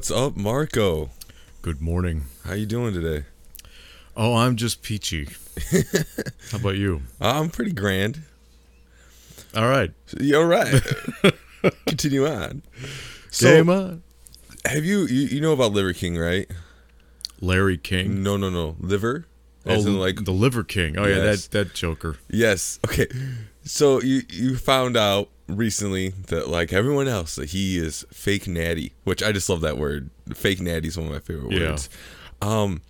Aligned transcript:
What's 0.00 0.10
up, 0.10 0.34
Marco? 0.34 1.10
Good 1.60 1.82
morning. 1.82 2.22
How 2.46 2.54
you 2.54 2.64
doing 2.64 2.94
today? 2.94 3.26
Oh, 4.16 4.34
I'm 4.34 4.56
just 4.56 4.80
peachy. 4.80 5.28
How 6.50 6.56
about 6.56 6.76
you? 6.76 7.02
I'm 7.20 7.50
pretty 7.50 7.72
grand. 7.72 8.22
All 9.54 9.68
right. 9.68 9.92
You're 10.18 10.46
right. 10.46 10.72
Continue 11.86 12.26
on. 12.26 12.62
So, 13.30 13.54
Game 13.54 13.68
on. 13.68 14.02
have 14.64 14.86
you, 14.86 15.00
you 15.00 15.26
you 15.26 15.40
know 15.42 15.52
about 15.52 15.72
Liver 15.72 15.92
King, 15.92 16.16
right? 16.16 16.50
Larry 17.42 17.76
King. 17.76 18.22
No, 18.22 18.38
no, 18.38 18.48
no. 18.48 18.76
Liver. 18.80 19.26
Oh, 19.66 19.72
As 19.72 19.84
in, 19.84 19.98
like 19.98 20.24
the 20.24 20.32
Liver 20.32 20.64
King. 20.64 20.98
Oh 20.98 21.06
yeah, 21.06 21.18
that 21.18 21.48
that 21.50 21.74
Joker. 21.74 22.16
yes. 22.30 22.80
Okay. 22.86 23.06
So 23.64 24.00
you 24.00 24.22
you 24.30 24.56
found 24.56 24.96
out 24.96 25.28
recently 25.46 26.10
that 26.28 26.48
like 26.48 26.72
everyone 26.72 27.08
else 27.08 27.34
that 27.36 27.50
he 27.50 27.76
is 27.78 28.04
fake 28.12 28.46
natty, 28.48 28.92
which 29.04 29.22
I 29.22 29.32
just 29.32 29.48
love 29.48 29.60
that 29.62 29.76
word. 29.78 30.10
Fake 30.34 30.60
natty 30.60 30.88
is 30.88 30.96
one 30.96 31.06
of 31.08 31.12
my 31.12 31.18
favorite 31.20 31.52
Yeah. 31.52 31.70
words. 31.70 31.88
Um, 32.40 32.80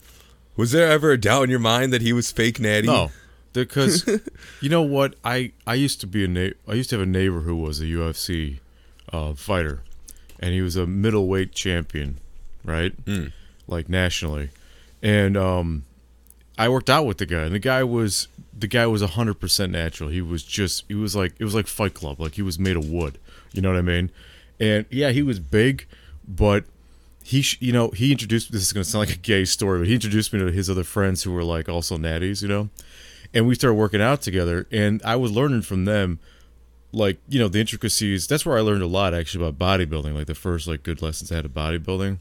was 0.56 0.72
there 0.72 0.88
ever 0.88 1.10
a 1.12 1.18
doubt 1.18 1.44
in 1.44 1.50
your 1.50 1.58
mind 1.58 1.92
that 1.92 2.02
he 2.02 2.12
was 2.12 2.30
fake 2.30 2.60
natty? 2.60 2.86
No, 2.86 3.10
because 3.52 4.06
you 4.60 4.68
know 4.68 4.82
what? 4.82 5.14
I 5.24 5.52
I 5.66 5.74
used 5.74 6.00
to 6.02 6.06
be 6.06 6.24
a 6.24 6.28
na- 6.28 6.54
I 6.68 6.74
used 6.74 6.90
to 6.90 6.98
have 6.98 7.06
a 7.06 7.10
neighbor 7.10 7.40
who 7.40 7.56
was 7.56 7.80
a 7.80 7.84
UFC 7.86 8.58
uh, 9.12 9.32
fighter, 9.34 9.82
and 10.38 10.52
he 10.54 10.60
was 10.60 10.76
a 10.76 10.86
middleweight 10.86 11.52
champion, 11.52 12.18
right? 12.64 12.94
Mm. 13.06 13.32
Like 13.66 13.88
nationally, 13.88 14.50
and 15.02 15.36
um, 15.36 15.84
I 16.60 16.68
worked 16.68 16.90
out 16.90 17.06
with 17.06 17.16
the 17.16 17.24
guy, 17.24 17.44
and 17.44 17.54
the 17.54 17.58
guy 17.58 17.82
was 17.82 18.28
the 18.56 18.66
guy 18.66 18.86
was 18.86 19.00
hundred 19.00 19.40
percent 19.40 19.72
natural. 19.72 20.10
He 20.10 20.20
was 20.20 20.42
just 20.42 20.84
he 20.88 20.94
was 20.94 21.16
like 21.16 21.32
it 21.38 21.44
was 21.44 21.54
like 21.54 21.66
Fight 21.66 21.94
Club, 21.94 22.20
like 22.20 22.34
he 22.34 22.42
was 22.42 22.58
made 22.58 22.76
of 22.76 22.84
wood. 22.86 23.16
You 23.54 23.62
know 23.62 23.70
what 23.70 23.78
I 23.78 23.82
mean? 23.82 24.10
And 24.60 24.84
yeah, 24.90 25.08
he 25.08 25.22
was 25.22 25.40
big, 25.40 25.86
but 26.28 26.64
he 27.22 27.40
sh- 27.40 27.56
you 27.60 27.72
know 27.72 27.88
he 27.92 28.12
introduced 28.12 28.52
this 28.52 28.60
is 28.60 28.72
to 28.74 28.84
sound 28.84 29.08
like 29.08 29.16
a 29.16 29.18
gay 29.18 29.44
story 29.44 29.78
but 29.78 29.86
he 29.86 29.94
introduced 29.94 30.32
me 30.32 30.38
to 30.38 30.50
his 30.50 30.68
other 30.68 30.84
friends 30.84 31.22
who 31.22 31.32
were 31.32 31.44
like 31.44 31.68
also 31.68 31.96
natties 31.96 32.42
you 32.42 32.48
know 32.48 32.68
and 33.32 33.46
we 33.46 33.54
started 33.54 33.74
working 33.74 34.00
out 34.00 34.22
together 34.22 34.66
and 34.72 35.02
i 35.04 35.14
was 35.14 35.30
learning 35.30 35.60
from 35.60 35.84
them 35.84 36.18
like 36.92 37.18
you 37.28 37.38
know 37.38 37.46
the 37.46 37.60
intricacies 37.60 38.26
that's 38.26 38.46
where 38.46 38.56
i 38.56 38.60
learned 38.60 38.82
a 38.82 38.86
lot 38.86 39.12
actually 39.12 39.46
about 39.46 39.58
bodybuilding 39.58 40.14
like 40.14 40.26
the 40.26 40.34
first 40.34 40.66
like 40.66 40.82
good 40.82 41.02
lessons 41.02 41.30
i 41.30 41.36
had 41.36 41.44
of 41.44 41.52
bodybuilding 41.52 42.18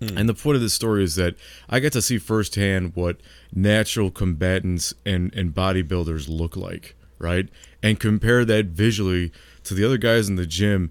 and 0.00 0.28
the 0.28 0.34
point 0.34 0.56
of 0.56 0.60
this 0.62 0.74
story 0.74 1.02
is 1.02 1.14
that 1.16 1.34
i 1.70 1.80
got 1.80 1.92
to 1.92 2.02
see 2.02 2.18
firsthand 2.18 2.92
what 2.94 3.16
natural 3.54 4.10
combatants 4.10 4.92
and 5.06 5.32
and 5.34 5.54
bodybuilders 5.54 6.28
look 6.28 6.56
like 6.56 6.94
right 7.18 7.48
and 7.82 7.98
compare 7.98 8.44
that 8.44 8.66
visually 8.66 9.32
to 9.64 9.72
the 9.74 9.84
other 9.84 9.96
guys 9.98 10.28
in 10.28 10.36
the 10.36 10.46
gym 10.46 10.90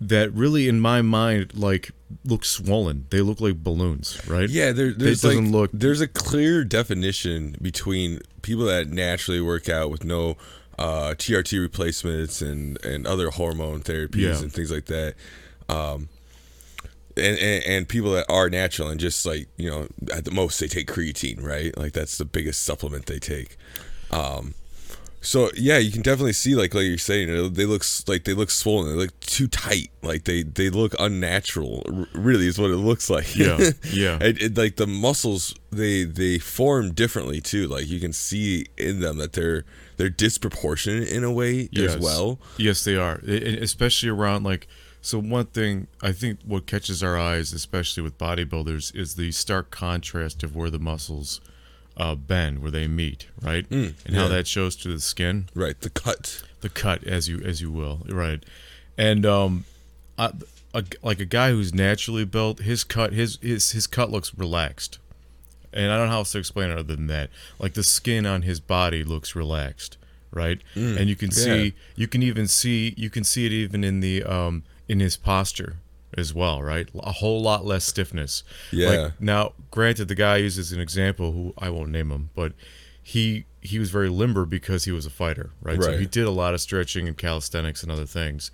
that 0.00 0.30
really 0.34 0.68
in 0.68 0.78
my 0.80 1.00
mind 1.00 1.54
like 1.54 1.90
look 2.24 2.44
swollen 2.44 3.06
they 3.10 3.20
look 3.20 3.40
like 3.40 3.62
balloons 3.62 4.20
right 4.28 4.50
Yeah, 4.50 4.72
there, 4.72 4.92
there's 4.92 5.22
doesn't 5.22 5.46
like 5.46 5.52
look- 5.52 5.70
there's 5.72 6.00
a 6.02 6.08
clear 6.08 6.64
definition 6.64 7.56
between 7.62 8.20
people 8.42 8.66
that 8.66 8.88
naturally 8.88 9.40
work 9.40 9.68
out 9.70 9.90
with 9.90 10.04
no 10.04 10.36
uh, 10.78 11.14
TRT 11.16 11.60
replacements 11.60 12.42
and 12.42 12.84
and 12.84 13.06
other 13.06 13.30
hormone 13.30 13.80
therapies 13.80 14.16
Yeah. 14.16 14.38
and 14.42 14.52
things 14.52 14.70
like 14.72 14.86
that. 14.86 15.14
Um, 15.68 16.08
and, 17.16 17.38
and 17.38 17.64
and 17.64 17.88
people 17.88 18.12
that 18.12 18.26
are 18.28 18.50
natural 18.50 18.88
and 18.88 18.98
just 19.00 19.24
like 19.26 19.48
you 19.56 19.70
know 19.70 19.86
at 20.12 20.24
the 20.24 20.30
most 20.30 20.58
they 20.60 20.68
take 20.68 20.86
creatine 20.90 21.42
right? 21.42 21.76
Like 21.76 21.92
that's 21.92 22.18
the 22.18 22.24
biggest 22.24 22.62
supplement 22.62 23.06
they 23.06 23.18
take. 23.18 23.56
Um 24.10 24.54
so 25.20 25.48
yeah 25.56 25.78
you 25.78 25.90
can 25.90 26.02
definitely 26.02 26.34
see 26.34 26.54
like 26.54 26.74
like 26.74 26.84
you're 26.84 26.98
saying 26.98 27.28
they 27.54 27.64
look 27.64 27.82
like 28.06 28.24
they 28.24 28.34
look 28.34 28.50
swollen 28.50 28.90
they 28.90 28.94
look 29.04 29.20
too 29.20 29.48
tight 29.48 29.88
like 30.02 30.24
they 30.24 30.42
they 30.42 30.68
look 30.68 30.94
unnatural 31.00 31.82
really 32.12 32.46
is 32.46 32.58
what 32.58 32.70
it 32.70 32.76
looks 32.76 33.08
like. 33.08 33.34
Yeah, 33.34 33.56
yeah. 33.90 34.18
it, 34.20 34.42
it, 34.42 34.58
like 34.58 34.76
the 34.76 34.86
muscles 34.86 35.54
they 35.72 36.04
they 36.04 36.38
form 36.38 36.92
differently 36.92 37.40
too 37.40 37.66
like 37.68 37.88
you 37.88 38.00
can 38.00 38.12
see 38.12 38.66
in 38.76 39.00
them 39.00 39.16
that 39.16 39.32
they're 39.32 39.64
they're 39.96 40.10
disproportionate 40.10 41.08
in 41.08 41.24
a 41.24 41.32
way 41.32 41.68
as 41.76 41.96
well. 41.96 42.38
Yes, 42.58 42.84
they 42.84 42.96
are, 42.96 43.20
I- 43.26 43.30
I- 43.32 43.58
especially 43.62 44.10
around 44.10 44.42
like. 44.44 44.66
So 45.04 45.20
one 45.20 45.44
thing 45.44 45.88
I 46.00 46.12
think 46.12 46.40
what 46.46 46.66
catches 46.66 47.02
our 47.02 47.18
eyes, 47.18 47.52
especially 47.52 48.02
with 48.02 48.16
bodybuilders, 48.16 48.96
is 48.96 49.16
the 49.16 49.32
stark 49.32 49.70
contrast 49.70 50.42
of 50.42 50.56
where 50.56 50.70
the 50.70 50.78
muscles 50.78 51.42
uh, 51.98 52.14
bend, 52.14 52.62
where 52.62 52.70
they 52.70 52.88
meet, 52.88 53.26
right, 53.42 53.70
and 54.06 54.16
how 54.16 54.28
that 54.28 54.46
shows 54.46 54.74
to 54.76 54.88
the 54.88 55.00
skin, 55.00 55.50
right 55.54 55.78
the 55.78 55.90
cut 55.90 56.42
the 56.62 56.70
cut, 56.70 57.04
as 57.04 57.28
you 57.28 57.38
as 57.40 57.60
you 57.60 57.70
will, 57.70 58.00
right, 58.08 58.42
and 58.96 59.26
um, 59.26 59.66
I, 60.18 60.30
a, 60.72 60.82
like 61.02 61.20
a 61.20 61.26
guy 61.26 61.50
who's 61.50 61.74
naturally 61.74 62.24
built, 62.24 62.60
his 62.60 62.82
cut, 62.82 63.12
his 63.12 63.38
his 63.42 63.72
his 63.72 63.86
cut 63.86 64.10
looks 64.10 64.34
relaxed, 64.34 64.98
and 65.70 65.92
I 65.92 65.98
don't 65.98 66.06
know 66.06 66.12
how 66.12 66.18
else 66.20 66.32
to 66.32 66.38
explain 66.38 66.70
it 66.70 66.78
other 66.78 66.96
than 66.96 67.08
that. 67.08 67.28
Like 67.58 67.74
the 67.74 67.84
skin 67.84 68.24
on 68.24 68.40
his 68.40 68.58
body 68.58 69.04
looks 69.04 69.36
relaxed, 69.36 69.98
right? 70.30 70.62
and 70.96 71.10
you 71.10 71.14
can 71.14 71.28
yeah. 71.28 71.44
see, 71.44 71.74
you 71.94 72.08
can 72.08 72.22
even 72.22 72.48
see, 72.48 72.94
you 72.96 73.10
can 73.10 73.22
see 73.22 73.44
it 73.44 73.52
even 73.52 73.84
in 73.84 74.00
the 74.00 74.22
um 74.22 74.62
in 74.88 75.00
his 75.00 75.16
posture 75.16 75.76
as 76.16 76.32
well, 76.32 76.62
right? 76.62 76.88
A 77.00 77.12
whole 77.12 77.42
lot 77.42 77.64
less 77.64 77.84
stiffness. 77.84 78.44
Yeah. 78.70 78.88
Like, 78.88 79.20
now, 79.20 79.52
granted, 79.70 80.08
the 80.08 80.14
guy 80.14 80.36
uses 80.36 80.72
an 80.72 80.80
example 80.80 81.32
who 81.32 81.54
I 81.58 81.70
won't 81.70 81.90
name 81.90 82.10
him, 82.10 82.30
but 82.34 82.52
he 83.02 83.44
he 83.60 83.78
was 83.78 83.90
very 83.90 84.08
limber 84.08 84.44
because 84.44 84.84
he 84.84 84.92
was 84.92 85.06
a 85.06 85.10
fighter, 85.10 85.50
right? 85.62 85.82
So 85.82 85.96
he 85.98 86.06
did 86.06 86.24
a 86.24 86.30
lot 86.30 86.54
of 86.54 86.60
stretching 86.60 87.08
and 87.08 87.16
calisthenics 87.16 87.82
and 87.82 87.90
other 87.90 88.06
things. 88.06 88.50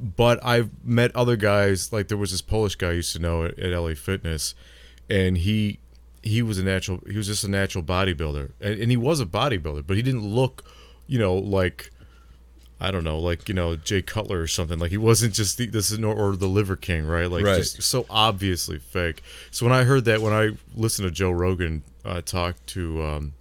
But 0.00 0.44
I've 0.44 0.70
met 0.84 1.14
other 1.16 1.36
guys 1.36 1.92
like 1.92 2.08
there 2.08 2.16
was 2.16 2.30
this 2.30 2.42
Polish 2.42 2.76
guy 2.76 2.90
I 2.90 2.92
used 2.92 3.12
to 3.14 3.18
know 3.18 3.44
at, 3.44 3.58
at 3.58 3.76
LA 3.76 3.94
Fitness, 3.94 4.54
and 5.08 5.38
he 5.38 5.80
he 6.22 6.42
was 6.42 6.58
a 6.58 6.64
natural 6.64 7.00
he 7.08 7.16
was 7.16 7.26
just 7.26 7.44
a 7.44 7.48
natural 7.48 7.82
bodybuilder, 7.82 8.52
and, 8.60 8.80
and 8.80 8.90
he 8.90 8.96
was 8.96 9.20
a 9.20 9.26
bodybuilder, 9.26 9.86
but 9.86 9.96
he 9.96 10.02
didn't 10.02 10.26
look, 10.26 10.64
you 11.06 11.18
know, 11.18 11.34
like 11.34 11.90
I 12.80 12.90
don't 12.92 13.02
know, 13.04 13.18
like 13.18 13.48
you 13.48 13.54
know 13.54 13.74
Jay 13.76 14.02
Cutler 14.02 14.40
or 14.40 14.46
something. 14.46 14.78
Like 14.78 14.90
he 14.92 14.96
wasn't 14.98 15.34
just 15.34 15.58
the, 15.58 15.66
this 15.66 15.90
is 15.90 15.98
or 16.02 16.36
the 16.36 16.46
Liver 16.46 16.76
King, 16.76 17.06
right? 17.06 17.30
Like 17.30 17.44
Right. 17.44 17.56
just 17.56 17.82
so 17.82 18.06
obviously 18.08 18.78
fake. 18.78 19.22
So 19.50 19.66
when 19.66 19.74
I 19.74 19.84
heard 19.84 20.04
that, 20.04 20.20
when 20.20 20.32
I 20.32 20.50
listened 20.76 21.08
to 21.08 21.10
Joe 21.12 21.30
Rogan 21.32 21.82
uh, 22.04 22.20
talk 22.20 22.54
to, 22.66 23.02
um, 23.02 23.32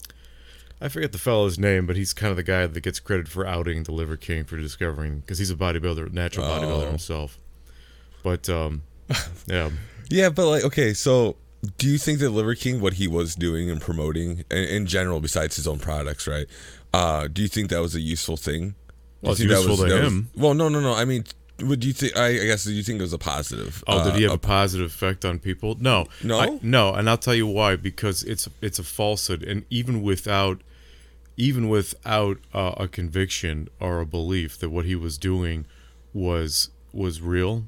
I 0.81 0.89
forget 0.89 1.11
the 1.11 1.17
fellow's 1.19 1.57
name, 1.59 1.85
but 1.85 1.95
he's 1.95 2.13
kind 2.13 2.31
of 2.31 2.37
the 2.37 2.43
guy 2.43 2.65
that 2.65 2.81
gets 2.81 2.99
credit 2.99 3.27
for 3.27 3.45
outing 3.45 3.83
the 3.83 3.91
Liver 3.91 4.17
King 4.17 4.43
for 4.43 4.57
discovering 4.57 5.19
because 5.19 5.37
he's 5.39 5.51
a 5.51 5.55
bodybuilder, 5.55 6.11
natural 6.11 6.45
bodybuilder 6.47 6.83
Oh. 6.85 6.89
himself. 6.89 7.37
But 8.23 8.49
um, 8.49 8.81
yeah, 9.47 9.69
Yeah, 10.09 10.29
but 10.29 10.47
like, 10.49 10.63
okay, 10.63 10.93
so 10.93 11.35
do 11.77 11.87
you 11.87 11.97
think 11.99 12.19
that 12.19 12.31
Liver 12.31 12.55
King, 12.55 12.81
what 12.81 12.93
he 12.93 13.07
was 13.07 13.35
doing 13.35 13.69
and 13.69 13.79
promoting 13.81 14.43
in, 14.49 14.57
in 14.57 14.85
general, 14.87 15.19
besides 15.19 15.55
his 15.57 15.67
own 15.67 15.77
products, 15.79 16.27
right? 16.27 16.47
Uh, 16.93 17.27
do 17.27 17.41
you 17.43 17.47
think 17.47 17.69
that 17.69 17.81
was 17.81 17.93
a 17.95 18.01
useful 18.01 18.35
thing? 18.37 18.73
Well, 19.22 19.31
it's 19.33 19.41
useful 19.41 19.78
to 19.78 19.83
that 19.85 20.03
him. 20.03 20.29
well, 20.35 20.53
no, 20.53 20.69
no, 20.69 20.79
no. 20.79 20.94
I 20.94 21.05
mean, 21.05 21.23
would 21.59 21.83
you 21.83 21.91
think? 21.94 22.16
I, 22.16 22.28
I 22.28 22.45
guess 22.45 22.63
do 22.66 22.72
you 22.72 22.83
think 22.83 23.00
it 23.00 23.01
was 23.03 23.13
a 23.13 23.17
positive? 23.17 23.83
Oh, 23.88 24.03
did 24.03 24.16
he 24.16 24.25
uh, 24.25 24.29
have 24.29 24.35
a 24.38 24.39
positive 24.39 24.85
effect 24.88 25.25
on 25.25 25.39
people? 25.39 25.75
No, 25.79 26.05
No? 26.23 26.39
I- 26.39 26.59
no, 26.61 26.94
and 26.94 27.09
I'll 27.09 27.17
tell 27.17 27.33
you 27.35 27.47
why. 27.47 27.75
Because 27.75 28.23
it's 28.23 28.47
it's 28.61 28.78
a 28.79 28.83
falsehood, 28.83 29.41
and 29.44 29.66
even 29.69 30.01
without 30.03 30.61
even 31.35 31.67
without 31.69 32.38
uh, 32.53 32.73
a 32.78 32.87
conviction 32.87 33.69
or 33.79 33.99
a 34.02 34.05
belief 34.05 34.58
that 34.59 34.69
what 34.69 34.85
he 34.85 34.96
was 34.96 35.17
doing 35.17 35.66
was 36.14 36.69
was 36.93 37.22
real. 37.22 37.66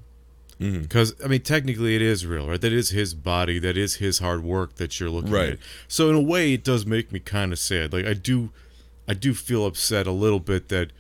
Mm-hmm. 0.60 0.82
Because 0.82 1.16
I 1.24 1.28
mean, 1.28 1.42
technically, 1.42 1.96
it 1.96 2.02
is 2.02 2.26
real, 2.26 2.48
right? 2.48 2.60
That 2.60 2.74
is 2.74 2.90
his 2.90 3.14
body. 3.14 3.60
That 3.60 3.78
is 3.78 3.96
his 3.96 4.20
hard 4.20 4.44
work 4.44 4.76
that 4.76 5.00
you're 5.00 5.10
looking 5.10 5.32
Right. 5.32 5.52
at. 5.54 5.60
So 5.88 6.10
in 6.10 6.16
a 6.16 6.22
way, 6.22 6.54
it 6.54 6.64
does 6.64 6.86
make 6.86 7.12
me 7.12 7.20
kind 7.20 7.54
of 7.54 7.60
sad. 7.60 7.94
Like 7.94 8.06
I 8.06 8.14
do, 8.14 8.50
I 9.08 9.14
do 9.14 9.34
feel 9.34 9.66
upset 9.66 10.06
a 10.06 10.12
little 10.12 10.40
bit 10.42 10.68
that 10.70 10.92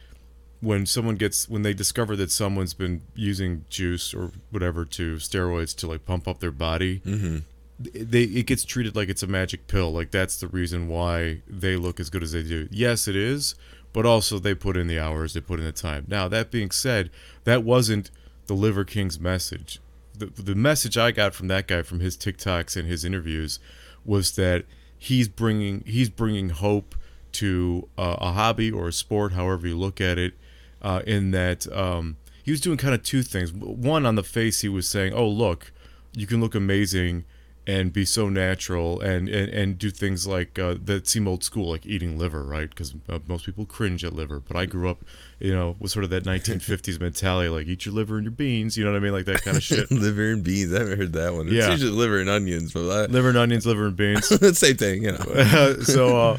when 0.62 0.86
someone 0.86 1.16
gets 1.16 1.48
when 1.48 1.62
they 1.62 1.74
discover 1.74 2.16
that 2.18 2.32
someone's 2.32 2.74
been 2.74 3.02
using 3.16 3.66
juice 3.70 4.14
or 4.14 4.32
whatever 4.52 4.84
to 4.86 5.16
steroids 5.16 5.76
to 5.76 5.88
like 5.88 6.06
pump 6.06 6.28
up 6.28 6.40
their 6.40 6.52
body 6.52 7.00
Mm-hmm. 7.06 7.38
they 7.80 8.24
it 8.24 8.46
gets 8.46 8.66
treated 8.66 8.96
like 8.96 9.08
it's 9.10 9.24
a 9.24 9.28
magic 9.28 9.68
pill. 9.68 9.92
Like 9.94 10.12
that's 10.12 10.38
the 10.40 10.48
reason 10.48 10.88
why 10.90 11.42
they 11.48 11.76
look 11.78 12.00
as 12.00 12.10
good 12.10 12.24
as 12.24 12.34
they 12.34 12.44
do. 12.44 12.68
Yes 12.72 13.08
it 13.08 13.16
is 13.16 13.56
but 13.92 14.06
also 14.06 14.38
they 14.38 14.54
put 14.54 14.78
in 14.78 14.86
the 14.88 15.00
hours 15.00 15.34
they 15.34 15.42
put 15.42 15.60
in 15.60 15.66
the 15.66 15.72
time. 15.72 16.06
Now 16.08 16.28
that 16.28 16.52
being 16.52 16.72
said 16.72 17.10
that 17.46 17.64
wasn't 17.64 18.12
the 18.48 18.54
liver 18.54 18.84
king's 18.84 19.20
message. 19.20 19.80
The, 20.14 20.26
the 20.26 20.56
message 20.56 20.98
i 20.98 21.12
got 21.12 21.34
from 21.34 21.48
that 21.48 21.68
guy 21.68 21.82
from 21.84 22.02
his 22.02 22.18
tiktoks 22.18 22.76
and 22.76 22.86
his 22.86 23.06
interviews 23.06 23.60
was 24.04 24.36
that 24.36 24.66
he's 24.98 25.30
bringing 25.30 25.82
he's 25.88 26.10
bringing 26.10 26.50
hope 26.50 26.96
to 27.32 27.88
uh, 27.98 28.18
a 28.20 28.34
hobby 28.34 28.70
or 28.70 28.90
a 28.90 28.92
sport 28.94 29.32
however 29.34 29.66
you 29.68 29.78
look 29.78 30.02
at 30.02 30.18
it 30.18 30.34
uh, 30.81 31.02
in 31.08 31.31
that 31.31 31.72
um, 31.76 32.18
he 32.44 32.52
was 32.52 32.62
doing 32.62 32.78
kind 32.78 32.94
of 32.96 33.04
two 33.04 33.22
things 33.24 33.52
one 33.54 34.06
on 34.06 34.16
the 34.16 34.24
face 34.24 34.62
he 34.62 34.70
was 34.70 34.88
saying 34.88 35.14
oh 35.14 35.28
look 35.28 35.72
you 36.16 36.26
can 36.28 36.42
look 36.42 36.56
amazing 36.56 37.24
and 37.68 37.94
be 37.94 38.04
so 38.04 38.30
natural 38.30 39.00
and 39.02 39.30
and, 39.30 39.50
and 39.54 39.78
do 39.78 39.92
things 39.92 40.26
like 40.26 40.58
uh, 40.58 40.74
that 40.84 41.08
seem 41.08 41.28
old 41.28 41.44
school 41.44 41.70
like 41.70 41.86
eating 41.86 42.18
liver 42.18 42.44
right 42.44 42.70
because 42.72 42.96
uh, 43.10 43.20
most 43.28 43.46
people 43.46 43.66
cringe 43.66 44.04
at 44.04 44.14
liver 44.14 44.40
but 44.40 44.58
i 44.58 44.66
grew 44.66 44.90
up 44.90 45.04
you 45.40 45.54
know 45.54 45.76
with 45.80 45.92
sort 45.92 46.04
of 46.04 46.10
that 46.10 46.24
1950s 46.24 47.00
mentality 47.08 47.50
like 47.50 47.68
eat 47.68 47.86
your 47.86 47.94
liver 47.94 48.16
and 48.16 48.24
your 48.25 48.32
beans 48.32 48.75
you 48.75 48.84
know 48.84 48.92
what 48.92 48.98
i 48.98 49.00
mean 49.02 49.12
like 49.12 49.25
that 49.25 49.44
kind 49.44 49.56
of 49.58 49.62
shit 49.62 49.92
liver 50.06 50.32
and 50.32 50.44
beans. 50.44 50.74
I 50.74 50.80
haven't 50.80 50.98
heard 50.98 51.14
that 51.14 51.34
one. 51.34 51.46
It's 51.48 51.56
Yeah. 51.56 51.70
usually 51.72 51.92
liver 51.92 52.20
and 52.20 52.30
onions, 52.30 52.74
but 52.74 52.84
that, 52.88 53.12
liver 53.12 53.30
and 53.30 53.38
onions 53.38 53.66
liver 53.68 53.86
and 53.88 53.96
beans 53.96 54.28
same 54.58 54.78
thing, 54.78 55.04
you 55.04 55.12
know. 55.12 55.75
so 55.84 56.18
uh 56.18 56.38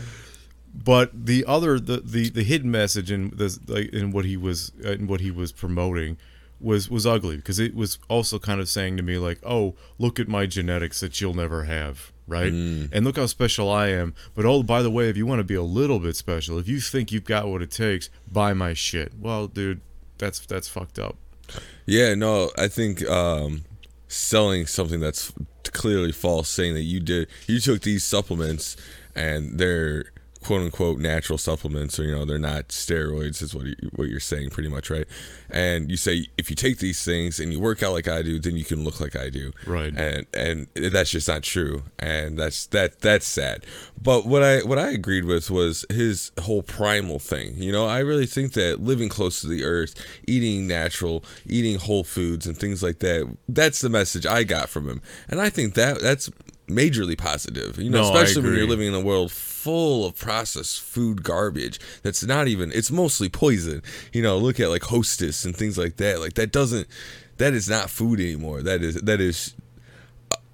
but 0.73 1.11
the 1.27 1.45
other 1.47 1.79
the, 1.81 1.99
the 1.99 2.31
the 2.31 2.43
hidden 2.43 2.71
message 2.71 3.11
in 3.11 3.31
this 3.35 3.59
like 3.69 3.93
in 3.93 4.11
what 4.11 4.25
he 4.25 4.37
was 4.37 4.73
uh, 4.85 4.91
in 4.93 5.07
what 5.07 5.21
he 5.21 5.31
was 5.31 5.53
promoting 5.53 6.17
was 6.61 6.91
was 6.91 7.07
ugly 7.07 7.37
because 7.37 7.59
it 7.59 7.75
was 7.75 7.99
also 8.09 8.39
kind 8.39 8.61
of 8.61 8.69
saying 8.69 8.97
to 8.97 9.03
me 9.03 9.19
like 9.19 9.39
oh 9.45 9.75
look 9.99 10.21
at 10.21 10.29
my 10.29 10.47
genetics 10.47 11.01
that 11.01 11.21
you'll 11.21 11.35
never 11.35 11.65
have 11.65 12.13
right? 12.27 12.53
And 12.93 13.05
look 13.05 13.17
how 13.17 13.27
special 13.27 13.69
i 13.69 13.89
am. 13.89 14.15
But 14.37 14.47
oh 14.47 14.63
by 14.63 14.83
the 14.83 14.91
way 14.91 15.09
if 15.09 15.17
you 15.17 15.27
want 15.27 15.41
to 15.41 15.45
be 15.45 15.57
a 15.57 15.63
little 15.63 15.99
bit 15.99 16.15
special 16.15 16.59
if 16.59 16.69
you 16.69 16.79
think 16.79 17.11
you've 17.11 17.25
got 17.25 17.49
what 17.49 17.61
it 17.61 17.73
takes 17.73 18.09
buy 18.31 18.55
my 18.55 18.73
shit. 18.73 19.13
Well 19.19 19.49
dude 19.49 19.81
that's 20.19 20.39
that's 20.47 20.69
fucked 20.69 20.99
up. 20.99 21.17
Yeah, 21.87 22.15
no, 22.15 22.51
I 22.57 22.69
think 22.69 23.05
um, 23.09 23.65
selling 24.07 24.67
something 24.67 25.01
that's 25.01 25.33
clearly 25.65 26.13
false, 26.13 26.49
saying 26.49 26.75
that 26.75 26.83
you 26.83 27.01
did, 27.01 27.29
you 27.47 27.59
took 27.59 27.83
these 27.83 28.05
supplements 28.05 28.77
and 29.17 29.59
they're 29.59 30.13
quote 30.43 30.63
unquote 30.63 30.99
natural 30.99 31.39
supplements, 31.39 31.99
or 31.99 32.05
you 32.05 32.13
know, 32.13 32.25
they're 32.25 32.39
not 32.39 32.69
steroids, 32.69 33.43
is 33.43 33.55
what 33.55 33.67
you, 33.67 33.75
what 33.97 34.09
you're 34.09 34.21
saying, 34.21 34.51
pretty 34.51 34.69
much, 34.69 34.91
right? 34.91 35.07
And 35.51 35.91
you 35.91 35.97
say 35.97 36.27
if 36.39 36.49
you 36.51 36.57
take 36.57 36.79
these 36.79 37.05
things 37.05 37.39
and 37.39 37.53
you 37.53 37.61
work 37.61 37.83
out 37.83 37.93
like 37.93 38.09
I 38.09 38.23
do, 38.23 38.39
then 38.39 38.57
you 38.57 38.65
can 38.65 38.85
look 38.85 39.01
like 39.01 39.17
I 39.17 39.29
do, 39.31 39.53
Right. 39.67 39.95
And 39.97 40.27
and 40.35 40.67
that's 40.75 41.11
just 41.11 41.29
not 41.29 41.43
true, 41.43 41.83
and 41.99 42.39
that's 42.39 42.67
that 42.67 43.01
that's 43.01 43.27
sad. 43.27 43.65
But 44.01 44.27
what 44.27 44.43
I 44.43 44.61
what 44.61 44.79
I 44.79 44.91
agreed 44.91 45.25
with 45.25 45.51
was 45.51 45.85
his 45.91 46.33
whole 46.41 46.63
primal 46.63 47.19
thing. 47.19 47.55
You 47.57 47.73
know, 47.73 47.87
I 47.87 47.99
really 47.99 48.27
think 48.27 48.55
that 48.55 48.81
living 48.81 49.09
close 49.09 49.41
to 49.43 49.47
the 49.47 49.65
earth, 49.65 49.95
eating 50.27 50.67
natural, 50.67 51.25
eating 51.47 51.79
whole 51.79 52.05
foods 52.05 52.47
and 52.47 52.57
things 52.57 52.83
like 52.83 53.01
that, 53.01 53.37
that's 53.49 53.81
the 53.81 53.91
message 53.91 54.25
I 54.25 54.45
got 54.45 54.69
from 54.69 54.89
him. 54.89 55.03
And 55.29 55.41
I 55.41 55.51
think 55.51 55.75
that 55.75 56.01
that's 56.01 56.31
majorly 56.67 57.19
positive. 57.19 57.79
You 57.79 57.91
know, 57.91 58.03
No, 58.03 58.15
especially 58.15 58.43
when 58.43 58.57
you're 58.57 58.67
living 58.67 58.89
in 58.89 58.95
a 58.95 59.01
world 59.01 59.33
full 59.61 60.07
of 60.07 60.17
processed 60.17 60.81
food 60.81 61.23
garbage 61.23 61.79
that's 62.03 62.25
not 62.25 62.49
even 62.49 62.73
it's 62.73 62.91
mostly 62.91 63.29
poison. 63.29 63.83
You 64.13 64.23
know, 64.23 64.39
look 64.39 64.59
at 64.59 64.71
like 64.71 64.85
hostess 64.85 65.45
and 65.45 65.55
things 65.55 65.77
like 65.77 65.97
that. 65.97 66.19
Like 66.19 66.35
that 66.35 66.51
doesn't 66.51 66.87
that 67.37 67.53
is 67.53 67.69
not 67.69 67.91
food 67.91 68.21
anymore. 68.21 68.63
That 68.63 68.83
is 68.83 68.95
that 69.03 69.21
is 69.21 69.55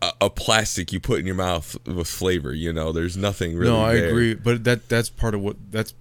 a, 0.03 0.12
a 0.23 0.31
plastic 0.31 0.93
you 0.93 0.99
put 1.00 1.20
in 1.20 1.26
your 1.26 1.37
mouth 1.37 1.76
with 1.87 2.08
flavor. 2.08 2.53
You 2.53 2.73
know, 2.73 2.91
there's 2.93 3.17
nothing 3.17 3.56
really. 3.56 3.70
no 3.70 3.81
i 3.81 3.94
there. 3.94 4.08
agree 4.08 4.35
but 4.35 4.64
that 4.64 4.88
that's 4.88 5.08
part 5.08 5.35
of 5.35 5.41
what 5.41 5.56
that's 5.70 5.94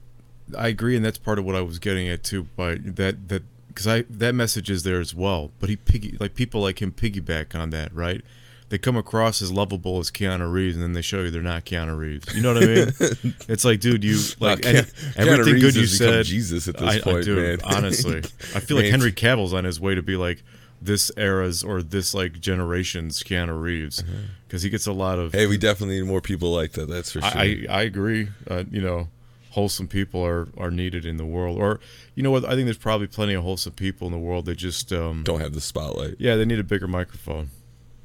i 0.57 0.67
agree 0.67 0.95
and 0.95 1.03
that's 1.05 1.17
part 1.17 1.39
of 1.39 1.45
what 1.45 1.55
i 1.55 1.61
was 1.61 1.79
getting 1.79 2.07
at 2.07 2.23
too 2.23 2.43
by 2.55 2.75
that 2.75 3.29
that 3.29 3.43
because 3.67 3.87
i 3.87 4.03
that 4.09 4.33
message 4.35 4.69
is 4.69 4.83
there 4.83 4.99
as 4.99 5.13
well 5.15 5.51
but 5.59 5.69
he 5.69 5.75
piggy 5.75 6.17
like 6.19 6.35
people 6.35 6.61
like 6.61 6.81
him 6.81 6.91
piggyback 6.91 7.59
on 7.59 7.69
that 7.71 7.93
right 7.93 8.23
they 8.69 8.77
come 8.77 8.97
across 8.97 9.41
as 9.41 9.51
lovable 9.51 9.99
as 9.99 10.09
Keanu 10.09 10.51
Reeves, 10.51 10.75
and 10.75 10.83
then 10.83 10.93
they 10.93 11.01
show 11.01 11.21
you 11.21 11.29
they're 11.29 11.41
not 11.41 11.65
Keanu 11.65 11.97
Reeves. 11.97 12.33
You 12.35 12.41
know 12.41 12.53
what 12.53 12.63
I 12.63 12.65
mean? 12.65 13.35
it's 13.47 13.63
like, 13.63 13.79
dude, 13.79 14.03
you 14.03 14.17
like 14.39 14.59
Keanu 14.59 15.17
everything 15.17 15.59
good 15.59 15.75
you 15.75 15.85
said. 15.85 16.25
Jesus 16.25 16.67
at 16.67 16.77
this 16.77 16.95
I, 16.95 16.97
I 16.97 17.01
point, 17.01 17.25
do, 17.25 17.35
man. 17.35 17.59
honestly. 17.63 18.19
I 18.55 18.59
feel 18.59 18.77
like 18.77 18.87
Henry 18.87 19.11
Cavill's 19.11 19.53
on 19.53 19.63
his 19.63 19.79
way 19.79 19.95
to 19.95 20.01
be 20.01 20.15
like 20.15 20.43
this 20.81 21.11
era's 21.17 21.63
or 21.63 21.81
this 21.81 22.13
like 22.13 22.39
generation's 22.39 23.23
Keanu 23.23 23.59
Reeves 23.59 24.03
because 24.47 24.63
he 24.63 24.69
gets 24.69 24.87
a 24.87 24.93
lot 24.93 25.19
of. 25.19 25.33
Hey, 25.33 25.47
we 25.47 25.57
definitely 25.57 25.99
need 25.99 26.07
more 26.07 26.21
people 26.21 26.51
like 26.51 26.73
that. 26.73 26.89
That's 26.89 27.11
for 27.11 27.21
sure. 27.21 27.31
I, 27.37 27.65
I 27.69 27.79
I 27.79 27.81
agree. 27.83 28.29
Uh, 28.49 28.63
you 28.69 28.81
know, 28.81 29.09
wholesome 29.51 29.87
people 29.87 30.23
are 30.25 30.47
are 30.57 30.71
needed 30.71 31.05
in 31.05 31.17
the 31.17 31.25
world. 31.25 31.57
Or 31.57 31.79
you 32.13 32.23
know 32.23 32.31
what? 32.31 32.45
I 32.45 32.49
think 32.49 32.65
there's 32.65 32.77
probably 32.77 33.07
plenty 33.07 33.33
of 33.33 33.43
wholesome 33.43 33.73
people 33.73 34.05
in 34.07 34.11
the 34.11 34.19
world. 34.19 34.45
They 34.45 34.55
just 34.55 34.91
um, 34.91 35.23
don't 35.23 35.41
have 35.41 35.53
the 35.53 35.61
spotlight. 35.61 36.15
yeah, 36.19 36.35
they 36.35 36.45
need 36.45 36.59
a 36.59 36.63
bigger 36.63 36.87
microphone. 36.87 37.49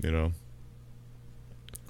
You 0.02 0.10
know, 0.10 0.32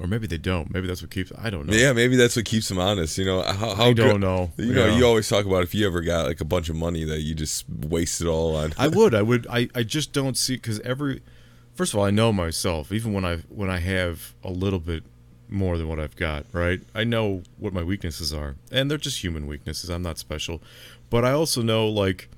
or 0.01 0.07
maybe 0.07 0.27
they 0.27 0.39
don't. 0.39 0.73
Maybe 0.73 0.87
that's 0.87 1.03
what 1.03 1.11
keeps. 1.11 1.31
I 1.39 1.51
don't 1.51 1.67
know. 1.67 1.75
Yeah, 1.75 1.93
maybe 1.93 2.17
that's 2.17 2.35
what 2.37 2.45
keeps 2.47 2.69
them 2.69 2.79
honest. 2.79 3.19
You 3.19 3.27
know, 3.27 3.43
how, 3.43 3.75
how 3.75 3.85
I 3.85 3.93
don't 3.93 4.21
know. 4.21 4.51
You 4.57 4.73
know, 4.73 4.87
Yeah. 4.87 4.97
you 4.97 5.05
always 5.05 5.29
talk 5.29 5.45
about 5.47 5.63
if 5.63 5.75
you 5.75 5.87
ever 5.87 6.01
got 6.01 6.27
like 6.27 6.41
a 6.41 6.45
bunch 6.45 6.69
of 6.69 6.77
money 6.77 7.05
that 7.05 7.21
you 7.21 7.35
just 7.35 7.65
wasted 7.69 8.27
it 8.27 8.31
all 8.31 8.57
on. 8.57 8.73
I 8.79 8.89
would. 8.97 9.15
I 9.15 9.23
would. 9.23 9.47
I, 9.49 9.69
I 9.75 9.83
just 9.83 10.13
don't 10.13 10.37
see 10.37 10.55
because 10.57 10.81
every. 10.81 11.21
First 11.75 11.95
of 11.95 12.01
all, 12.01 12.05
I 12.05 12.11
know 12.11 12.33
myself. 12.33 12.91
Even 12.93 13.13
when 13.13 13.25
I 13.25 13.37
when 13.49 13.71
I 13.71 13.79
have 13.79 14.35
a 14.43 14.51
little 14.51 14.81
bit 14.81 15.05
more 15.49 15.77
than 15.79 15.89
what 15.89 15.99
I've 15.99 16.15
got, 16.17 16.47
right? 16.53 16.81
I 16.95 17.05
know 17.05 17.43
what 17.59 17.73
my 17.73 17.83
weaknesses 17.83 18.33
are, 18.33 18.57
and 18.71 18.91
they're 18.91 18.99
just 18.99 19.23
human 19.23 19.47
weaknesses. 19.47 19.91
I'm 19.91 20.03
not 20.03 20.17
special, 20.19 20.63
but 21.11 21.25
I 21.25 21.33
also 21.33 21.61
know 21.63 21.89
like 21.89 22.29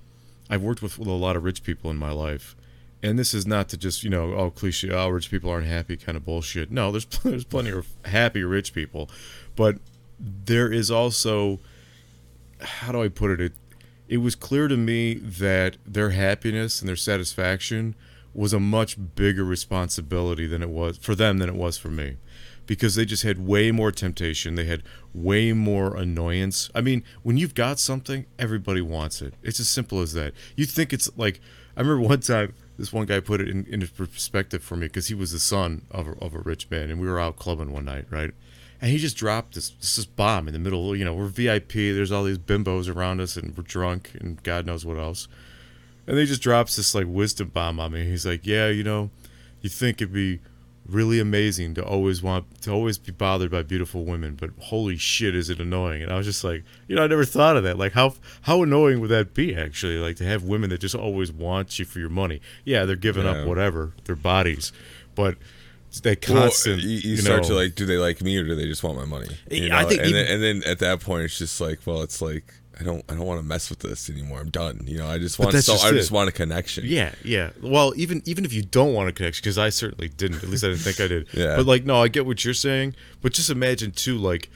I've 0.49 0.63
worked 0.63 0.81
with, 0.83 0.99
with 0.99 1.09
a 1.09 1.13
lot 1.13 1.37
of 1.37 1.45
rich 1.45 1.63
people 1.63 1.91
in 1.91 1.97
my 1.99 2.11
life, 2.11 2.57
and 3.03 3.19
this 3.19 3.35
is 3.35 3.47
not 3.47 3.69
to 3.71 3.77
just 3.77 4.05
you 4.05 4.11
know 4.11 4.35
oh 4.35 4.51
cliche 4.51 4.91
oh 4.91 5.09
rich 5.09 5.31
people 5.31 5.51
aren't 5.51 5.67
happy 5.67 5.97
kind 5.97 6.17
of 6.17 6.25
bullshit. 6.25 6.71
No, 6.71 6.91
there's 6.91 7.05
there's 7.25 7.45
plenty 7.45 7.71
of 7.71 7.87
happy 8.05 8.45
rich 8.45 8.73
people, 8.73 9.11
but 9.57 9.79
there 10.19 10.73
is 10.73 10.91
also 10.91 11.59
how 12.61 12.93
do 12.93 13.03
I 13.03 13.09
put 13.09 13.31
it? 13.31 13.41
It 13.41 13.53
it 14.09 14.19
was 14.19 14.35
clear 14.35 14.69
to 14.69 14.77
me 14.77 15.15
that 15.15 15.79
their 15.87 16.11
happiness 16.11 16.81
and 16.81 16.89
their 16.89 16.97
satisfaction 16.97 17.95
was 18.35 18.53
a 18.53 18.61
much 18.61 18.97
bigger 19.15 19.45
responsibility 19.45 20.47
than 20.47 20.63
it 20.63 20.71
was 20.71 20.99
for 20.99 21.15
them 21.15 21.39
than 21.39 21.49
it 21.49 21.55
was 21.55 21.77
for 21.79 21.89
me. 21.89 22.17
Because 22.67 22.95
they 22.95 23.05
just 23.05 23.25
had 23.25 23.47
way 23.47 23.73
more 23.73 23.91
temptation. 23.91 24.55
They 24.55 24.65
had 24.65 24.83
way 25.13 25.53
more 25.53 25.97
annoyance. 25.97 26.71
I 26.75 26.81
mean 26.81 27.03
when 27.23 27.37
you've 27.37 27.55
got 27.55 27.79
something 27.79 28.27
everybody 28.39 28.81
wants 28.81 29.21
it. 29.21 29.35
It's 29.43 29.61
as 29.61 29.69
simple 29.69 30.01
as 30.01 30.13
that. 30.13 30.33
You 30.57 30.67
think 30.67 30.93
it's 30.93 31.11
like 31.17 31.41
i 31.77 31.81
remember 31.81 32.07
one 32.07 32.21
time 32.35 32.55
this 32.79 32.93
one 32.93 33.07
guy 33.07 33.21
put 33.21 33.41
it 33.41 33.49
in, 33.49 33.65
in 33.67 33.87
perspective 33.87 34.63
for 34.63 34.77
me 34.77 34.87
because 34.87 35.09
he 35.09 35.15
was 35.15 35.33
the 35.33 35.39
son 35.39 35.87
of 35.91 36.09
a, 36.09 36.13
of 36.13 36.35
a 36.35 36.39
rich 36.39 36.71
man 36.71 36.91
and 36.91 37.01
we 37.01 37.07
were 37.07 37.21
out 37.21 37.37
clubbing 37.37 37.73
one 37.73 37.85
night 37.85 38.07
right 38.11 38.33
and 38.83 38.91
he 38.91 38.99
just 38.99 39.17
dropped 39.17 39.55
this 39.55 39.71
this, 39.71 40.05
bomb 40.05 40.49
in 40.49 40.53
the 40.53 40.59
middle. 40.59 40.95
You 40.97 41.05
know, 41.05 41.15
we're 41.15 41.29
VIP. 41.29 41.73
There's 41.73 42.11
all 42.11 42.25
these 42.25 42.37
bimbos 42.37 42.93
around 42.93 43.21
us, 43.21 43.37
and 43.37 43.57
we're 43.57 43.63
drunk, 43.63 44.11
and 44.19 44.43
God 44.43 44.67
knows 44.67 44.85
what 44.85 44.99
else. 44.99 45.29
And 46.05 46.19
he 46.19 46.27
just 46.27 46.43
drops 46.43 46.75
this 46.75 46.93
like 46.93 47.07
wisdom 47.09 47.49
bomb 47.49 47.79
on 47.79 47.93
me. 47.93 48.05
He's 48.05 48.27
like, 48.27 48.45
"Yeah, 48.45 48.69
you 48.69 48.83
know, 48.83 49.11
you 49.61 49.71
think 49.71 50.03
it'd 50.03 50.13
be 50.13 50.41
really 50.87 51.21
amazing 51.21 51.75
to 51.75 51.85
always 51.85 52.23
want 52.23 52.61
to 52.63 52.71
always 52.73 52.99
be 52.99 53.13
bothered 53.13 53.51
by 53.51 53.63
beautiful 53.63 54.05
women, 54.05 54.35
but 54.35 54.51
holy 54.59 54.97
shit, 54.97 55.35
is 55.35 55.49
it 55.49 55.61
annoying?" 55.61 56.03
And 56.03 56.11
I 56.13 56.17
was 56.17 56.27
just 56.27 56.43
like, 56.45 56.65
you 56.89 56.97
know, 56.97 57.05
I 57.05 57.07
never 57.07 57.25
thought 57.25 57.57
of 57.57 57.63
that. 57.65 57.79
Like, 57.79 57.93
how 57.93 58.15
how 58.43 58.63
annoying 58.63 59.01
would 59.01 59.11
that 59.11 59.33
be 59.35 59.55
actually? 59.55 59.99
Like 59.99 60.17
to 60.17 60.25
have 60.25 60.43
women 60.43 60.71
that 60.71 60.81
just 60.81 60.95
always 60.95 61.31
want 61.33 61.79
you 61.79 61.85
for 61.85 61.99
your 62.01 62.09
money. 62.11 62.41
Yeah, 62.65 62.85
they're 62.85 62.97
giving 62.97 63.25
Yeah. 63.25 63.31
up 63.43 63.47
whatever 63.47 63.93
their 64.05 64.17
bodies, 64.17 64.73
but 65.15 65.37
that 66.03 66.27
Well, 66.29 66.43
constant. 66.45 66.81
you, 66.83 66.89
you 66.89 67.11
you 67.11 67.17
start 67.19 67.43
know, 67.43 67.49
to 67.49 67.55
like, 67.55 67.75
do 67.75 67.85
they 67.85 67.99
like 67.99 68.23
me 68.23 68.37
or 68.39 68.45
do 68.45 68.55
they 68.55 68.65
just 68.65 68.83
want 68.83 68.97
my 68.97 69.05
money? 69.05 69.29
You 69.51 69.71
I 69.73 69.85
think 69.85 70.01
and, 70.01 70.11
even- 70.11 70.25
then, 70.25 70.35
and 70.35 70.43
then 70.43 70.63
at 70.71 70.79
that 70.79 71.01
point, 71.01 71.25
it's 71.25 71.37
just 71.39 71.61
like, 71.61 71.81
well, 71.87 72.01
it's 72.03 72.23
like 72.23 72.55
I 72.81 72.85
don't, 72.85 73.05
I 73.09 73.15
don't 73.15 73.27
want 73.27 73.41
to 73.41 73.47
mess 73.47 73.71
with 73.71 73.81
this 73.81 74.09
anymore. 74.09 74.41
I'm 74.41 74.51
done. 74.51 74.81
You 74.87 74.99
know, 74.99 75.07
I 75.07 75.19
just 75.19 75.39
want, 75.39 75.53
so 75.53 75.73
just 75.75 75.85
I 75.85 75.91
it. 75.91 75.93
just 75.93 76.11
want 76.11 76.29
a 76.29 76.33
connection. 76.33 76.85
Yeah, 76.87 77.15
yeah. 77.25 77.51
Well, 77.63 77.93
even 77.97 78.23
even 78.25 78.45
if 78.45 78.53
you 78.53 78.63
don't 78.63 78.95
want 78.95 79.09
a 79.09 79.13
connection, 79.13 79.43
because 79.43 79.59
I 79.59 79.69
certainly 79.69 80.09
didn't. 80.09 80.43
At 80.43 80.49
least 80.49 80.65
I 80.65 80.69
didn't 80.69 80.81
think 80.81 81.01
I 81.01 81.09
did. 81.09 81.29
Yeah. 81.35 81.57
But 81.57 81.67
like, 81.67 81.85
no, 81.85 82.03
I 82.03 82.09
get 82.09 82.27
what 82.27 82.45
you're 82.45 82.55
saying. 82.55 82.95
But 83.21 83.33
just 83.33 83.51
imagine 83.51 83.93
too, 83.93 84.17
like, 84.19 84.51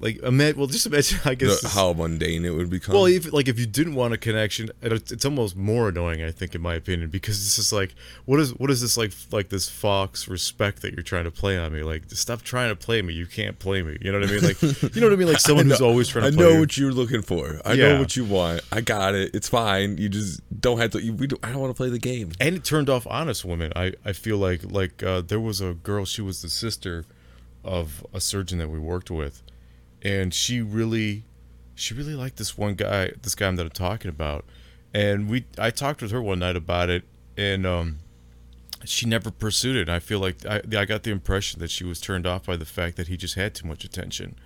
like 0.00 0.16
imagine. 0.22 0.58
Well, 0.58 0.66
just 0.66 0.86
imagine. 0.86 1.20
I 1.24 1.34
guess. 1.34 1.60
this- 1.60 1.74
how 1.74 1.92
mundane 1.92 2.44
it 2.44 2.50
would 2.50 2.70
become. 2.70 2.94
well, 2.94 3.04
if 3.06 3.32
like 3.32 3.46
if 3.48 3.58
you 3.60 3.66
didn't 3.66 3.94
want 3.94 4.14
a 4.14 4.18
connection, 4.18 4.70
it's 4.82 5.12
it's 5.12 5.24
almost 5.24 5.56
more 5.56 5.90
annoying, 5.90 6.22
I 6.22 6.30
think, 6.30 6.54
in 6.54 6.60
my 6.62 6.74
opinion, 6.74 7.10
because 7.10 7.36
it's 7.44 7.56
just 7.56 7.72
like, 7.72 7.94
what 8.24 8.40
is 8.40 8.54
what 8.58 8.70
is 8.70 8.80
this 8.80 8.96
like 8.96 9.12
like 9.30 9.50
this 9.50 9.68
fox 9.68 10.26
respect 10.26 10.82
that 10.82 10.94
you're 10.94 11.02
trying 11.02 11.24
to 11.24 11.30
play 11.30 11.58
on 11.58 11.72
me? 11.72 11.82
Like, 11.82 12.04
stop 12.10 12.42
trying 12.42 12.70
to 12.70 12.76
play 12.76 13.02
me. 13.02 13.12
You 13.14 13.26
can't 13.26 13.58
play 13.58 13.82
me. 13.82 13.98
You 14.00 14.10
know 14.12 14.20
what 14.20 14.28
I 14.28 14.32
mean? 14.32 14.42
Like, 14.42 14.62
you 14.94 15.00
know 15.00 15.06
what 15.08 15.12
I 15.12 15.16
mean? 15.16 15.28
Like 15.28 15.38
someone 15.40 15.68
who's 15.68 15.80
always 15.80 16.08
trying 16.08 16.32
to. 16.32 16.38
I 16.38 16.40
know 16.42 16.52
you. 16.54 16.60
what 16.60 16.76
you're 16.78 16.92
looking 16.92 17.22
for. 17.22 17.60
I 17.64 17.74
Yeah. 17.74 17.88
know 17.92 18.00
what 18.00 18.16
you 18.16 18.24
want. 18.24 18.62
I 18.72 18.80
got 18.80 19.14
it. 19.14 19.34
It's 19.34 19.48
fine. 19.48 19.98
You 19.98 20.08
just 20.08 20.40
don't 20.60 20.78
have 20.78 20.90
to. 20.92 21.02
You, 21.02 21.12
we 21.12 21.26
don't, 21.26 21.44
I 21.44 21.50
don't 21.50 21.60
want 21.60 21.70
to 21.70 21.76
play 21.76 21.90
the 21.90 21.98
game. 21.98 22.32
and 22.40 22.54
it 22.56 22.64
turned 22.64 22.88
off 22.88 23.06
honest 23.06 23.44
women. 23.44 23.72
I, 23.76 23.92
I 24.04 24.12
feel 24.12 24.38
like 24.38 24.70
like 24.70 25.02
uh, 25.02 25.20
there 25.20 25.40
was 25.40 25.60
a 25.60 25.74
girl. 25.74 26.04
She 26.06 26.22
was 26.22 26.40
the 26.42 26.48
sister 26.48 27.04
of 27.64 28.04
a 28.14 28.20
surgeon 28.20 28.58
that 28.58 28.70
we 28.70 28.78
worked 28.78 29.10
with, 29.10 29.42
and 30.02 30.32
she 30.32 30.60
really, 30.60 31.24
she 31.74 31.94
really 31.94 32.14
liked 32.14 32.36
this 32.36 32.56
one 32.56 32.74
guy. 32.74 33.12
This 33.22 33.34
guy 33.34 33.50
that 33.50 33.62
I'm 33.62 33.70
talking 33.70 34.08
about, 34.08 34.44
and 34.94 35.28
we 35.28 35.44
I 35.58 35.70
talked 35.70 36.02
with 36.02 36.10
her 36.10 36.22
one 36.22 36.38
night 36.40 36.56
about 36.56 36.90
it, 36.90 37.04
and 37.36 37.66
um, 37.66 37.98
she 38.84 39.06
never 39.06 39.30
pursued 39.30 39.76
it. 39.76 39.82
and 39.82 39.90
I 39.90 39.98
feel 39.98 40.18
like 40.20 40.44
I 40.46 40.62
I 40.76 40.84
got 40.84 41.02
the 41.02 41.10
impression 41.10 41.60
that 41.60 41.70
she 41.70 41.84
was 41.84 42.00
turned 42.00 42.26
off 42.26 42.46
by 42.46 42.56
the 42.56 42.64
fact 42.64 42.96
that 42.96 43.08
he 43.08 43.16
just 43.16 43.34
had 43.34 43.54
too 43.54 43.66
much 43.66 43.84
attention. 43.84 44.36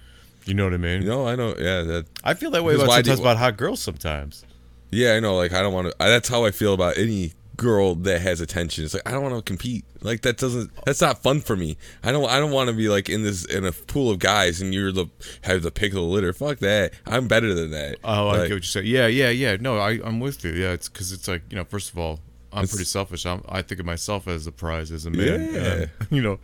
You 0.45 0.55
know 0.55 0.65
what 0.65 0.75
I 0.75 0.79
mean? 0.79 1.03
You 1.03 1.09
know, 1.09 1.27
I 1.27 1.37
know. 1.37 1.55
Yeah, 1.59 1.83
that. 1.83 2.07
I 2.23 2.35
feel 2.35 2.51
that 2.51 2.65
way 2.65 2.75
about 2.75 3.05
do- 3.05 3.13
about 3.15 3.39
hot 3.39 3.57
girls 3.57 3.81
sometimes. 3.81 4.45
Yeah, 4.91 5.15
I 5.15 5.21
know. 5.21 5.37
Like 5.37 5.53
I 5.53 5.63
don't 5.63 5.73
want 5.73 5.89
to. 5.89 5.95
That's 5.99 6.29
how 6.29 6.45
I 6.45 6.51
feel 6.51 6.75
about 6.75 6.99
any 6.99 7.33
girl 7.57 7.95
that 7.95 8.21
has 8.21 8.41
attention. 8.41 8.85
It's 8.85 8.95
like 8.95 9.07
I 9.07 9.13
don't 9.13 9.23
want 9.23 9.35
to 9.37 9.43
compete. 9.43 9.85
Like 10.03 10.23
that 10.23 10.37
doesn't. 10.39 10.71
That's 10.85 11.01
not 11.01 11.23
fun 11.23 11.41
for 11.41 11.57
me. 11.57 11.77
I 12.03 12.13
don't. 12.13 12.29
I 12.29 12.39
don't 12.39 12.51
want 12.53 12.69
to 12.69 12.75
be 12.77 12.89
like 12.89 13.09
in 13.09 13.23
this 13.23 13.45
in 13.45 13.65
a 13.65 13.73
pool 13.73 14.11
of 14.11 14.19
guys 14.19 14.61
and 14.61 14.75
you're 14.75 14.93
the 14.93 15.07
have 15.43 15.63
the 15.63 15.71
pick 15.71 15.91
of 15.93 15.97
the 15.97 16.03
litter. 16.03 16.33
Fuck 16.33 16.59
that. 16.59 16.93
I'm 17.07 17.29
better 17.29 17.55
than 17.55 17.71
that. 17.71 17.99
Oh, 18.05 18.29
I 18.29 18.39
Like, 18.39 18.41
get 18.43 18.43
what 18.43 18.49
you're 18.51 18.63
saying. 18.63 18.87
Yeah, 18.87 19.07
yeah, 19.07 19.31
yeah. 19.31 19.57
No, 19.61 19.79
I, 19.79 20.01
I'm 20.05 20.21
with 20.21 20.45
you. 20.45 20.53
Yeah, 20.53 20.73
it's 20.73 20.89
because 20.89 21.13
it's 21.13 21.29
like 21.29 21.43
you 21.51 21.57
know, 21.57 21.65
first 21.65 21.91
of 21.91 21.99
all, 21.99 22.21
I'm 22.53 22.67
pretty 22.69 22.85
selfish. 22.85 23.27
I'm, 23.27 23.43
I 23.49 23.63
think 23.63 23.81
of 23.81 23.87
myself 23.87 24.29
as 24.29 24.47
a 24.47 24.53
prize 24.53 24.91
as 24.93 25.07
a 25.07 25.11
man. 25.11 25.53
Yeah. 25.55 25.61
And, 25.61 25.91
you 26.11 26.23
know, 26.23 26.39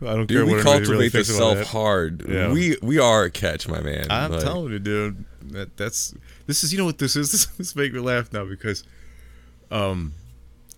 I 0.00 0.14
don't 0.14 0.26
Dude, 0.26 0.38
care 0.38 0.46
we 0.46 0.52
what 0.54 0.62
cultivate 0.62 0.88
really 0.88 1.08
the 1.08 1.24
self 1.24 1.62
hard. 1.68 2.24
Yeah. 2.28 2.52
We 2.52 2.76
we 2.82 2.98
are 2.98 3.24
a 3.24 3.30
catch, 3.30 3.68
my 3.68 3.80
man. 3.80 4.06
I'm 4.10 4.32
Like, 4.32 4.42
telling 4.42 4.72
you, 4.72 4.78
dude. 4.78 5.24
That 5.50 5.76
that's 5.76 6.14
this 6.46 6.64
is 6.64 6.72
you 6.72 6.78
know 6.78 6.84
what 6.86 6.98
this 6.98 7.14
is. 7.16 7.30
This, 7.32 7.46
this 7.46 7.76
make 7.76 7.92
me 7.92 7.98
laugh 8.00 8.32
now 8.32 8.44
because, 8.44 8.84
um, 9.70 10.12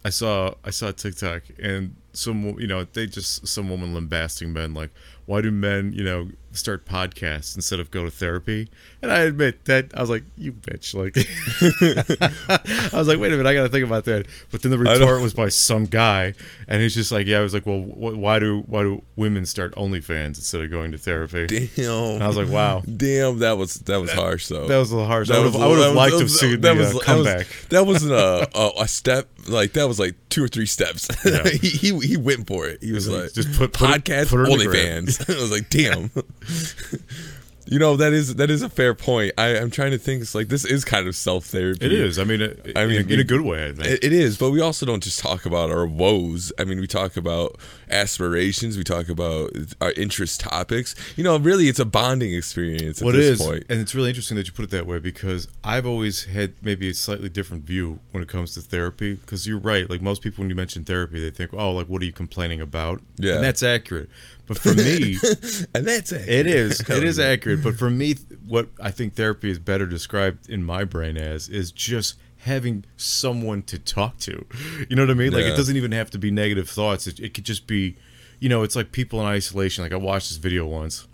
I 0.04 0.10
saw 0.10 0.54
I 0.64 0.70
saw 0.70 0.90
TikTok 0.92 1.42
and 1.58 1.96
some 2.12 2.58
you 2.60 2.66
know 2.66 2.84
they 2.84 3.06
just 3.06 3.46
some 3.46 3.70
woman 3.70 3.94
lambasting 3.94 4.52
men 4.52 4.74
like 4.74 4.90
why 5.26 5.40
do 5.40 5.50
men 5.50 5.92
you 5.92 6.04
know 6.04 6.28
start 6.54 6.84
podcasts 6.86 7.56
instead 7.56 7.80
of 7.80 7.90
go 7.90 8.04
to 8.04 8.10
therapy 8.10 8.68
and 9.02 9.10
I 9.12 9.20
admit 9.20 9.64
that 9.66 9.90
I 9.94 10.00
was 10.00 10.08
like 10.10 10.22
you 10.36 10.52
bitch 10.52 10.94
like 10.94 11.16
I 12.94 12.96
was 12.96 13.08
like 13.08 13.18
wait 13.18 13.32
a 13.32 13.36
minute 13.36 13.46
I 13.48 13.54
got 13.54 13.62
to 13.64 13.68
think 13.68 13.84
about 13.86 14.04
that 14.04 14.26
but 14.50 14.62
then 14.62 14.70
the 14.70 14.78
retort 14.78 15.20
was 15.22 15.34
by 15.34 15.48
some 15.48 15.84
guy 15.86 16.34
and 16.68 16.80
he's 16.80 16.94
just 16.94 17.12
like 17.12 17.26
yeah 17.26 17.38
I 17.38 17.40
was 17.42 17.54
like 17.54 17.66
well 17.66 17.80
wh- 17.80 18.16
why 18.18 18.38
do 18.38 18.60
why 18.66 18.82
do 18.82 19.02
women 19.16 19.46
start 19.46 19.74
OnlyFans 19.74 20.36
instead 20.36 20.60
of 20.62 20.70
going 20.70 20.92
to 20.92 20.98
therapy 20.98 21.46
Damn. 21.46 21.90
and 22.14 22.22
I 22.22 22.28
was 22.28 22.36
like 22.36 22.48
wow 22.48 22.82
Damn, 22.96 23.38
that 23.40 23.58
was 23.58 23.74
that 23.80 23.96
was 24.00 24.12
harsh 24.12 24.48
though. 24.48 24.68
that 24.68 24.78
was 24.78 24.90
a 24.90 24.96
little 24.96 25.08
harsh. 25.08 25.30
I 25.30 25.34
That 25.34 25.42
would 25.44 25.52
have, 25.54 25.62
I 25.62 25.66
would 25.68 25.78
have 25.78 25.94
liked 25.94 26.12
that 26.12 26.18
to 26.18 26.24
have 26.24 26.24
was- 26.24 26.40
seen 26.40 26.50
the 26.52 26.56
that 26.58 26.76
was- 26.76 26.86
uh, 26.86 26.90
that 26.90 26.94
was- 26.94 27.04
comeback. 27.04 27.46
That 27.70 27.86
wasn't 27.86 28.12
a, 28.12 28.48
a 28.58 28.70
a 28.82 28.88
step 28.88 29.28
like 29.48 29.72
that 29.72 29.86
was 29.88 29.98
like 29.98 30.14
two 30.28 30.42
or 30.44 30.48
three 30.48 30.66
steps. 30.66 31.08
Yeah. 31.24 31.48
he, 31.48 31.68
he 31.68 31.98
he 32.00 32.16
went 32.16 32.46
for 32.46 32.66
it. 32.66 32.82
He 32.82 32.92
was 32.92 33.08
like, 33.08 33.22
like, 33.24 33.32
just 33.32 33.52
put- 33.58 33.72
put 33.72 33.90
podcast 34.02 34.28
put 34.30 34.40
it 34.40 34.52
in 34.52 34.58
the 34.58 34.64
gram. 34.66 35.06
OnlyFans. 35.06 35.34
I 35.36 35.40
was 35.40 35.50
like, 35.50 35.70
damn. 35.70 36.10
you 37.66 37.78
know 37.78 37.96
that 37.96 38.12
is 38.12 38.34
that 38.34 38.50
is 38.50 38.60
a 38.62 38.68
fair 38.68 38.94
point. 38.94 39.32
I 39.38 39.56
I'm 39.56 39.70
trying 39.70 39.92
to 39.92 39.98
think. 39.98 40.20
It's 40.22 40.34
like 40.34 40.48
this 40.48 40.64
is 40.64 40.84
kind 40.84 41.08
of 41.08 41.16
self 41.16 41.46
therapy. 41.46 41.86
It 41.86 41.92
is. 41.92 42.18
I 42.18 42.24
mean, 42.24 42.42
it, 42.42 42.72
I 42.76 42.86
mean, 42.86 43.06
mean, 43.06 43.12
in 43.12 43.20
a 43.20 43.24
good 43.24 43.40
way. 43.40 43.68
I 43.68 43.72
think. 43.72 43.86
It, 43.86 44.04
it 44.04 44.12
is, 44.12 44.36
but 44.36 44.50
we 44.50 44.60
also 44.60 44.84
don't 44.84 45.02
just 45.02 45.18
talk 45.18 45.46
about 45.46 45.70
our 45.70 45.86
woes. 45.86 46.52
I 46.58 46.64
mean, 46.64 46.78
we 46.78 46.86
talk 46.86 47.16
about 47.16 47.56
aspirations. 47.90 48.76
We 48.76 48.84
talk 48.84 49.08
about 49.08 49.50
our 49.80 49.92
interest 49.92 50.40
topics. 50.40 50.94
You 51.16 51.24
know, 51.24 51.38
really, 51.38 51.68
it's 51.68 51.78
a 51.78 51.84
bonding 51.86 52.34
experience 52.34 53.00
at 53.00 53.04
What 53.06 53.12
this 53.12 53.40
is, 53.40 53.46
point. 53.46 53.64
and 53.70 53.80
it's 53.80 53.94
really 53.94 54.10
interesting 54.10 54.36
that 54.36 54.46
you 54.46 54.52
put 54.52 54.64
it 54.66 54.70
that 54.70 54.86
way 54.86 54.98
because 54.98 55.48
I've 55.62 55.86
always 55.86 56.24
had 56.24 56.54
maybe 56.62 56.90
a 56.90 56.94
slightly 56.94 57.30
different 57.30 57.64
view 57.64 57.98
when 58.10 58.22
it 58.22 58.28
comes 58.28 58.52
to 58.54 58.60
therapy. 58.60 59.14
Because 59.14 59.46
you're 59.46 59.58
right, 59.58 59.88
like 59.88 60.02
most 60.02 60.20
people, 60.20 60.42
when 60.42 60.50
you 60.50 60.56
mention 60.56 60.84
therapy, 60.84 61.18
they 61.18 61.30
think, 61.30 61.54
"Oh, 61.54 61.72
like 61.72 61.86
what 61.88 62.02
are 62.02 62.04
you 62.06 62.12
complaining 62.12 62.60
about?" 62.60 63.00
Yeah. 63.16 63.36
and 63.36 63.44
that's 63.44 63.62
accurate. 63.62 64.10
But 64.46 64.58
for 64.58 64.74
me, 64.74 65.16
and 65.74 65.86
that's 65.86 66.12
it. 66.12 66.28
It 66.28 66.46
is. 66.46 66.80
It 66.80 67.02
is 67.02 67.18
accurate. 67.18 67.62
But 67.62 67.76
for 67.76 67.88
me, 67.88 68.16
what 68.46 68.68
I 68.80 68.90
think 68.90 69.14
therapy 69.14 69.50
is 69.50 69.58
better 69.58 69.86
described 69.86 70.50
in 70.50 70.62
my 70.64 70.84
brain 70.84 71.16
as 71.16 71.48
is 71.48 71.72
just 71.72 72.16
having 72.38 72.84
someone 72.98 73.62
to 73.62 73.78
talk 73.78 74.18
to. 74.18 74.44
You 74.88 74.96
know 74.96 75.02
what 75.02 75.10
I 75.10 75.14
mean? 75.14 75.32
Like 75.32 75.44
Yeah. 75.44 75.54
it 75.54 75.56
doesn't 75.56 75.76
even 75.76 75.92
have 75.92 76.10
to 76.10 76.18
be 76.18 76.30
negative 76.30 76.68
thoughts. 76.68 77.06
It, 77.06 77.18
it 77.20 77.32
could 77.32 77.44
just 77.44 77.66
be, 77.66 77.96
you 78.38 78.50
know, 78.50 78.62
it's 78.62 78.76
like 78.76 78.92
people 78.92 79.18
in 79.20 79.26
isolation. 79.26 79.82
Like 79.82 79.94
I 79.94 79.96
watched 79.96 80.28
this 80.28 80.36
video 80.36 80.66
once, 80.66 81.06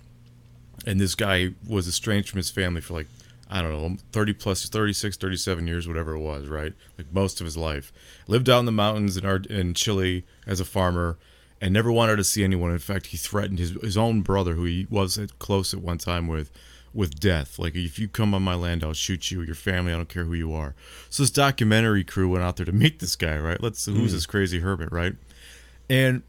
and 0.85 1.01
this 1.01 1.15
guy 1.15 1.51
was 1.69 1.87
estranged 1.87 2.29
from 2.31 2.39
his 2.39 2.51
family 2.51 2.81
for 2.81 2.95
like 2.95 3.07
I 3.53 3.63
don't 3.63 3.73
know, 3.73 3.97
30 4.13 4.33
plus 4.35 4.69
36, 4.69 5.17
37 5.17 5.67
years, 5.67 5.89
whatever 5.89 6.15
it 6.15 6.21
was, 6.21 6.47
right? 6.47 6.73
Like 6.97 7.13
most 7.13 7.41
of 7.41 7.45
his 7.45 7.57
life. 7.57 7.93
Lived 8.29 8.49
out 8.49 8.61
in 8.61 8.65
the 8.65 8.71
mountains 8.73 9.17
in, 9.17 9.27
Ar- 9.27 9.43
in 9.51 9.75
Chile 9.75 10.25
as 10.47 10.61
a 10.61 10.65
farmer 10.65 11.19
and 11.61 11.75
never 11.75 11.93
wanted 11.93 12.17
to 12.17 12.25
see 12.25 12.43
anyone. 12.43 12.71
In 12.71 12.79
fact, 12.79 13.09
he 13.09 13.17
threatened 13.17 13.59
his, 13.59 13.71
his 13.83 13.97
own 13.97 14.23
brother, 14.23 14.55
who 14.55 14.65
he 14.65 14.87
was 14.91 15.19
at- 15.19 15.39
close 15.39 15.75
at 15.75 15.81
one 15.81 15.99
time 15.99 16.27
with, 16.27 16.51
with 16.95 17.21
death. 17.21 17.59
Like, 17.59 17.75
if 17.75 17.99
you 17.99 18.09
come 18.09 18.35
on 18.35 18.43
my 18.43 18.55
land, 18.55 18.83
I'll 18.83 18.93
shoot 18.93 19.31
you, 19.31 19.43
your 19.43 19.55
family, 19.55 19.93
I 19.93 19.97
don't 19.97 20.09
care 20.09 20.25
who 20.25 20.35
you 20.35 20.53
are. 20.55 20.75
So 21.11 21.23
this 21.23 21.31
documentary 21.31 22.05
crew 22.05 22.31
went 22.31 22.45
out 22.45 22.57
there 22.57 22.67
to 22.67 22.73
meet 22.73 23.01
this 23.01 23.17
guy, 23.17 23.37
right? 23.39 23.63
Let's, 23.63 23.85
who's 23.85 23.97
hmm. 23.97 24.07
this 24.07 24.27
crazy 24.27 24.61
hermit, 24.61 24.91
right? 24.91 25.15
And 25.89 26.23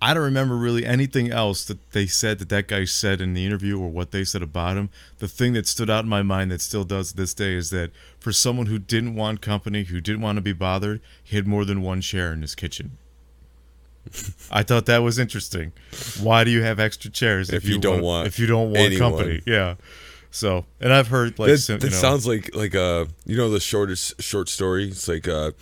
I 0.00 0.14
don't 0.14 0.22
remember 0.22 0.56
really 0.56 0.86
anything 0.86 1.32
else 1.32 1.64
that 1.64 1.90
they 1.90 2.06
said 2.06 2.38
that 2.38 2.50
that 2.50 2.68
guy 2.68 2.84
said 2.84 3.20
in 3.20 3.34
the 3.34 3.44
interview 3.44 3.80
or 3.80 3.88
what 3.88 4.12
they 4.12 4.22
said 4.22 4.42
about 4.42 4.76
him. 4.76 4.90
The 5.18 5.26
thing 5.26 5.54
that 5.54 5.66
stood 5.66 5.90
out 5.90 6.04
in 6.04 6.10
my 6.10 6.22
mind 6.22 6.52
that 6.52 6.60
still 6.60 6.84
does 6.84 7.14
this 7.14 7.34
day 7.34 7.54
is 7.54 7.70
that 7.70 7.90
for 8.20 8.32
someone 8.32 8.66
who 8.66 8.78
didn't 8.78 9.16
want 9.16 9.40
company, 9.40 9.84
who 9.84 10.00
didn't 10.00 10.20
want 10.20 10.36
to 10.36 10.42
be 10.42 10.52
bothered, 10.52 11.00
he 11.24 11.34
had 11.34 11.48
more 11.48 11.64
than 11.64 11.82
one 11.82 12.00
chair 12.00 12.32
in 12.32 12.42
his 12.42 12.54
kitchen. 12.54 12.98
I 14.50 14.62
thought 14.62 14.86
that 14.86 14.98
was 14.98 15.18
interesting. 15.18 15.72
Why 16.20 16.44
do 16.44 16.50
you 16.50 16.62
have 16.62 16.78
extra 16.80 17.10
chairs 17.10 17.50
If 17.50 17.64
you 17.64 17.78
don't 17.78 18.02
want 18.02 18.26
if 18.28 18.38
you 18.38 18.46
don't 18.46 18.68
want 18.70 18.78
anyone. 18.78 19.12
company? 19.12 19.42
Yeah. 19.46 19.74
So, 20.30 20.66
and 20.80 20.92
I've 20.92 21.08
heard 21.08 21.38
like 21.38 21.48
that, 21.50 21.58
sim- 21.58 21.78
that 21.78 21.86
you 21.86 21.90
know, 21.92 21.96
sounds 21.96 22.26
like 22.26 22.54
like 22.54 22.74
uh 22.74 23.06
you 23.26 23.36
know 23.36 23.50
the 23.50 23.60
shortest 23.60 24.20
short 24.22 24.48
story. 24.48 24.88
It's 24.88 25.08
like 25.08 25.26
uh, 25.26 25.52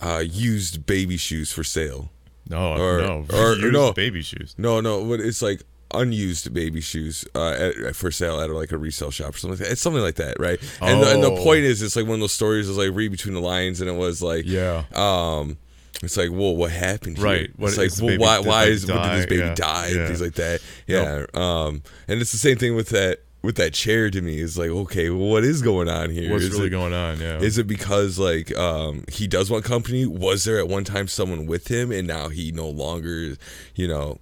uh 0.00 0.22
used 0.26 0.86
baby 0.86 1.16
shoes 1.18 1.52
for 1.52 1.62
sale. 1.64 2.10
no, 2.48 2.72
or- 2.80 2.98
no, 3.00 3.26
or- 3.32 3.54
used 3.56 3.72
no. 3.72 3.92
baby 3.92 4.22
shoes. 4.22 4.54
No, 4.56 4.80
no, 4.80 5.04
but 5.04 5.20
it's 5.20 5.42
like 5.42 5.62
unused 5.94 6.52
baby 6.52 6.80
shoes 6.80 7.24
uh, 7.36 7.50
at, 7.86 7.94
for 7.94 8.10
sale 8.10 8.40
at 8.40 8.50
like 8.50 8.72
a 8.72 8.78
resale 8.78 9.10
shop 9.12 9.34
or 9.34 9.38
something 9.38 9.58
like 9.58 9.66
that. 9.68 9.72
It's 9.72 9.80
something 9.80 10.02
like 10.02 10.16
that, 10.16 10.38
right? 10.40 10.58
And, 10.82 11.00
the, 11.02 11.12
and 11.14 11.22
the 11.22 11.30
Oh. 11.30 11.42
point 11.44 11.60
is, 11.60 11.80
it's 11.80 11.94
like 11.94 12.06
one 12.06 12.14
of 12.14 12.20
those 12.20 12.32
stories 12.32 12.68
is 12.68 12.76
like 12.76 12.90
read 12.92 13.12
between 13.12 13.34
the 13.34 13.40
lines, 13.40 13.80
and 13.80 13.88
it 13.88 13.94
was 13.94 14.20
like, 14.20 14.44
Yeah. 14.46 14.82
um, 14.94 15.58
it's 16.02 16.16
like, 16.16 16.30
well, 16.30 16.54
what 16.56 16.70
happened? 16.72 17.16
Here? 17.18 17.26
Right. 17.26 17.50
What 17.56 17.68
it's 17.78 17.78
like, 18.00 18.02
well, 18.02 18.18
why, 18.18 18.36
did 18.38 18.46
why 18.46 18.64
is 18.64 18.84
did 18.84 18.96
this 18.96 19.26
baby 19.26 19.36
Yeah. 19.42 19.54
die? 19.54 19.88
Yeah. 19.94 20.06
Things 20.06 20.20
like 20.20 20.34
that. 20.34 20.60
Yeah. 20.86 21.26
Um, 21.34 21.82
and 22.08 22.20
it's 22.20 22.32
the 22.32 22.38
same 22.38 22.56
thing 22.58 22.74
with 22.76 22.90
that 22.90 23.20
with 23.42 23.56
that 23.56 23.72
chair 23.72 24.10
to 24.10 24.20
me. 24.20 24.40
It's 24.40 24.58
like, 24.58 24.70
okay, 24.70 25.08
well, 25.10 25.28
what 25.28 25.44
is 25.44 25.62
going 25.62 25.88
on 25.88 26.10
here? 26.10 26.32
What's 26.32 26.44
Is 26.44 26.50
really 26.52 26.66
it- 26.66 26.70
going 26.70 26.92
on? 26.92 27.20
Yeah. 27.20 27.38
Is 27.38 27.58
it 27.58 27.66
because 27.68 28.18
like 28.18 28.54
um 28.56 29.04
he 29.10 29.26
does 29.26 29.50
want 29.50 29.64
company? 29.64 30.04
Was 30.06 30.44
there 30.44 30.58
at 30.58 30.68
one 30.68 30.84
time 30.84 31.06
someone 31.08 31.46
with 31.46 31.68
him 31.68 31.92
and 31.92 32.06
now 32.08 32.28
he 32.28 32.50
no 32.52 32.68
longer, 32.68 33.36
you 33.74 33.86
know? 33.88 34.18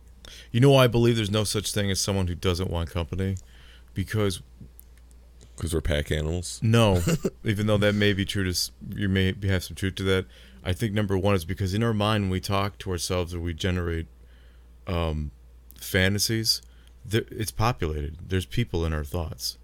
You 0.53 0.61
know 0.61 0.77
I 0.77 0.87
believe 0.87 1.17
there's 1.17 1.31
no 1.31 1.45
such 1.45 1.73
thing 1.73 1.91
as 1.91 2.01
someone 2.01 2.27
who 2.29 2.35
doesn't 2.35 2.71
want 2.71 2.91
company? 2.91 3.37
Because 3.95 4.41
Because 5.57 5.73
we're 5.73 5.81
pack 5.81 6.11
animals. 6.13 6.61
no, 6.63 7.01
even 7.45 7.67
though 7.67 7.79
that 7.79 7.95
may 7.95 8.13
be 8.13 8.25
true 8.25 8.51
to 8.51 8.71
you 8.95 9.09
may 9.09 9.35
have 9.45 9.65
some 9.65 9.75
truth 9.77 9.95
to 9.97 10.03
that. 10.05 10.27
I 10.65 10.73
think 10.73 10.95
number 10.95 11.17
one 11.19 11.35
is 11.35 11.45
because 11.45 11.75
in 11.75 11.83
our 11.83 11.93
mind 11.93 12.25
when 12.25 12.31
we 12.31 12.41
talk 12.41 12.79
to 12.79 12.91
ourselves 12.91 13.35
or 13.35 13.41
we 13.41 13.53
generate 13.53 14.07
um, 14.87 15.31
fantasies, 15.79 16.63
it's 17.11 17.51
populated. 17.51 18.17
There's 18.27 18.47
people 18.47 18.85
in 18.87 18.95
our 18.95 19.05
thoughts, 19.05 19.59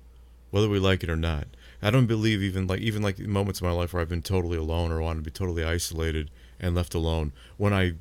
whether 0.51 0.69
we 0.69 0.79
like 0.79 1.03
it 1.03 1.09
or 1.09 1.17
not. 1.17 1.47
I 1.83 1.91
don't 1.91 2.07
believe 2.07 2.43
even 2.43 2.67
like 2.67 2.81
even 2.81 3.01
like 3.03 3.19
moments 3.19 3.63
in 3.63 3.67
my 3.67 3.73
life 3.73 3.95
where 3.95 4.03
I've 4.03 4.11
been 4.11 4.21
totally 4.21 4.59
alone 4.59 4.93
or 4.93 5.01
wanted 5.01 5.25
to 5.25 5.31
be 5.31 5.31
totally 5.31 5.65
isolated 5.65 6.31
and 6.61 6.75
left 6.75 6.95
alone. 6.95 7.33
When 7.57 7.73
I 7.73 7.95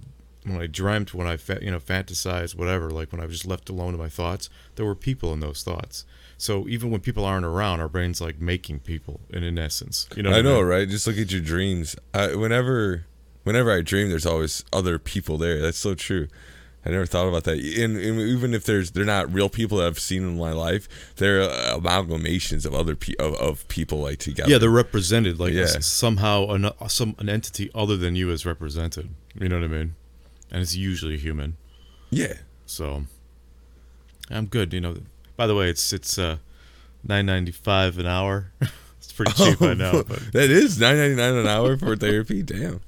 when 0.54 0.62
I 0.62 0.68
dreamt, 0.68 1.14
when 1.14 1.28
I 1.28 1.38
fa- 1.38 1.60
you 1.62 1.72
know 1.72 1.80
fantasized, 1.80 2.56
whatever, 2.56 2.90
like 2.90 3.12
when 3.12 3.22
I 3.22 3.26
was 3.26 3.36
just 3.36 3.46
left 3.46 3.70
alone 3.70 3.94
to 3.94 3.98
my 3.98 4.10
thoughts, 4.10 4.50
there 4.76 4.86
were 4.86 4.96
people 4.96 5.34
in 5.34 5.40
those 5.40 5.64
thoughts. 5.64 6.06
So 6.38 6.68
even 6.68 6.90
when 6.92 7.02
people 7.02 7.26
aren't 7.26 7.46
around, 7.46 7.82
our 7.82 7.90
brain's 7.90 8.22
like 8.22 8.40
making 8.40 8.80
people, 8.80 9.20
in 9.30 9.44
in 9.44 9.58
essence. 9.60 10.08
You 10.16 10.24
know, 10.24 10.32
I 10.32 10.42
know, 10.42 10.56
mean? 10.58 10.66
right? 10.66 10.88
Just 10.90 11.06
look 11.08 11.18
at 11.18 11.32
your 11.32 11.42
dreams. 11.42 11.96
I, 12.14 12.34
whenever, 12.36 13.06
whenever 13.44 13.72
I 13.72 13.82
dream, 13.82 14.10
there's 14.10 14.26
always 14.26 14.64
other 14.72 14.98
people 15.00 15.38
there. 15.38 15.62
That's 15.62 15.78
so 15.78 15.96
true. 15.96 16.28
I 16.86 16.92
never 16.92 17.06
thought 17.06 17.28
about 17.28 17.44
that. 17.44 17.60
And, 17.60 17.98
and 17.98 18.22
even 18.22 18.54
if 18.54 18.64
there's, 18.64 18.92
they're 18.92 19.04
not 19.04 19.32
real 19.34 19.50
people 19.50 19.80
that 19.80 19.88
I've 19.88 20.00
seen 20.00 20.24
in 20.24 20.38
my 20.38 20.54
life. 20.54 20.88
They're 21.18 21.42
uh, 21.42 21.78
amalgamations 21.78 22.66
of 22.66 22.74
other 22.74 22.96
pe- 22.96 23.16
of, 23.20 23.34
of 23.36 23.68
people 23.68 24.00
like 24.00 24.20
together. 24.20 24.50
Yeah, 24.50 24.60
they're 24.60 24.70
represented. 24.70 25.42
Like 25.42 25.52
Yeah. 25.52 25.66
somehow 25.82 26.48
an, 26.52 26.70
some 26.88 27.16
an 27.20 27.28
entity 27.28 27.70
other 27.76 27.98
than 27.98 28.16
you 28.16 28.32
is 28.32 28.46
represented. 28.46 29.10
You 29.38 29.50
know 29.50 29.58
what 29.60 29.66
I 29.66 29.68
mean? 29.68 29.96
And 30.52 30.62
it's 30.62 30.76
usually 30.76 31.18
human. 31.18 31.58
yeah. 32.10 32.34
So 32.66 33.04
I'm 34.30 34.46
good. 34.46 34.74
You 34.74 34.82
know. 34.82 34.98
By 35.36 35.48
the 35.48 35.56
way, 35.56 35.70
it's 35.70 35.92
it's 35.94 36.18
uh, 36.20 36.38
nine 37.04 37.26
ninety 37.26 37.52
five 37.52 37.98
an 37.98 38.06
hour. 38.06 38.52
it's 38.98 39.12
pretty 39.12 39.32
cheap, 39.34 39.62
I 39.62 39.74
know. 39.74 40.04
But 40.08 40.32
that 40.34 40.50
is 40.50 40.80
nine 40.80 40.98
ninety 40.98 41.16
nine 41.16 41.34
an 41.36 41.48
hour 41.48 41.78
for 41.78 41.96
therapy. 41.96 42.44
Damn. 42.44 42.82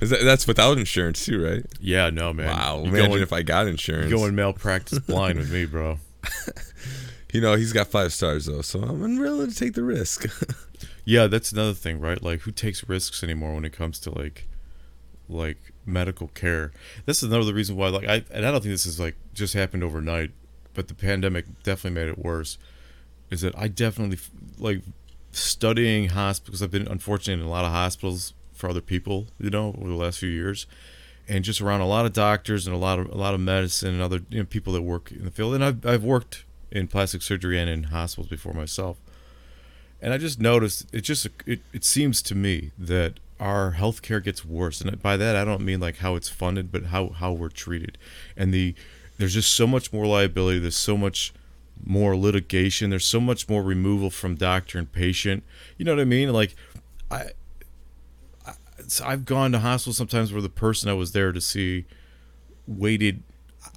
Is 0.00 0.10
that, 0.10 0.22
that's 0.24 0.46
without 0.46 0.76
insurance 0.76 1.24
too, 1.24 1.42
right? 1.42 1.64
yeah, 1.80 2.10
no 2.10 2.32
man. 2.32 2.48
Wow. 2.48 2.80
you 2.82 2.88
Imagine 2.90 3.10
going, 3.10 3.22
if 3.22 3.32
I 3.32 3.42
got 3.42 3.66
insurance. 3.66 4.12
going 4.12 4.34
malpractice 4.34 4.98
blind 4.98 5.38
with 5.38 5.50
me, 5.50 5.64
bro. 5.64 5.98
You 7.32 7.40
know, 7.42 7.54
he's 7.56 7.72
got 7.72 7.88
five 7.88 8.14
stars 8.14 8.46
though, 8.46 8.62
so 8.62 8.80
I'm 8.80 9.02
unwilling 9.02 9.50
to 9.50 9.54
take 9.54 9.74
the 9.74 9.82
risk. 9.82 10.24
Yeah, 11.04 11.26
that's 11.26 11.52
another 11.52 11.74
thing, 11.74 12.00
right? 12.00 12.22
Like, 12.22 12.40
who 12.40 12.50
takes 12.50 12.88
risks 12.88 13.22
anymore 13.22 13.54
when 13.54 13.64
it 13.64 13.72
comes 13.72 13.98
to 14.00 14.10
like, 14.10 14.48
like 15.28 15.72
medical 15.84 16.28
care? 16.28 16.72
This 17.04 17.22
is 17.22 17.30
another 17.30 17.54
reason 17.54 17.76
why, 17.76 17.88
like, 17.88 18.08
I 18.08 18.24
and 18.30 18.46
I 18.46 18.50
don't 18.50 18.60
think 18.60 18.74
this 18.74 18.86
is 18.86 19.00
like 19.00 19.16
just 19.34 19.54
happened 19.54 19.84
overnight, 19.84 20.30
but 20.74 20.88
the 20.88 20.94
pandemic 20.94 21.46
definitely 21.62 22.00
made 22.00 22.08
it 22.08 22.18
worse. 22.18 22.58
Is 23.30 23.40
that 23.40 23.56
I 23.58 23.68
definitely 23.68 24.18
like 24.58 24.82
studying 25.36 26.08
hospitals. 26.10 26.62
I've 26.62 26.70
been 26.70 26.88
unfortunate 26.88 27.40
in 27.40 27.46
a 27.46 27.50
lot 27.50 27.64
of 27.64 27.72
hospitals 27.72 28.32
for 28.54 28.70
other 28.70 28.80
people, 28.80 29.26
you 29.38 29.50
know, 29.50 29.74
over 29.78 29.88
the 29.88 29.94
last 29.94 30.18
few 30.18 30.30
years, 30.30 30.66
and 31.28 31.44
just 31.44 31.60
around 31.60 31.80
a 31.80 31.86
lot 31.86 32.06
of 32.06 32.12
doctors 32.12 32.66
and 32.66 32.74
a 32.74 32.78
lot 32.78 32.98
of 32.98 33.10
a 33.10 33.16
lot 33.16 33.34
of 33.34 33.40
medicine 33.40 33.94
and 33.94 34.02
other 34.02 34.20
you 34.30 34.38
know, 34.38 34.44
people 34.44 34.72
that 34.72 34.82
work 34.82 35.12
in 35.12 35.24
the 35.24 35.30
field. 35.30 35.54
And 35.54 35.64
I've 35.64 35.84
I've 35.84 36.04
worked 36.04 36.44
in 36.70 36.88
plastic 36.88 37.22
surgery 37.22 37.58
and 37.58 37.70
in 37.70 37.84
hospitals 37.84 38.28
before 38.28 38.54
myself, 38.54 38.96
and 40.00 40.12
I 40.12 40.18
just 40.18 40.40
noticed 40.40 40.86
it 40.92 41.02
just 41.02 41.26
it, 41.46 41.60
it 41.72 41.84
seems 41.84 42.22
to 42.22 42.34
me 42.34 42.72
that 42.78 43.20
our 43.38 43.72
healthcare 43.72 44.22
gets 44.22 44.44
worse, 44.44 44.80
and 44.80 45.00
by 45.02 45.16
that 45.16 45.36
I 45.36 45.44
don't 45.44 45.62
mean 45.62 45.80
like 45.80 45.98
how 45.98 46.14
it's 46.14 46.28
funded, 46.28 46.72
but 46.72 46.86
how 46.86 47.10
how 47.10 47.32
we're 47.32 47.48
treated, 47.48 47.98
and 48.36 48.52
the 48.52 48.74
there's 49.18 49.34
just 49.34 49.54
so 49.54 49.66
much 49.66 49.92
more 49.92 50.06
liability. 50.06 50.58
There's 50.58 50.76
so 50.76 50.96
much 50.96 51.32
more 51.84 52.16
litigation. 52.16 52.90
There's 52.90 53.06
so 53.06 53.20
much 53.20 53.48
more 53.48 53.62
removal 53.62 54.10
from 54.10 54.34
doctor 54.34 54.78
and 54.78 54.90
patient. 54.90 55.44
You 55.76 55.84
know 55.84 55.94
what 55.94 56.00
I 56.00 56.04
mean? 56.04 56.32
Like, 56.32 56.54
I, 57.10 57.30
I 58.46 58.52
I've 59.04 59.24
gone 59.24 59.52
to 59.52 59.60
hospitals 59.60 59.96
sometimes 59.96 60.32
where 60.32 60.42
the 60.42 60.48
person 60.48 60.90
I 60.90 60.94
was 60.94 61.12
there 61.12 61.32
to 61.32 61.40
see 61.40 61.86
waited 62.66 63.22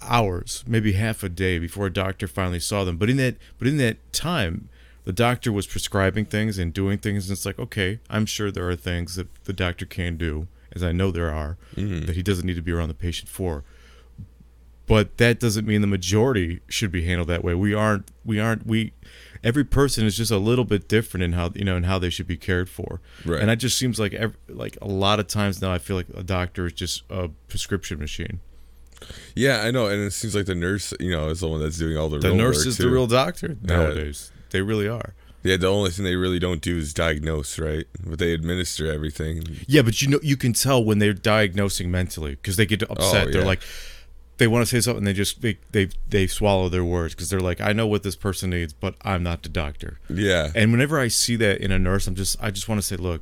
hours, 0.02 0.64
maybe 0.68 0.94
half 0.94 1.24
a 1.24 1.30
day 1.30 1.58
before 1.60 1.88
a 1.88 1.94
doctor 1.94 2.28
finally 2.28 2.60
saw 2.60 2.84
them. 2.84 2.98
But 2.98 3.10
in 3.10 3.18
that, 3.18 3.38
but 3.58 3.68
in 3.68 3.78
that 3.78 4.12
time, 4.14 4.70
the 5.06 5.14
doctor 5.14 5.52
was 5.52 5.66
prescribing 5.68 6.26
things 6.26 6.58
and 6.60 6.74
doing 6.74 6.98
things, 7.00 7.30
and 7.30 7.36
it's 7.36 7.46
like, 7.46 7.58
okay, 7.60 8.00
I'm 8.10 8.26
sure 8.26 8.52
there 8.52 8.70
are 8.70 8.76
things 8.76 9.16
that 9.16 9.28
the 9.46 9.54
doctor 9.54 9.86
can 9.86 10.18
do, 10.18 10.48
as 10.74 10.84
I 10.84 10.92
know 10.92 11.10
there 11.12 11.34
are, 11.34 11.58
Mm-hmm. 11.76 12.06
that 12.06 12.16
he 12.16 12.24
doesn't 12.24 12.46
need 12.46 12.56
to 12.56 12.62
be 12.62 12.72
around 12.72 12.90
the 12.90 12.94
patient 12.94 13.30
for 13.30 13.64
but 14.86 15.18
that 15.18 15.40
doesn't 15.40 15.68
mean 15.68 15.82
the 15.82 15.88
majority 15.88 16.62
should 16.68 16.92
be 16.92 17.06
handled 17.06 17.28
that 17.28 17.44
way. 17.44 17.54
We 17.54 17.76
aren't. 17.76 18.10
We 18.26 18.40
aren't. 18.40 18.66
We. 18.66 18.92
Every 19.44 19.64
person 19.64 20.04
is 20.04 20.18
just 20.18 20.32
a 20.32 20.40
little 20.40 20.66
bit 20.66 20.88
different 20.90 21.24
in 21.24 21.34
how 21.34 21.52
you 21.54 21.64
know 21.64 21.76
and 21.76 21.86
how 21.86 22.00
they 22.00 22.10
should 22.10 22.26
be 22.26 22.38
cared 22.38 22.68
for. 22.72 23.00
Right. 23.24 23.40
And 23.40 23.52
it 23.52 23.58
just 23.58 23.78
seems 23.78 24.00
like 24.00 24.16
every, 24.16 24.36
like 24.48 24.80
a 24.82 24.88
lot 24.88 25.20
of 25.20 25.28
times 25.28 25.62
now 25.62 25.72
I 25.72 25.78
feel 25.78 25.96
like 25.96 26.08
a 26.16 26.24
doctor 26.24 26.66
is 26.66 26.74
just 26.74 27.04
a 27.12 27.30
prescription 27.48 28.00
machine. 28.00 28.40
Yeah, 29.36 29.62
I 29.62 29.70
know, 29.70 29.86
and 29.86 30.02
it 30.02 30.12
seems 30.12 30.34
like 30.36 30.48
the 30.48 30.56
nurse, 30.56 30.92
you 31.00 31.12
know, 31.12 31.30
is 31.30 31.42
the 31.42 31.48
one 31.48 31.60
that's 31.62 31.78
doing 31.78 31.96
all 31.96 32.10
the. 32.10 32.18
The 32.18 32.34
nurse 32.34 32.66
is 32.66 32.78
too. 32.78 32.84
the 32.86 32.90
real 32.90 33.06
doctor 33.06 33.58
Yeah. 33.64 33.78
nowadays. 33.78 34.32
They 34.52 34.62
really 34.62 34.88
are. 34.88 35.14
Yeah, 35.42 35.56
the 35.56 35.68
only 35.68 35.90
thing 35.90 36.04
they 36.04 36.18
really 36.18 36.40
don't 36.40 36.62
do 36.62 36.78
is 36.78 36.94
diagnose, 36.94 37.58
right? 37.58 37.86
But 38.06 38.20
they 38.20 38.34
administer 38.34 38.92
everything. 38.92 39.44
Yeah, 39.68 39.84
but 39.84 40.02
you 40.02 40.10
know 40.10 40.20
you 40.22 40.36
can 40.36 40.52
tell 40.54 40.84
when 40.84 41.00
they're 41.00 41.14
diagnosing 41.14 41.90
mentally 41.90 42.32
because 42.32 42.58
they 42.58 42.66
get 42.66 42.84
upset. 42.84 43.28
Oh, 43.28 43.32
They're 43.32 43.46
like 43.46 43.62
they 44.38 44.48
want 44.48 44.66
to 44.68 44.70
say 44.70 44.82
something 44.82 45.06
they 45.06 45.14
just 45.14 45.42
they 45.42 45.58
they, 45.72 45.90
they 46.10 46.28
swallow 46.28 46.68
their 46.70 46.84
words 46.84 47.14
because 47.16 47.30
they're 47.30 47.40
like 47.40 47.62
I 47.62 47.72
know 47.74 47.88
what 47.88 48.04
this 48.04 48.16
person 48.18 48.50
needs, 48.50 48.74
but 48.74 48.96
I'm 49.04 49.24
not 49.24 49.44
the 49.44 49.50
doctor. 49.50 50.00
Yeah, 50.10 50.52
And 50.56 50.72
whenever 50.72 51.00
I 51.00 51.08
see 51.08 51.36
that 51.38 51.62
in 51.62 51.72
a 51.72 51.80
nurse, 51.80 52.08
I'm 52.08 52.16
just 52.16 52.42
I 52.42 52.52
just 52.52 52.68
want 52.68 52.82
to 52.82 52.86
say, 52.86 52.98
look, 52.98 53.22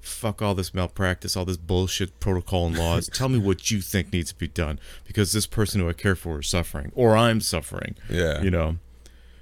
fuck 0.00 0.40
all 0.42 0.54
this 0.54 0.72
malpractice, 0.74 1.36
all 1.36 1.44
this 1.44 1.56
bullshit 1.56 2.20
protocol 2.20 2.66
and 2.66 2.78
laws. 2.78 3.08
Tell 3.08 3.28
me 3.28 3.38
what 3.38 3.70
you 3.70 3.80
think 3.80 4.12
needs 4.12 4.30
to 4.32 4.38
be 4.38 4.48
done 4.48 4.78
because 5.04 5.32
this 5.32 5.46
person 5.46 5.80
who 5.80 5.88
I 5.88 5.94
care 5.94 6.14
for 6.14 6.40
is 6.40 6.46
suffering, 6.48 6.92
or 6.94 7.16
I'm 7.16 7.40
suffering. 7.40 7.96
yeah, 8.08 8.40
You 8.42 8.50
know. 8.50 8.76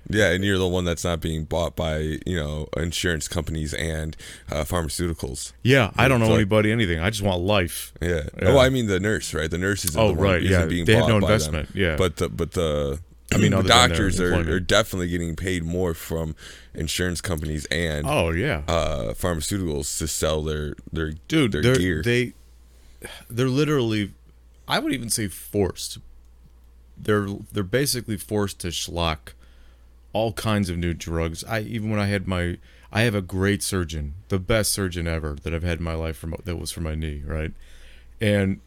Yeah, 0.09 0.31
and 0.31 0.43
you're 0.45 0.59
the 0.59 0.67
one 0.69 0.85
that's 0.85 1.05
not 1.05 1.21
being 1.21 1.45
bought 1.45 1.77
by 1.77 1.99
you 2.27 2.37
know 2.37 2.69
insurance 2.77 3.29
companies 3.29 3.73
and 3.75 4.17
uh, 4.51 4.65
pharmaceuticals. 4.65 5.53
Yeah, 5.63 5.91
I 5.97 6.09
don't 6.09 6.21
know 6.21 6.27
like- 6.29 6.37
anybody 6.37 6.73
anything. 6.73 7.01
I 7.01 7.11
just 7.11 7.23
want 7.23 7.43
life. 7.43 7.93
Yeah. 8.01 8.09
Yeah. 8.41 8.49
Oh, 8.49 8.59
I 8.59 8.69
mean 8.69 8.87
the 8.87 9.01
nurse, 9.01 9.33
right? 9.35 9.51
The 9.51 9.59
nurse 9.59 9.85
is 9.85 9.97
Oh, 9.97 10.09
the 10.09 10.17
right, 10.21 10.43
isn't 10.43 10.53
yeah. 10.61 10.67
being 10.67 10.85
They 10.85 10.95
have 10.97 11.09
no 11.09 11.15
by 11.21 11.27
them. 11.27 11.31
investment, 11.33 11.69
yeah. 11.75 11.97
But 11.97 12.17
the 12.17 12.29
but 12.29 12.53
the 12.53 13.01
I 13.33 13.39
mean, 13.39 13.53
the 13.53 13.59
other 13.59 13.69
than 13.69 13.77
their 13.79 13.89
doctors 13.89 14.21
are, 14.21 14.35
are 14.35 14.61
definitely 14.61 15.09
getting 15.09 15.37
paid 15.37 15.65
more 15.65 15.95
from 15.95 16.37
insurance 16.75 17.21
companies 17.23 17.65
and 17.71 18.07
Oh 18.07 18.31
yeah. 18.31 18.63
uh, 18.69 19.15
pharmaceuticals 19.15 19.97
to 19.99 20.07
sell 20.09 20.43
their 20.43 20.75
their 20.93 21.13
dude 21.29 21.53
their 21.53 21.77
gear. 21.77 22.03
they 22.03 22.35
they're 23.31 23.49
literally 23.49 24.13
i 24.69 24.79
would 24.79 24.93
even 24.93 25.09
say 25.11 25.29
forced 25.29 25.99
they're 26.97 27.27
they're 27.53 27.63
basically 27.65 28.17
forced 28.17 28.59
to 28.61 28.69
schlock 28.69 29.33
all 30.13 30.33
kinds 30.33 30.69
of 30.69 30.77
new 30.79 30.95
drugs. 30.95 31.43
I 31.45 31.61
even 31.61 31.91
when 31.91 31.99
i 32.01 32.07
had 32.07 32.27
my 32.29 32.59
i 32.93 33.03
have 33.03 33.15
a 33.15 33.23
great 33.23 33.63
surgeon 33.63 34.15
the 34.29 34.39
best 34.39 34.71
surgeon 34.73 35.07
ever 35.09 35.37
that 35.43 35.55
i've 35.55 35.63
had 35.63 35.79
in 35.79 35.85
my 35.85 35.95
life 35.95 36.17
from 36.17 36.35
that 36.45 36.57
was 36.57 36.71
for 36.71 36.81
my 36.83 36.95
knee 36.95 37.23
right? 37.27 37.53
And 38.21 38.61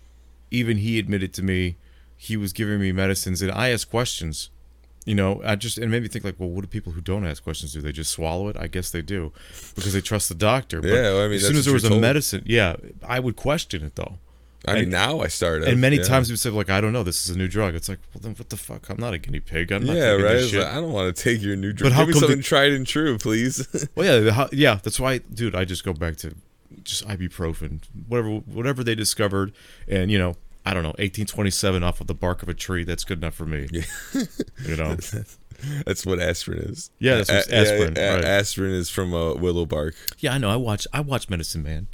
even 0.52 0.78
he 0.78 0.98
admitted 1.00 1.34
to 1.36 1.44
me 1.44 1.76
he 2.18 2.36
was 2.38 2.52
giving 2.54 2.80
me 2.80 2.92
medicines 2.92 3.42
and 3.42 3.52
i 3.52 3.70
asked 3.70 3.90
questions 3.92 4.50
you 5.06 5.14
know 5.14 5.42
i 5.46 5.56
just 5.56 5.78
it 5.78 5.88
made 5.88 6.02
me 6.02 6.08
think 6.08 6.26
like 6.26 6.40
well 6.40 6.50
what 6.50 6.62
do 6.62 6.68
people 6.68 6.94
who 6.94 7.02
don't 7.02 7.26
ask 7.26 7.44
questions 7.44 7.74
do? 7.74 7.82
They 7.82 7.92
just 7.92 8.12
swallow 8.12 8.48
it? 8.48 8.58
I 8.58 8.68
guess 8.68 8.90
they 8.90 9.02
do 9.04 9.32
because 9.76 9.94
they 9.94 10.02
trust 10.02 10.30
the 10.30 10.36
doctor. 10.36 10.82
But 10.82 10.88
Yeah, 10.90 11.02
well, 11.14 11.22
I 11.26 11.28
mean, 11.28 11.36
as 11.36 11.46
soon 11.48 11.58
as 11.58 11.66
there 11.66 11.74
was 11.74 11.84
a 11.84 11.90
told. 11.90 12.02
medicine 12.02 12.42
yeah 12.46 12.76
i 13.08 13.20
would 13.20 13.36
question 13.36 13.84
it 13.84 13.96
though 13.96 14.18
I 14.68 14.74
mean 14.74 14.84
and- 14.84 14.92
now 14.92 15.20
I 15.22 15.28
started 15.28 15.68
and 15.68 15.80
many 15.82 15.98
yeah. 15.98 16.04
times 16.04 16.28
people 16.28 16.38
say 16.38 16.50
like 16.50 16.70
i 16.70 16.80
don't 16.82 16.94
know 16.94 17.04
this 17.04 17.24
is 17.28 17.36
a 17.36 17.38
new 17.38 17.48
drug 17.48 17.76
it's 17.76 17.88
like 17.90 18.00
well 18.14 18.22
then 18.22 18.34
what 18.36 18.50
the 18.50 18.58
fuck 18.58 18.90
i'm 18.90 18.98
not 19.00 19.14
a 19.14 19.18
guinea 19.18 19.40
pig 19.40 19.72
i'm 19.72 19.86
not 19.86 19.96
Yeah, 19.96 20.12
taking 20.12 20.26
right. 20.26 20.34
this 20.34 20.50
shit. 20.52 20.60
like, 20.62 20.72
I 20.72 20.76
don't 20.76 20.92
want 20.92 21.16
to 21.16 21.24
take 21.24 21.42
your 21.42 21.56
new 21.56 21.72
drug. 21.74 21.92
But 21.92 21.96
how 21.96 22.02
Give 22.02 22.08
me 22.08 22.14
come 22.14 22.20
something 22.22 22.38
the- 22.38 22.44
tried 22.44 22.72
and 22.72 22.86
true, 22.88 23.18
please. 23.18 23.68
well 23.96 24.22
yeah 24.24 24.32
how, 24.32 24.50
yeah 24.52 24.80
that's 24.84 25.00
why 25.00 25.20
dude 25.20 25.56
i 25.56 25.66
just 25.66 25.84
go 25.84 25.94
back 25.94 26.18
to 26.18 26.36
just 26.84 27.08
ibuprofen 27.08 27.82
whatever 28.08 28.30
whatever 28.30 28.84
they 28.84 28.96
discovered 28.96 29.54
and 29.88 30.12
you 30.12 30.18
know 30.18 30.36
i 30.66 30.74
don't 30.74 30.84
know 30.84 30.90
1827 31.00 31.84
off 31.84 32.02
of 32.02 32.08
the 32.08 32.14
bark 32.16 32.42
of 32.44 32.50
a 32.50 32.54
tree 32.54 32.84
that's 32.84 33.04
good 33.04 33.20
enough 33.20 33.34
for 33.36 33.46
me 33.46 33.68
Yeah. 33.72 33.84
you 34.66 34.76
know 34.76 34.96
that's 35.86 36.06
what 36.06 36.20
aspirin 36.20 36.60
is. 36.60 36.92
Yeah, 37.00 37.16
that's 37.22 37.30
what 37.32 37.48
A- 37.48 37.56
aspirin, 37.56 37.98
a- 37.98 38.16
right. 38.16 38.26
Aspirin 38.26 38.74
is 38.74 38.90
from 38.90 39.14
uh, 39.14 39.36
willow 39.36 39.66
bark. 39.66 39.96
yeah 40.20 40.34
i 40.34 40.38
know 40.38 40.50
i 40.50 40.56
watch 40.56 40.86
i 40.94 41.00
watch 41.00 41.30
medicine 41.30 41.64
man 41.64 41.88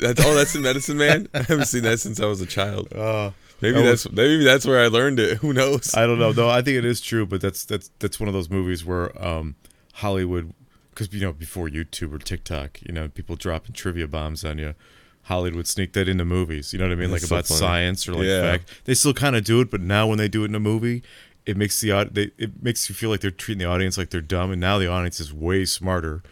That's 0.00 0.24
oh, 0.24 0.34
that's 0.34 0.54
in 0.54 0.62
Medicine 0.62 0.96
Man. 0.98 1.28
I 1.34 1.38
haven't 1.42 1.66
seen 1.66 1.82
that 1.84 2.00
since 2.00 2.20
I 2.20 2.26
was 2.26 2.40
a 2.40 2.46
child. 2.46 2.92
uh 2.92 3.30
Maybe 3.60 3.78
I 3.78 3.82
that's 3.82 4.10
maybe 4.10 4.42
that's 4.42 4.66
where 4.66 4.80
I 4.82 4.88
learned 4.88 5.20
it. 5.20 5.38
Who 5.42 5.52
knows? 5.52 5.94
I 5.94 6.04
don't 6.06 6.18
know. 6.18 6.32
No, 6.32 6.48
I 6.48 6.62
think 6.62 6.78
it 6.78 6.84
is 6.84 7.00
true, 7.00 7.24
but 7.26 7.40
that's 7.40 7.64
that's 7.64 7.90
that's 8.00 8.18
one 8.18 8.26
of 8.28 8.34
those 8.34 8.50
movies 8.50 8.84
where 8.84 9.12
um, 9.24 9.54
Hollywood, 9.94 10.52
because 10.90 11.12
you 11.14 11.20
know 11.20 11.32
before 11.32 11.68
YouTube 11.68 12.12
or 12.12 12.18
TikTok, 12.18 12.82
you 12.82 12.92
know 12.92 13.08
people 13.08 13.36
dropping 13.36 13.74
trivia 13.74 14.08
bombs 14.08 14.44
on 14.44 14.58
you. 14.58 14.74
Hollywood 15.26 15.54
would 15.54 15.68
sneak 15.68 15.92
that 15.92 16.08
into 16.08 16.24
movies. 16.24 16.72
You 16.72 16.80
know 16.80 16.86
what 16.86 16.92
I 16.92 16.96
mean? 16.96 17.10
That's 17.12 17.22
like 17.22 17.28
so 17.28 17.36
about 17.36 17.46
funny. 17.46 17.58
science 17.60 18.08
or 18.08 18.14
like 18.14 18.24
Yeah. 18.24 18.40
fact. 18.40 18.80
They 18.84 18.94
still 18.94 19.14
kind 19.14 19.36
of 19.36 19.44
do 19.44 19.60
it, 19.60 19.70
but 19.70 19.80
now 19.80 20.08
when 20.08 20.18
they 20.18 20.26
do 20.26 20.42
it 20.42 20.46
in 20.46 20.56
a 20.56 20.60
movie, 20.60 21.04
it 21.46 21.56
makes 21.56 21.80
the 21.80 22.08
they, 22.10 22.32
it 22.38 22.60
makes 22.64 22.88
you 22.88 22.96
feel 22.96 23.10
like 23.10 23.20
they're 23.20 23.30
treating 23.30 23.60
the 23.64 23.72
audience 23.72 23.96
like 23.96 24.10
they're 24.10 24.20
dumb, 24.20 24.50
and 24.50 24.60
now 24.60 24.78
the 24.80 24.88
audience 24.88 25.20
is 25.20 25.32
way 25.32 25.64
smarter. 25.64 26.24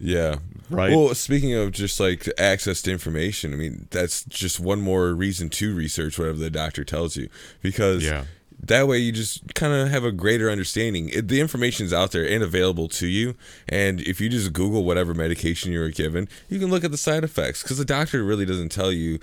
Yeah. 0.00 0.36
Right. 0.70 0.90
Well, 0.96 1.14
speaking 1.14 1.54
of 1.54 1.72
just 1.72 2.00
like 2.00 2.28
access 2.38 2.80
to 2.82 2.92
information, 2.92 3.52
I 3.52 3.56
mean, 3.56 3.88
that's 3.90 4.24
just 4.24 4.60
one 4.60 4.80
more 4.80 5.12
reason 5.12 5.48
to 5.50 5.74
research 5.74 6.18
whatever 6.18 6.38
the 6.38 6.50
doctor 6.50 6.84
tells 6.84 7.16
you 7.16 7.28
because 7.60 8.04
Yeah. 8.04 8.24
That 8.62 8.86
way 8.86 8.98
you 8.98 9.12
just 9.12 9.54
kind 9.54 9.72
of 9.72 9.88
have 9.88 10.04
a 10.04 10.12
greater 10.12 10.50
understanding. 10.50 11.08
It, 11.08 11.28
the 11.28 11.40
information's 11.40 11.92
out 11.92 12.12
there 12.12 12.28
and 12.28 12.42
available 12.42 12.88
to 12.88 13.06
you. 13.06 13.34
And 13.68 14.00
if 14.02 14.20
you 14.20 14.28
just 14.28 14.52
Google 14.52 14.84
whatever 14.84 15.14
medication 15.14 15.72
you 15.72 15.80
were 15.80 15.88
given, 15.88 16.28
you 16.48 16.58
can 16.58 16.70
look 16.70 16.84
at 16.84 16.90
the 16.90 16.96
side 16.96 17.24
effects 17.24 17.62
because 17.62 17.78
the 17.78 17.84
doctor 17.84 18.22
really 18.22 18.44
doesn't 18.44 18.70
tell 18.70 18.92
you 18.92 19.18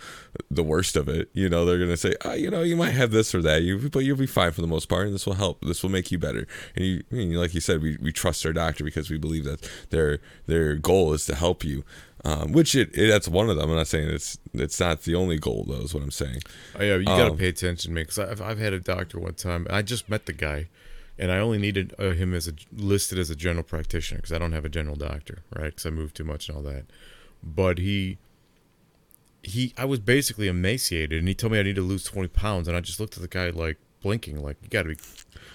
the 0.49 0.63
worst 0.63 0.95
of 0.95 1.07
it. 1.07 1.29
You 1.33 1.49
know, 1.49 1.65
they're 1.65 1.77
going 1.77 1.89
to 1.89 1.97
say, 1.97 2.15
oh, 2.25 2.33
you 2.33 2.49
know, 2.49 2.61
you 2.61 2.75
might 2.75 2.91
have 2.91 3.11
this 3.11 3.33
or 3.35 3.41
that, 3.43 3.61
you, 3.61 3.89
but 3.89 3.99
you'll 3.99 4.17
be 4.17 4.27
fine 4.27 4.51
for 4.51 4.61
the 4.61 4.67
most 4.67 4.87
part. 4.87 5.05
And 5.05 5.13
this 5.13 5.25
will 5.25 5.33
help. 5.33 5.61
This 5.61 5.83
will 5.83 5.91
make 5.91 6.11
you 6.11 6.17
better. 6.17 6.47
And 6.75 6.85
you, 6.85 7.03
like 7.39 7.53
you 7.53 7.61
said, 7.61 7.81
we, 7.81 7.97
we 8.01 8.11
trust 8.11 8.45
our 8.45 8.53
doctor 8.53 8.83
because 8.83 9.09
we 9.09 9.17
believe 9.17 9.43
that 9.45 9.69
their 9.89 10.19
their 10.47 10.75
goal 10.75 11.13
is 11.13 11.25
to 11.25 11.35
help 11.35 11.63
you. 11.63 11.83
Um, 12.25 12.51
which 12.51 12.75
it, 12.75 12.89
it 12.97 13.07
that's 13.07 13.27
one 13.27 13.49
of 13.49 13.57
them. 13.57 13.69
I'm 13.69 13.75
not 13.75 13.87
saying 13.87 14.09
it's 14.09 14.37
it's 14.53 14.79
not 14.79 15.03
the 15.03 15.15
only 15.15 15.37
goal 15.37 15.65
though. 15.67 15.81
Is 15.81 15.93
what 15.93 16.03
I'm 16.03 16.11
saying. 16.11 16.39
Oh 16.77 16.83
yeah, 16.83 16.95
you 16.97 17.05
gotta 17.05 17.31
Um, 17.31 17.37
pay 17.37 17.47
attention, 17.49 17.93
man. 17.93 18.03
Because 18.03 18.19
I've 18.19 18.41
I've 18.41 18.59
had 18.59 18.73
a 18.73 18.79
doctor 18.79 19.19
one 19.19 19.35
time. 19.35 19.67
I 19.69 19.81
just 19.83 20.09
met 20.09 20.25
the 20.25 20.33
guy, 20.33 20.67
and 21.19 21.31
I 21.31 21.37
only 21.37 21.59
needed 21.59 21.93
uh, 21.99 22.11
him 22.11 22.33
as 22.33 22.47
a 22.47 22.53
listed 22.75 23.19
as 23.19 23.29
a 23.29 23.35
general 23.35 23.63
practitioner 23.63 24.17
because 24.17 24.33
I 24.33 24.39
don't 24.39 24.51
have 24.51 24.65
a 24.65 24.69
general 24.69 24.95
doctor, 24.95 25.43
right? 25.55 25.65
Because 25.67 25.85
I 25.85 25.91
moved 25.91 26.15
too 26.15 26.23
much 26.23 26.49
and 26.49 26.57
all 26.57 26.63
that. 26.63 26.85
But 27.43 27.77
he, 27.77 28.17
he, 29.43 29.73
I 29.77 29.85
was 29.85 29.99
basically 29.99 30.47
emaciated, 30.47 31.19
and 31.19 31.27
he 31.27 31.35
told 31.35 31.53
me 31.53 31.59
I 31.59 31.63
need 31.63 31.75
to 31.75 31.81
lose 31.81 32.03
twenty 32.03 32.29
pounds, 32.29 32.67
and 32.67 32.75
I 32.75 32.81
just 32.81 32.99
looked 32.99 33.15
at 33.15 33.21
the 33.21 33.27
guy 33.27 33.51
like 33.51 33.77
blinking, 34.01 34.41
like 34.41 34.57
you 34.63 34.69
gotta 34.69 34.89
be. 34.89 34.97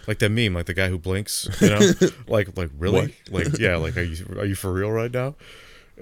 Like 0.09 0.19
that 0.19 0.31
meme, 0.31 0.55
like 0.55 0.67
the 0.67 0.75
guy 0.75 0.89
who 0.89 0.99
blinks, 0.99 1.49
you 1.61 1.69
know, 1.71 1.79
like 2.27 2.57
like 2.57 2.71
really, 2.77 3.15
like 3.31 3.57
yeah, 3.59 3.77
like 3.77 3.97
are 3.97 4.03
you 4.03 4.27
are 4.37 4.45
you 4.45 4.57
for 4.57 4.73
real 4.73 4.91
right 4.91 5.13
now? 5.13 5.37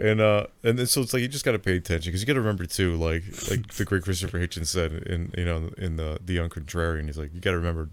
And 0.01 0.21
uh 0.21 0.47
and 0.65 0.79
then 0.79 0.87
so 0.87 1.01
it's 1.03 1.13
like 1.13 1.23
you 1.23 1.29
just 1.29 1.45
got 1.45 1.53
to 1.53 1.59
pay 1.59 1.77
attention 1.77 2.11
because 2.11 2.21
you 2.23 2.27
got 2.27 2.33
to 2.35 2.41
remember 2.41 2.65
too 2.65 2.97
like 2.97 3.23
like 3.51 3.67
the 3.75 3.85
great 3.85 4.03
christopher 4.03 4.39
hitchens 4.39 4.67
said 4.69 4.93
in 4.93 5.33
you 5.37 5.45
know 5.45 5.71
in 5.79 5.97
the 5.97 6.19
the 6.25 6.33
young 6.35 6.49
contrarian 6.49 7.07
he's 7.07 7.19
like 7.19 7.33
you 7.35 7.41
got 7.41 7.51
to 7.53 7.57
remember 7.59 7.89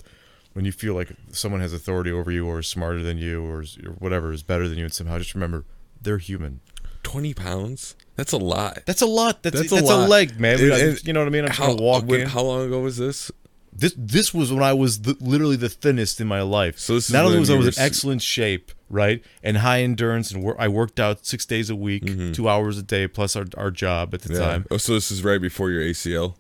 when 0.54 0.66
you 0.66 0.72
feel 0.72 0.94
like 0.96 1.10
someone 1.32 1.62
has 1.62 1.74
authority 1.74 2.10
over 2.12 2.32
you 2.32 2.48
or 2.48 2.60
is 2.60 2.68
smarter 2.68 3.04
than 3.04 3.18
you 3.18 3.44
or, 3.46 3.62
is, 3.62 3.78
or 3.86 3.92
whatever 3.92 4.32
is 4.32 4.42
better 4.42 4.68
than 4.68 4.78
you 4.78 4.86
and 4.86 4.94
somehow 4.94 5.18
just 5.20 5.34
remember 5.36 5.66
they're 6.02 6.18
human 6.18 6.62
Twenty 7.04 7.34
pounds. 7.34 7.96
That's 8.18 8.34
a 8.34 8.38
lot. 8.38 8.80
that's 8.86 9.02
a 9.02 9.06
lot 9.06 9.42
that's 9.44 9.56
That's 9.56 9.70
that's, 9.72 9.90
a 9.90 9.94
a, 9.94 10.08
leg 10.08 10.40
man 10.40 10.60
And- 10.60 10.74
I- 10.74 10.80
and 10.80 11.04
you 11.08 11.14
know 11.14 11.22
what 11.22 11.28
i 11.28 11.32
mean 11.32 11.46
i'm 11.46 11.52
how, 11.52 11.66
trying 11.66 11.78
to 11.78 11.84
walk 11.84 12.06
when- 12.06 12.22
in 12.22 12.28
how 12.28 12.42
long 12.42 12.66
ago 12.66 12.80
was 12.82 12.98
this? 12.98 13.32
this 13.72 13.94
this 13.96 14.34
was 14.34 14.52
when 14.52 14.64
I 14.64 14.74
was 14.74 15.02
the, 15.02 15.16
literally 15.22 15.56
the 15.56 15.70
thinnest 15.70 16.20
in 16.20 16.26
my 16.28 16.42
life. 16.42 16.80
So 16.80 16.96
this 16.96 17.08
is 17.10 17.14
not 17.14 17.26
only 17.26 17.38
was 17.40 17.50
I 17.52 17.56
was 17.56 17.78
in 17.78 17.84
excellent 17.84 18.24
shape, 18.24 18.72
right, 18.90 19.24
and 19.44 19.58
high 19.58 19.82
endurance, 19.82 20.32
and 20.32 20.44
wor- 20.44 20.60
I 20.60 20.68
worked 20.68 21.00
out 21.00 21.26
six 21.26 21.46
days 21.46 21.70
a 21.70 21.76
week, 21.76 22.34
two 22.34 22.48
hours 22.50 22.78
a 22.78 22.84
day, 22.84 23.08
plus 23.08 23.36
our 23.36 23.46
our 23.58 23.72
job 23.72 24.14
at 24.14 24.22
the 24.22 24.30
Mm-hmm. 24.30 24.42
Yeah. 24.42 24.48
time. 24.50 24.66
Oh, 24.72 24.78
so 24.78 24.94
this 24.94 25.12
is 25.12 25.24
right 25.24 25.42
before 25.42 25.70
your 25.72 25.82
ACL. 25.84 26.36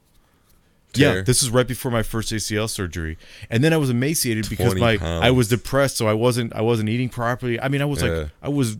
Yeah, 0.93 1.21
this 1.21 1.43
is 1.43 1.51
right 1.51 1.67
before 1.67 1.91
my 1.91 2.01
first 2.01 2.31
ACL 2.31 2.67
surgery, 2.69 3.17
and 3.51 3.63
then 3.63 3.71
I 3.73 3.77
was 3.77 3.89
emaciated 3.89 4.49
because 4.49 4.73
20 4.73 4.79
my 4.81 4.97
I 5.19 5.29
was 5.31 5.47
depressed, 5.49 5.97
so 5.97 6.07
I 6.07 6.13
wasn't 6.13 6.55
I 6.55 6.61
wasn't 6.61 6.89
eating 6.89 7.09
properly. 7.09 7.59
I 7.59 7.67
mean, 7.67 7.81
I 7.81 7.85
was 7.85 8.01
Yeah. 8.01 8.09
like 8.09 8.29
I 8.41 8.49
was 8.49 8.77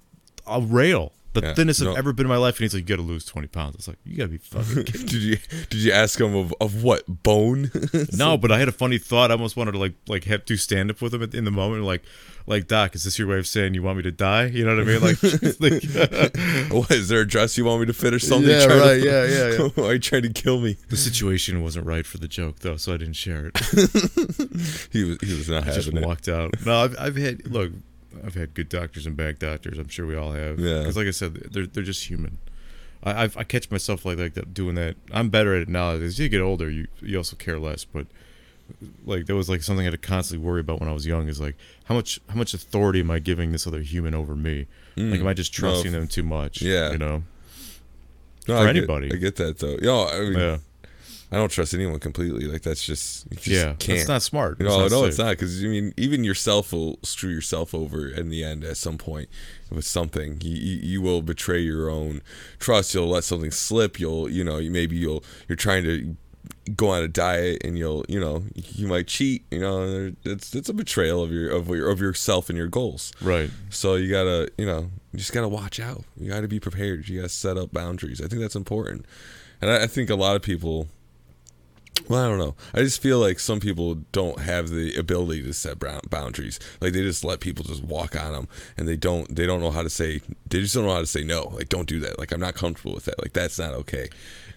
a 0.48 0.62
rail, 0.62 1.12
the 1.41 1.47
Yeah, 1.47 1.54
thinnest 1.54 1.82
no. 1.82 1.91
I've 1.91 1.97
ever 1.97 2.13
been 2.13 2.26
in 2.26 2.30
my 2.30 2.38
life, 2.38 2.56
and 2.58 2.62
he's 2.63 2.73
like, 2.73 2.88
"You 2.89 2.95
got 2.97 3.02
to 3.02 3.08
lose 3.08 3.26
twenty 3.26 3.47
pounds." 3.47 3.76
I 3.76 3.78
was 3.78 3.88
like, 3.88 3.97
"You 4.06 4.17
got 4.17 4.23
to 4.26 4.30
be 4.30 4.38
fucking 4.38 4.84
kidding." 4.91 5.08
did 5.08 5.13
you 5.21 5.38
did 5.69 5.80
you 5.80 5.91
ask 5.91 6.19
him 6.19 6.36
of, 6.36 6.54
of 6.62 6.84
what 6.84 7.04
bone? 7.23 7.71
No, 8.13 8.38
but 8.38 8.52
I 8.52 8.60
had 8.60 8.67
a 8.67 8.71
funny 8.71 8.97
thought. 8.97 9.32
I 9.32 9.34
almost 9.36 9.56
wanted 9.58 9.71
to 9.73 9.78
like 9.80 9.93
like 10.08 10.23
have 10.26 10.45
do 10.45 10.56
stand 10.58 10.89
up 10.91 11.02
with 11.02 11.13
him 11.13 11.21
in 11.23 11.45
the 11.45 11.52
moment, 11.52 11.84
like 11.84 12.04
like 12.47 12.67
Doc, 12.67 12.95
is 12.95 13.04
this 13.04 13.19
your 13.19 13.28
way 13.28 13.38
of 13.39 13.45
saying 13.47 13.73
you 13.73 13.84
want 13.84 13.97
me 13.97 14.04
to 14.04 14.12
die? 14.12 14.45
You 14.45 14.65
know 14.65 14.76
what 14.76 14.84
I 14.84 14.86
mean? 14.86 15.02
Like, 15.02 15.21
like 15.60 16.71
what 16.71 16.91
is 16.91 17.10
there 17.10 17.21
a 17.21 17.28
dress 17.28 17.58
you 17.58 17.65
want 17.65 17.82
me 17.82 17.86
to 17.88 17.93
fit 17.93 18.13
or 18.13 18.19
something? 18.19 18.50
Yeah, 18.50 18.65
Trying 18.65 18.80
to- 18.80 18.86
right, 18.86 19.04
yeah, 19.04 19.26
yeah, 19.26 19.69
yeah. 19.78 19.84
Are 19.86 19.93
you 19.93 20.00
trying 20.00 20.21
to 20.23 20.30
kill 20.30 20.60
me? 20.62 20.78
the 20.89 20.97
situation 20.97 21.62
wasn't 21.62 21.86
right 21.86 22.06
for 22.06 22.17
the 22.17 22.28
joke 22.28 22.60
though, 22.60 22.78
so 22.78 22.93
I 22.93 22.97
didn't 22.97 23.13
share 23.15 23.52
it. 23.54 23.58
He 24.91 25.04
was 25.04 25.17
he 25.21 25.34
was 25.34 25.50
not 25.50 25.63
I 25.63 25.73
just 25.73 25.86
having 25.88 26.02
it. 26.02 26.06
walked 26.08 26.28
out. 26.30 26.54
No, 26.65 26.84
I've, 26.84 26.95
I've 27.00 27.15
had 27.15 27.45
look, 27.52 27.71
I've 28.26 28.36
had 28.36 28.54
good 28.54 28.70
doctors 28.70 29.06
and 29.06 29.16
bad 29.16 29.40
doctors. 29.40 29.78
I'm 29.78 29.88
sure 29.90 30.06
we 30.06 30.16
all 30.16 30.32
have. 30.32 30.60
Yeah. 30.60 30.80
Because 30.80 30.98
like 30.98 31.08
I 31.08 31.12
said, 31.12 31.34
they're 31.52 31.68
they're 31.68 31.84
just 31.84 32.10
human. 32.10 32.38
I 33.04 33.24
I've, 33.24 33.38
I 33.38 33.44
catch 33.44 33.70
myself 33.72 34.06
like 34.06 34.18
like 34.18 34.34
that 34.36 34.54
doing 34.54 34.76
that. 34.76 34.96
I'm 35.12 35.30
better 35.30 35.56
at 35.56 35.62
it 35.64 35.70
now. 35.70 35.92
As 35.92 36.20
you 36.20 36.30
get 36.30 36.42
older, 36.42 36.70
you 36.70 36.88
you 37.02 37.18
also 37.18 37.36
care 37.36 37.60
less. 37.60 37.86
But 37.86 38.08
like 39.06 39.28
that 39.28 39.36
was 39.36 39.50
like 39.50 39.64
something 39.64 39.82
I 39.88 39.92
had 39.92 40.02
to 40.02 40.08
constantly 40.08 40.46
worry 40.46 40.60
about 40.62 40.80
when 40.80 40.90
I 40.90 40.94
was 40.94 41.06
young. 41.06 41.28
Is 41.28 41.40
like 41.40 41.56
how 41.86 41.96
much 41.96 42.20
how 42.30 42.36
much 42.36 42.54
authority 42.54 43.00
am 43.02 43.12
I 43.12 43.20
giving 43.20 43.52
this 43.52 43.66
other 43.68 43.82
human 43.82 44.14
over 44.14 44.36
me? 44.36 44.68
Like 44.96 45.20
am 45.20 45.28
I 45.28 45.34
just 45.34 45.52
Mm. 45.54 45.58
Trusting 45.58 45.92
them 45.92 46.08
too 46.08 46.24
much? 46.24 46.62
yeah. 46.62 46.92
You 46.92 46.98
know. 46.98 47.24
No, 48.48 48.56
for 48.56 48.62
I 48.62 48.66
get- 48.74 48.78
anybody. 48.78 49.12
I 49.14 49.18
get 49.18 49.36
that 49.38 49.60
though. 49.60 49.78
Yo, 49.82 50.06
I 50.08 50.20
mean, 50.22 50.34
Yeah. 50.40 50.58
I 51.32 51.36
don't 51.36 51.50
trust 51.52 51.74
anyone 51.74 52.00
completely. 52.00 52.46
Like 52.48 52.62
that's 52.62 52.84
just, 52.86 53.26
you 53.30 53.36
just 53.38 53.48
Yeah. 53.50 53.74
can't. 53.80 53.98
That's 53.98 54.08
not 54.08 54.22
smart. 54.22 54.60
You 54.60 54.66
It's 54.68 54.76
know, 54.76 54.82
no, 54.88 55.02
safe. 55.02 55.08
it's 55.10 55.18
not 55.18 55.30
because 55.32 55.62
I 55.63 55.68
mean, 55.68 55.94
even 55.98 56.24
yourself 56.24 56.72
will 56.72 57.00
screw 57.04 57.30
yourself 57.30 57.74
over 57.76 58.08
in 58.08 58.30
the 58.30 58.44
end 58.46 58.63
at 58.63 58.78
some 58.78 58.98
point 58.98 59.28
with 59.70 59.84
something. 59.86 60.40
You, 60.42 60.56
you, 60.56 60.76
you 60.82 61.02
will 61.02 61.22
betray 61.22 61.60
your 61.60 61.90
own 61.90 62.22
trust. 62.60 62.94
You'll 62.94 63.10
let 63.10 63.26
something 63.26 63.52
slip. 63.52 64.00
You'll, 64.00 64.30
you 64.30 64.44
know, 64.44 64.58
you 64.58 64.72
maybe 64.72 64.96
you'll 64.96 65.22
you're 65.50 65.58
trying 65.58 65.84
to 65.84 66.16
go 66.78 66.90
on 66.92 67.04
a 67.04 67.10
diet 67.10 67.62
and 67.66 67.78
you'll, 67.78 68.06
you 68.08 68.20
know, 68.22 68.44
you 68.56 68.88
might 68.88 69.08
cheat. 69.08 69.44
You 69.52 69.60
know, 69.60 70.13
it's 70.24 70.56
it's 70.56 70.70
a 70.70 70.74
betrayal 70.74 71.22
of 71.22 71.30
your 71.34 71.50
of 71.50 71.68
your 71.68 71.90
of 71.90 72.00
yourself 72.00 72.48
and 72.48 72.58
your 72.58 72.68
goals. 72.68 73.12
Right. 73.22 73.50
So 73.70 73.96
you 73.96 74.10
gotta, 74.10 74.50
you 74.58 74.66
know, 74.66 74.92
you 75.12 75.20
just 75.20 75.34
gotta 75.34 75.50
watch 75.50 75.78
out. 75.82 76.06
You 76.16 76.30
gotta 76.32 76.48
be 76.48 76.62
prepared. 76.62 77.10
You 77.10 77.18
gotta 77.20 77.28
set 77.30 77.58
up 77.58 77.74
boundaries. 77.74 78.22
I 78.22 78.28
think 78.30 78.42
that's 78.42 78.56
important, 78.56 79.06
and 79.62 79.70
I, 79.70 79.84
I 79.84 79.88
think 79.88 80.10
a 80.10 80.16
lot 80.16 80.38
of 80.38 80.42
people. 80.42 80.88
Well, 82.08 82.24
I 82.24 82.30
don't 82.30 82.38
know. 82.38 82.56
I 82.74 82.80
just 82.80 83.02
feel 83.02 83.20
like 83.20 83.40
some 83.40 83.60
people 83.60 83.96
don't 84.12 84.40
have 84.40 84.70
the 84.70 84.96
ability 84.96 85.44
to 85.44 85.54
set 85.54 85.78
boundaries. 86.10 86.60
Like 86.80 86.94
they 86.94 87.02
just 87.02 87.24
let 87.24 87.40
people 87.40 87.66
just 87.66 87.84
walk 87.84 88.16
on 88.16 88.32
them, 88.32 88.48
and 88.78 88.88
they 88.88 88.96
don't. 88.96 89.34
They 89.36 89.46
don't 89.46 89.60
know 89.60 89.72
how 89.72 89.84
to 89.84 89.90
say. 89.90 90.22
They 90.50 90.62
just 90.62 90.74
don't 90.74 90.86
know 90.86 90.94
how 90.94 91.00
to 91.00 91.06
say 91.06 91.24
no. 91.24 91.52
Like 91.54 91.70
don't 91.70 91.88
do 91.88 92.00
that. 92.02 92.18
Like 92.18 92.32
I'm 92.32 92.40
not 92.40 92.56
comfortable 92.56 92.94
with 92.94 93.06
that. 93.06 93.22
Like 93.22 93.34
that's 93.34 93.60
not 93.60 93.74
okay. 93.74 94.10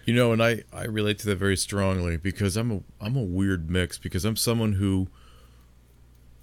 You 0.05 0.15
know, 0.15 0.31
and 0.31 0.41
I, 0.41 0.63
I 0.73 0.85
relate 0.85 1.19
to 1.19 1.27
that 1.27 1.35
very 1.35 1.57
strongly 1.57 2.17
because 2.17 2.57
I'm 2.57 2.71
a 2.71 2.79
I'm 2.99 3.15
a 3.15 3.23
weird 3.23 3.69
mix 3.69 3.97
because 3.97 4.25
I'm 4.25 4.35
someone 4.35 4.73
who 4.73 5.07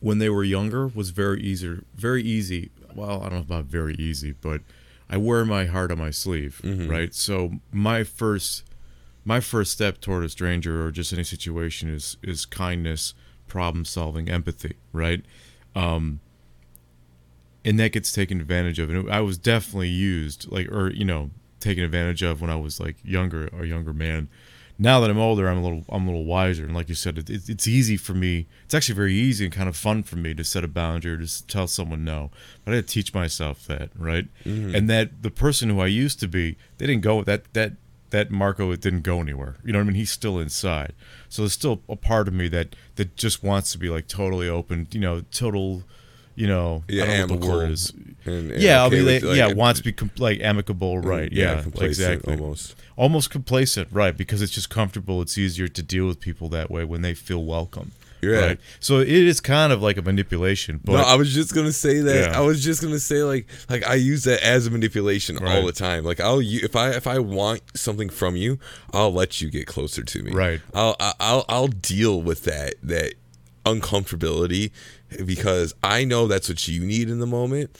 when 0.00 0.18
they 0.18 0.28
were 0.28 0.44
younger 0.44 0.86
was 0.86 1.10
very 1.10 1.40
easy 1.40 1.80
very 1.96 2.22
easy. 2.22 2.70
Well, 2.94 3.22
I 3.22 3.28
don't 3.28 3.34
know 3.34 3.38
about 3.40 3.64
very 3.64 3.94
easy, 3.94 4.32
but 4.32 4.60
I 5.10 5.16
wear 5.16 5.44
my 5.44 5.66
heart 5.66 5.90
on 5.90 5.98
my 5.98 6.10
sleeve, 6.10 6.60
mm-hmm. 6.62 6.88
right? 6.88 7.14
So 7.14 7.52
my 7.72 8.04
first 8.04 8.64
my 9.28 9.40
first 9.40 9.72
step 9.72 10.00
toward 10.00 10.24
a 10.24 10.28
stranger 10.30 10.84
or 10.84 10.90
just 10.90 11.12
any 11.12 11.22
situation 11.22 11.90
is 11.94 12.16
is 12.22 12.46
kindness, 12.46 13.14
problem 13.46 13.84
solving, 13.84 14.28
empathy, 14.28 14.74
right? 14.92 15.22
Um 15.76 16.20
and 17.64 17.78
that 17.78 17.92
gets 17.92 18.12
taken 18.12 18.40
advantage 18.40 18.78
of. 18.78 18.88
And 18.88 19.10
I 19.10 19.20
was 19.20 19.36
definitely 19.36 19.90
used, 19.90 20.50
like, 20.50 20.68
or 20.72 20.90
you 20.90 21.04
know, 21.04 21.30
taken 21.60 21.84
advantage 21.84 22.22
of 22.22 22.40
when 22.40 22.50
I 22.50 22.56
was 22.56 22.80
like 22.80 22.96
younger, 23.04 23.48
a 23.48 23.66
younger 23.66 23.92
man. 23.92 24.28
Now 24.78 25.00
that 25.00 25.10
I'm 25.10 25.18
older, 25.18 25.48
I'm 25.48 25.58
a 25.58 25.62
little, 25.62 25.84
I'm 25.88 26.04
a 26.04 26.06
little 26.06 26.24
wiser, 26.24 26.64
and 26.64 26.72
like 26.72 26.88
you 26.88 26.94
said, 26.94 27.18
it, 27.18 27.28
it, 27.28 27.48
it's 27.48 27.66
easy 27.66 27.96
for 27.96 28.14
me. 28.14 28.46
It's 28.64 28.74
actually 28.74 28.94
very 28.94 29.12
easy 29.12 29.44
and 29.44 29.52
kind 29.52 29.68
of 29.68 29.76
fun 29.76 30.04
for 30.04 30.14
me 30.16 30.34
to 30.34 30.44
set 30.44 30.62
a 30.62 30.68
boundary 30.68 31.14
or 31.14 31.16
to 31.16 31.24
s- 31.24 31.42
tell 31.48 31.66
someone 31.66 32.04
no. 32.04 32.30
But 32.64 32.72
I 32.72 32.76
had 32.76 32.86
to 32.86 32.94
teach 32.94 33.12
myself 33.12 33.66
that, 33.66 33.90
right? 33.98 34.28
And 34.76 34.88
that 34.88 35.22
the 35.22 35.32
person 35.32 35.68
who 35.68 35.80
I 35.80 35.88
used 35.88 36.20
to 36.20 36.28
be, 36.28 36.56
they 36.78 36.86
didn't 36.86 37.02
go 37.02 37.16
with 37.16 37.26
that 37.26 37.52
that 37.54 37.72
that 38.10 38.30
Marco 38.30 38.70
it 38.72 38.80
didn't 38.80 39.02
go 39.02 39.20
anywhere. 39.20 39.56
You 39.64 39.72
know 39.72 39.78
what 39.78 39.84
I 39.84 39.86
mean? 39.88 39.96
He's 39.96 40.10
still 40.10 40.38
inside. 40.38 40.94
So 41.28 41.42
there's 41.42 41.52
still 41.52 41.82
a 41.88 41.96
part 41.96 42.28
of 42.28 42.34
me 42.34 42.48
that 42.48 42.74
that 42.96 43.16
just 43.16 43.42
wants 43.42 43.72
to 43.72 43.78
be 43.78 43.88
like 43.88 44.08
totally 44.08 44.48
open. 44.48 44.88
You 44.92 45.00
know, 45.00 45.20
total. 45.30 45.84
You 46.34 46.46
know, 46.46 46.84
Yeah, 46.86 47.02
I 47.02 47.06
don't 47.06 47.16
know 47.30 47.34
what 47.34 47.40
the 47.40 47.46
amicable. 47.48 47.94
And, 48.26 48.52
and 48.52 48.62
Yeah, 48.62 48.80
I'll 48.80 48.86
okay 48.86 48.98
be 49.00 49.04
with, 49.04 49.24
like, 49.24 49.36
yeah, 49.36 49.52
wants 49.52 49.80
to 49.80 49.84
be 49.84 49.92
com- 49.92 50.12
like 50.18 50.38
amicable, 50.38 50.94
mm, 50.94 51.04
right? 51.04 51.32
Yeah, 51.32 51.62
complacent 51.62 51.88
exactly. 51.88 52.34
almost. 52.34 52.76
Almost 52.94 53.30
complacent, 53.30 53.88
right? 53.90 54.16
Because 54.16 54.40
it's 54.40 54.52
just 54.52 54.70
comfortable. 54.70 55.20
It's 55.20 55.36
easier 55.36 55.66
to 55.66 55.82
deal 55.82 56.06
with 56.06 56.20
people 56.20 56.48
that 56.50 56.70
way 56.70 56.84
when 56.84 57.02
they 57.02 57.12
feel 57.12 57.44
welcome. 57.44 57.90
Yeah. 58.20 58.46
Right. 58.46 58.60
So 58.80 58.98
it 58.98 59.08
is 59.08 59.40
kind 59.40 59.72
of 59.72 59.82
like 59.82 59.96
a 59.96 60.02
manipulation, 60.02 60.80
but 60.84 60.94
no, 60.94 60.98
I 60.98 61.14
was 61.16 61.32
just 61.32 61.54
gonna 61.54 61.72
say 61.72 62.00
that. 62.00 62.30
Yeah. 62.30 62.38
I 62.38 62.42
was 62.42 62.62
just 62.62 62.82
gonna 62.82 62.98
say 62.98 63.22
like 63.22 63.46
like 63.68 63.86
I 63.86 63.94
use 63.94 64.24
that 64.24 64.42
as 64.42 64.66
a 64.66 64.70
manipulation 64.70 65.44
all 65.44 65.64
the 65.64 65.72
time. 65.72 66.04
Like 66.04 66.20
I'll 66.20 66.40
if 66.40 66.74
I 66.76 66.90
if 66.90 67.06
I 67.06 67.18
want 67.18 67.62
something 67.74 68.08
from 68.08 68.36
you, 68.36 68.58
I'll 68.92 69.12
let 69.12 69.40
you 69.40 69.50
get 69.50 69.66
closer 69.66 70.02
to 70.02 70.22
me. 70.22 70.32
Right. 70.32 70.60
I'll 70.74 70.96
I'll 70.98 71.44
I'll 71.48 71.68
deal 71.68 72.20
with 72.20 72.44
that 72.44 72.74
that 72.82 73.14
uncomfortability 73.64 74.70
because 75.24 75.74
I 75.82 76.04
know 76.04 76.26
that's 76.26 76.48
what 76.48 76.66
you 76.68 76.84
need 76.84 77.08
in 77.08 77.18
the 77.18 77.26
moment. 77.26 77.70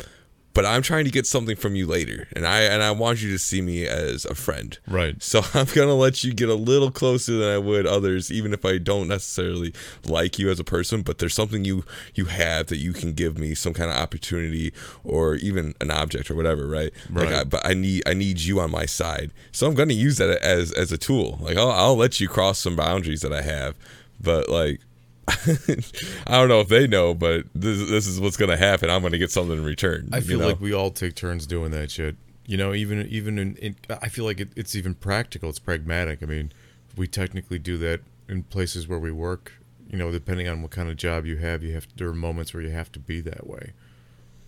But 0.58 0.66
I'm 0.66 0.82
trying 0.82 1.04
to 1.04 1.12
get 1.12 1.24
something 1.24 1.54
from 1.54 1.76
you 1.76 1.86
later, 1.86 2.26
and 2.34 2.44
I 2.44 2.62
and 2.62 2.82
I 2.82 2.90
want 2.90 3.22
you 3.22 3.30
to 3.30 3.38
see 3.38 3.62
me 3.62 3.86
as 3.86 4.24
a 4.24 4.34
friend. 4.34 4.76
Right. 4.88 5.14
So 5.28 5.42
I'm 5.54 5.66
gonna 5.66 5.94
let 5.94 6.24
you 6.24 6.34
get 6.34 6.48
a 6.48 6.54
little 6.54 6.90
closer 6.90 7.36
than 7.38 7.48
I 7.48 7.58
would 7.58 7.86
others, 7.86 8.32
even 8.32 8.52
if 8.52 8.64
I 8.64 8.78
don't 8.78 9.06
necessarily 9.06 9.72
like 10.04 10.36
you 10.36 10.50
as 10.50 10.58
a 10.58 10.64
person. 10.64 11.02
But 11.02 11.18
there's 11.18 11.34
something 11.34 11.64
you 11.64 11.84
you 12.16 12.24
have 12.24 12.66
that 12.68 12.78
you 12.78 12.92
can 12.92 13.12
give 13.12 13.38
me 13.38 13.54
some 13.54 13.72
kind 13.72 13.88
of 13.88 13.96
opportunity, 13.96 14.72
or 15.04 15.36
even 15.36 15.74
an 15.80 15.92
object 15.92 16.28
or 16.28 16.34
whatever, 16.34 16.66
right? 16.66 16.92
Like, 17.08 17.26
Right. 17.26 17.34
I, 17.34 17.44
but 17.44 17.64
I 17.64 17.74
need 17.74 18.02
I 18.04 18.14
need 18.14 18.40
you 18.40 18.58
on 18.58 18.72
my 18.72 18.84
side, 18.86 19.30
so 19.52 19.68
I'm 19.68 19.74
gonna 19.74 19.92
use 19.94 20.16
that 20.16 20.30
as 20.42 20.72
as 20.72 20.90
a 20.90 20.98
tool. 20.98 21.38
Like 21.40 21.56
I'll 21.56 21.70
I'll 21.70 21.96
let 21.96 22.18
you 22.18 22.26
cross 22.26 22.58
some 22.58 22.74
boundaries 22.74 23.20
that 23.20 23.32
I 23.32 23.42
have, 23.42 23.76
but 24.20 24.48
like. 24.48 24.80
I 26.26 26.38
don't 26.38 26.48
know 26.48 26.60
if 26.60 26.68
they 26.68 26.86
know, 26.86 27.14
but 27.14 27.44
this, 27.54 27.88
this 27.88 28.06
is 28.06 28.20
what's 28.20 28.36
gonna 28.36 28.56
happen. 28.56 28.90
I'm 28.90 29.02
gonna 29.02 29.18
get 29.18 29.30
something 29.30 29.56
in 29.56 29.64
return. 29.64 30.08
I 30.12 30.20
feel 30.20 30.38
know? 30.38 30.48
like 30.48 30.60
we 30.60 30.72
all 30.72 30.90
take 30.90 31.14
turns 31.14 31.46
doing 31.46 31.70
that 31.72 31.90
shit. 31.90 32.16
You 32.46 32.56
know, 32.56 32.72
even 32.74 33.06
even 33.08 33.38
in, 33.38 33.56
in 33.56 33.76
I 34.02 34.08
feel 34.08 34.24
like 34.24 34.40
it, 34.40 34.50
it's 34.56 34.74
even 34.74 34.94
practical. 34.94 35.50
It's 35.50 35.58
pragmatic. 35.58 36.22
I 36.22 36.26
mean, 36.26 36.52
we 36.96 37.06
technically 37.06 37.58
do 37.58 37.76
that 37.78 38.00
in 38.28 38.42
places 38.44 38.88
where 38.88 38.98
we 38.98 39.12
work. 39.12 39.52
You 39.90 39.98
know, 39.98 40.10
depending 40.10 40.48
on 40.48 40.62
what 40.62 40.70
kind 40.70 40.88
of 40.88 40.96
job 40.96 41.26
you 41.26 41.36
have, 41.38 41.62
you 41.62 41.74
have 41.74 41.86
there 41.96 42.08
are 42.08 42.14
moments 42.14 42.54
where 42.54 42.62
you 42.62 42.70
have 42.70 42.92
to 42.92 42.98
be 42.98 43.20
that 43.22 43.46
way. 43.46 43.72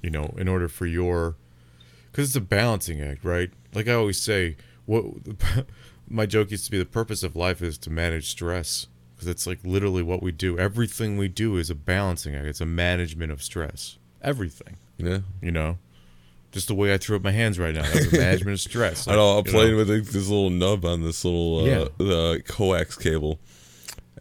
You 0.02 0.10
know, 0.10 0.34
in 0.38 0.48
order 0.48 0.68
for 0.68 0.86
your 0.86 1.36
because 2.10 2.28
it's 2.28 2.36
a 2.36 2.40
balancing 2.40 3.00
act, 3.00 3.24
right? 3.24 3.50
Like 3.74 3.88
I 3.88 3.94
always 3.94 4.20
say, 4.20 4.56
what 4.86 5.04
my 6.08 6.26
joke 6.26 6.50
used 6.50 6.64
to 6.66 6.70
be: 6.70 6.78
the 6.78 6.84
purpose 6.84 7.22
of 7.22 7.36
life 7.36 7.62
is 7.62 7.78
to 7.78 7.90
manage 7.90 8.28
stress, 8.28 8.86
because 9.20 9.30
it's 9.30 9.46
like 9.46 9.58
literally 9.64 10.02
what 10.02 10.22
we 10.22 10.32
do. 10.32 10.58
Everything 10.58 11.18
we 11.18 11.28
do 11.28 11.58
is 11.58 11.68
a 11.68 11.74
balancing 11.74 12.34
act. 12.34 12.46
It's 12.46 12.62
a 12.62 12.66
management 12.66 13.30
of 13.30 13.42
stress. 13.42 13.98
Everything, 14.22 14.78
yeah. 14.96 15.18
you 15.42 15.50
know. 15.50 15.76
Just 16.52 16.68
the 16.68 16.74
way 16.74 16.94
I 16.94 16.96
threw 16.96 17.16
up 17.16 17.22
my 17.22 17.30
hands 17.30 17.58
right 17.58 17.74
now. 17.74 17.82
That's 17.82 18.12
a 18.12 18.16
management 18.16 18.54
of 18.54 18.60
stress. 18.60 19.06
I 19.08 19.16
know. 19.16 19.38
I'm 19.38 19.44
playing 19.44 19.76
with 19.76 19.90
like, 19.90 20.04
this 20.04 20.28
little 20.28 20.48
nub 20.48 20.86
on 20.86 21.02
this 21.02 21.22
little 21.22 21.60
uh, 21.60 21.64
Yeah. 21.64 21.84
the 21.98 22.42
coax 22.48 22.96
cable, 22.96 23.38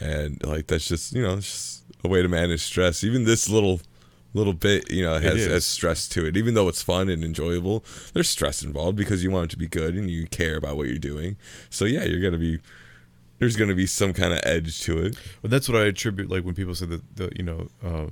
and 0.02 0.44
like 0.46 0.68
that's 0.68 0.88
just 0.88 1.14
you 1.14 1.24
know 1.24 1.38
it's 1.38 1.50
just 1.50 1.84
a 2.04 2.10
way 2.10 2.22
to 2.22 2.28
manage 2.28 2.62
stress. 2.62 3.02
Even 3.02 3.24
this 3.24 3.48
little 3.48 3.80
little 4.34 4.54
bit, 4.54 4.92
you 4.92 5.02
know, 5.02 5.18
has, 5.18 5.46
has 5.46 5.66
stress 5.66 6.08
to 6.10 6.26
it. 6.26 6.36
Even 6.36 6.54
though 6.56 6.68
it's 6.68 6.84
fun 6.84 7.10
and 7.10 7.24
enjoyable, 7.24 7.84
there's 8.14 8.30
stress 8.30 8.62
involved 8.62 8.98
because 8.98 9.24
you 9.24 9.32
want 9.32 9.46
it 9.46 9.50
to 9.52 9.58
be 9.58 9.68
good 9.68 9.96
and 9.96 10.10
you 10.10 10.28
care 10.28 10.58
about 10.58 10.76
what 10.78 10.88
you're 10.88 10.98
doing. 10.98 11.38
So 11.70 11.86
yeah, 11.86 12.04
you're 12.04 12.22
gonna 12.22 12.38
be 12.38 12.60
there's 13.39 13.56
gonna 13.56 13.75
be 13.75 13.86
some 13.88 14.13
kind 14.13 14.34
of 14.34 14.39
edge 14.43 14.82
to 14.82 14.99
it. 14.99 15.17
But 15.41 15.52
that's 15.52 15.67
what 15.67 15.82
I 15.82 15.86
attribute. 15.86 16.30
Like 16.30 16.43
when 16.45 16.54
people 16.56 16.75
say 16.75 16.86
that, 16.88 17.15
the, 17.15 17.32
you 17.36 17.43
know, 17.43 17.67
uh, 17.84 18.08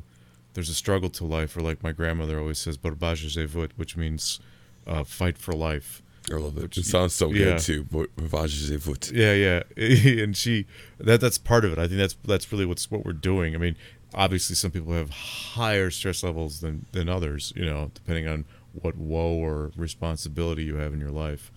there's 0.53 0.69
a 0.69 0.73
struggle 0.73 1.09
to 1.11 1.25
life, 1.25 1.55
or 1.55 1.61
like 1.61 1.83
my 1.83 1.91
grandmother 1.91 2.39
always 2.39 2.57
says, 2.57 2.77
"Barbaje 2.77 3.25
zevut," 3.27 3.71
which 3.75 3.95
means 3.95 4.39
uh, 4.87 5.03
fight 5.03 5.37
for 5.37 5.53
life. 5.53 6.01
I 6.31 6.35
love 6.35 6.57
it. 6.57 6.75
It 6.77 6.83
sounds 6.85 7.13
so 7.13 7.31
Yeah. 7.31 7.55
good 7.55 7.59
too. 7.59 7.83
Voyage. 8.17 9.11
Yeah, 9.13 9.33
yeah, 9.33 9.63
and 10.23 10.35
she 10.35 10.65
that 10.97 11.21
that's 11.21 11.37
part 11.37 11.63
of 11.63 11.71
it. 11.71 11.77
I 11.77 11.87
think 11.87 11.99
that's 11.99 12.15
that's 12.25 12.51
really 12.51 12.65
what's 12.65 12.89
what 12.91 13.05
we're 13.05 13.13
doing. 13.13 13.55
I 13.55 13.57
mean, 13.59 13.75
obviously, 14.13 14.55
some 14.55 14.71
people 14.71 14.91
have 14.93 15.09
higher 15.09 15.89
stress 15.89 16.23
levels 16.23 16.59
than 16.59 16.85
than 16.91 17.07
others. 17.07 17.53
You 17.55 17.65
know, 17.65 17.91
depending 17.93 18.27
on 18.27 18.43
what 18.73 18.97
woe 18.97 19.33
or 19.33 19.71
responsibility 19.77 20.63
you 20.63 20.75
have 20.75 20.93
in 20.93 20.99
your 20.99 21.11
life. 21.11 21.51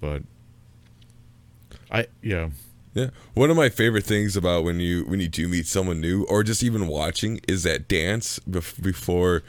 But 0.00 0.22
I 1.90 2.06
yeah 2.22 2.50
Yeah. 2.94 3.08
One 3.34 3.50
of 3.50 3.56
my 3.56 3.68
favorite 3.70 4.04
things 4.04 4.36
about 4.36 4.64
when 4.64 4.78
you 4.80 5.04
when 5.04 5.20
you 5.20 5.28
do 5.28 5.48
meet 5.48 5.66
someone 5.66 6.00
new 6.00 6.24
or 6.24 6.42
just 6.42 6.62
even 6.62 6.86
watching 6.88 7.40
is 7.48 7.62
that 7.62 7.88
dance 7.88 8.38
bef- 8.40 8.80
before 8.82 9.42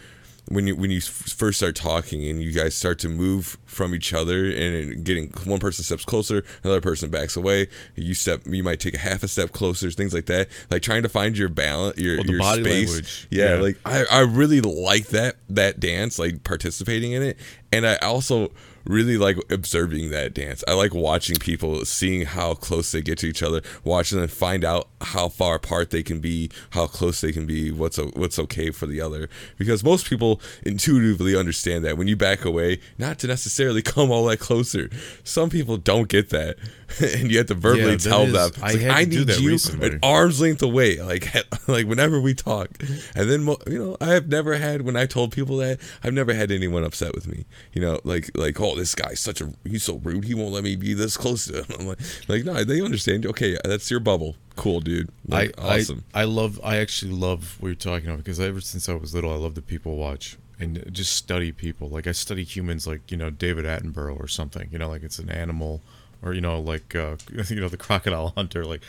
when 0.49 0.67
you 0.67 0.75
when 0.75 0.91
you 0.91 0.99
first 1.01 1.57
start 1.59 1.75
talking 1.75 2.25
and 2.27 2.41
you 2.41 2.51
guys 2.51 2.75
start 2.75 2.99
to 2.99 3.09
move 3.09 3.57
from 3.65 3.93
each 3.95 4.13
other 4.13 4.45
and 4.45 5.03
getting 5.05 5.29
one 5.45 5.59
person 5.59 5.83
steps 5.83 6.05
closer, 6.05 6.43
another 6.63 6.79
person 6.81 7.09
backs 7.09 7.35
away. 7.35 7.67
You 7.95 8.13
step 8.13 8.41
you 8.45 8.63
might 8.63 8.79
take 8.79 8.93
a 8.93 8.99
half 8.99 9.23
a 9.23 9.27
step 9.27 9.51
closer, 9.51 9.89
things 9.91 10.13
like 10.13 10.25
that. 10.27 10.47
Like 10.71 10.81
trying 10.81 11.03
to 11.03 11.09
find 11.09 11.37
your 11.37 11.49
balance, 11.49 11.97
your 11.97 12.17
Well, 12.17 12.25
your 12.25 12.39
body 12.39 12.63
space. 12.63 12.87
language. 12.89 13.27
Yeah, 13.29 13.55
Yeah. 13.55 13.61
like 13.61 13.77
I 13.85 14.05
I 14.09 14.19
really 14.21 14.61
like 14.61 15.07
that 15.07 15.35
that 15.49 15.79
dance, 15.81 16.17
like 16.19 16.43
participating 16.45 17.11
in 17.13 17.23
it, 17.23 17.37
and 17.73 17.85
I 17.85 17.95
also 17.97 18.51
really 18.85 19.17
like 19.17 19.37
observing 19.51 20.09
that 20.11 20.33
dance. 20.33 20.63
I 20.67 20.73
like 20.73 20.93
watching 20.93 21.37
people, 21.37 21.85
seeing 21.85 22.25
how 22.25 22.53
close 22.53 22.91
they 22.91 23.01
get 23.01 23.17
to 23.19 23.27
each 23.27 23.41
other, 23.43 23.61
watching 23.83 24.19
them 24.19 24.27
find 24.27 24.63
out 24.65 24.87
how 25.01 25.29
far 25.29 25.55
apart 25.55 25.89
they 25.91 26.03
can 26.03 26.19
be, 26.19 26.49
how 26.71 26.87
close 26.87 27.21
they 27.21 27.31
can 27.31 27.45
be, 27.45 27.71
what's 27.71 27.97
o- 27.99 28.11
what's 28.15 28.37
okay 28.39 28.71
for 28.71 28.85
the 28.85 28.99
other. 29.01 29.29
Because 29.57 29.83
most 29.83 30.07
people 30.07 30.41
intuitively 30.63 31.35
understand 31.35 31.85
that 31.85 31.97
when 31.97 32.07
you 32.07 32.15
back 32.15 32.45
away, 32.45 32.79
not 32.97 33.19
to 33.19 33.27
necessarily 33.27 33.81
come 33.93 34.11
all 34.11 34.25
that 34.25 34.37
closer. 34.39 34.89
Some 35.23 35.49
people 35.49 35.77
don't 35.77 36.07
get 36.09 36.29
that, 36.29 36.57
and 37.01 37.31
you 37.31 37.37
have 37.37 37.47
to 37.47 37.53
verbally 37.55 37.91
Yeah, 37.91 37.97
tell 37.97 38.21
is- 38.23 38.33
them, 38.33 38.51
I 38.63 38.73
like, 38.73 38.83
I 38.83 39.03
need 39.05 39.29
you 39.29 39.49
recently. 39.49 39.87
an 39.89 39.99
arm's 40.03 40.41
length 40.41 40.61
away, 40.61 41.01
like 41.01 41.33
like 41.67 41.87
whenever 41.87 42.19
we 42.19 42.33
talk. 42.33 42.69
And 43.15 43.29
then 43.29 43.45
you 43.67 43.79
know, 43.79 43.97
I 44.01 44.07
have 44.13 44.27
never 44.27 44.57
had 44.57 44.81
when 44.81 44.95
I 44.95 45.05
told 45.05 45.31
people 45.31 45.57
that 45.57 45.79
I've 46.03 46.13
never 46.13 46.33
had 46.33 46.51
anyone 46.51 46.83
upset 46.83 47.13
with 47.15 47.27
me. 47.27 47.45
You 47.73 47.81
know, 47.81 47.99
like 48.03 48.29
like 48.35 48.59
oh 48.59 48.72
Oh, 48.73 48.75
this 48.75 48.95
guy's 48.95 49.19
such 49.19 49.39
a 49.39 49.53
he's 49.63 49.83
so 49.83 49.97
rude. 49.97 50.25
He 50.25 50.33
won't 50.33 50.51
let 50.51 50.63
me 50.63 50.75
be 50.75 50.93
this 50.93 51.15
close 51.15 51.45
to 51.45 51.63
him. 51.63 51.65
I'm 51.79 51.87
like 51.87 51.99
like 52.27 52.43
no, 52.43 52.63
they 52.63 52.81
understand. 52.81 53.25
Okay, 53.25 53.57
that's 53.63 53.91
your 53.91 53.99
bubble. 53.99 54.35
Cool, 54.55 54.79
dude. 54.79 55.09
Like, 55.27 55.53
I, 55.59 55.79
awesome. 55.79 56.03
I 56.13 56.21
I 56.21 56.23
love 56.25 56.59
I 56.63 56.77
actually 56.77 57.11
love 57.11 57.57
what 57.59 57.67
you're 57.67 57.75
talking 57.75 58.07
about 58.07 58.17
because 58.17 58.39
ever 58.39 58.61
since 58.61 58.89
I 58.89 58.93
was 58.93 59.13
little 59.13 59.31
I 59.31 59.35
love 59.35 59.53
to 59.55 59.61
people 59.61 59.95
watch 59.97 60.37
and 60.59 60.83
just 60.91 61.13
study 61.13 61.51
people 61.51 61.89
like 61.89 62.07
I 62.07 62.11
study 62.11 62.43
humans 62.43 62.87
like 62.87 63.11
you 63.11 63.17
know 63.17 63.29
David 63.29 63.65
Attenborough 63.65 64.19
or 64.19 64.27
something 64.27 64.69
you 64.71 64.77
know 64.77 64.89
like 64.89 65.03
it's 65.03 65.19
an 65.19 65.29
animal 65.29 65.81
or 66.23 66.33
you 66.33 66.41
know 66.41 66.59
like 66.59 66.95
uh, 66.95 67.15
you 67.49 67.59
know 67.59 67.69
the 67.69 67.77
crocodile 67.77 68.33
hunter 68.35 68.65
like 68.65 68.81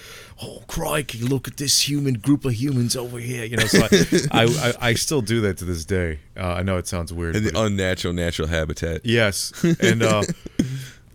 oh 0.42 0.62
crikey 0.66 1.18
look 1.18 1.47
at 1.47 1.57
this 1.57 1.88
human 1.88 2.14
group 2.14 2.44
of 2.44 2.53
humans 2.53 2.97
over 2.97 3.18
here 3.18 3.44
you 3.44 3.57
know 3.57 3.66
so 3.66 3.83
I 3.83 3.88
I, 4.31 4.44
I, 4.44 4.75
I 4.88 4.94
still 4.94 5.20
do 5.20 5.40
that 5.42 5.59
to 5.59 5.64
this 5.64 5.85
day 5.85 6.20
uh, 6.37 6.55
I 6.55 6.62
know 6.62 6.79
it 6.79 6.87
sounds 6.87 7.12
weird 7.12 7.37
and 7.37 7.44
the 7.44 7.61
unnatural 7.61 8.14
natural 8.14 8.49
habitat. 8.49 9.05
Yes, 9.05 9.53
and 9.81 10.03
uh, 10.03 10.23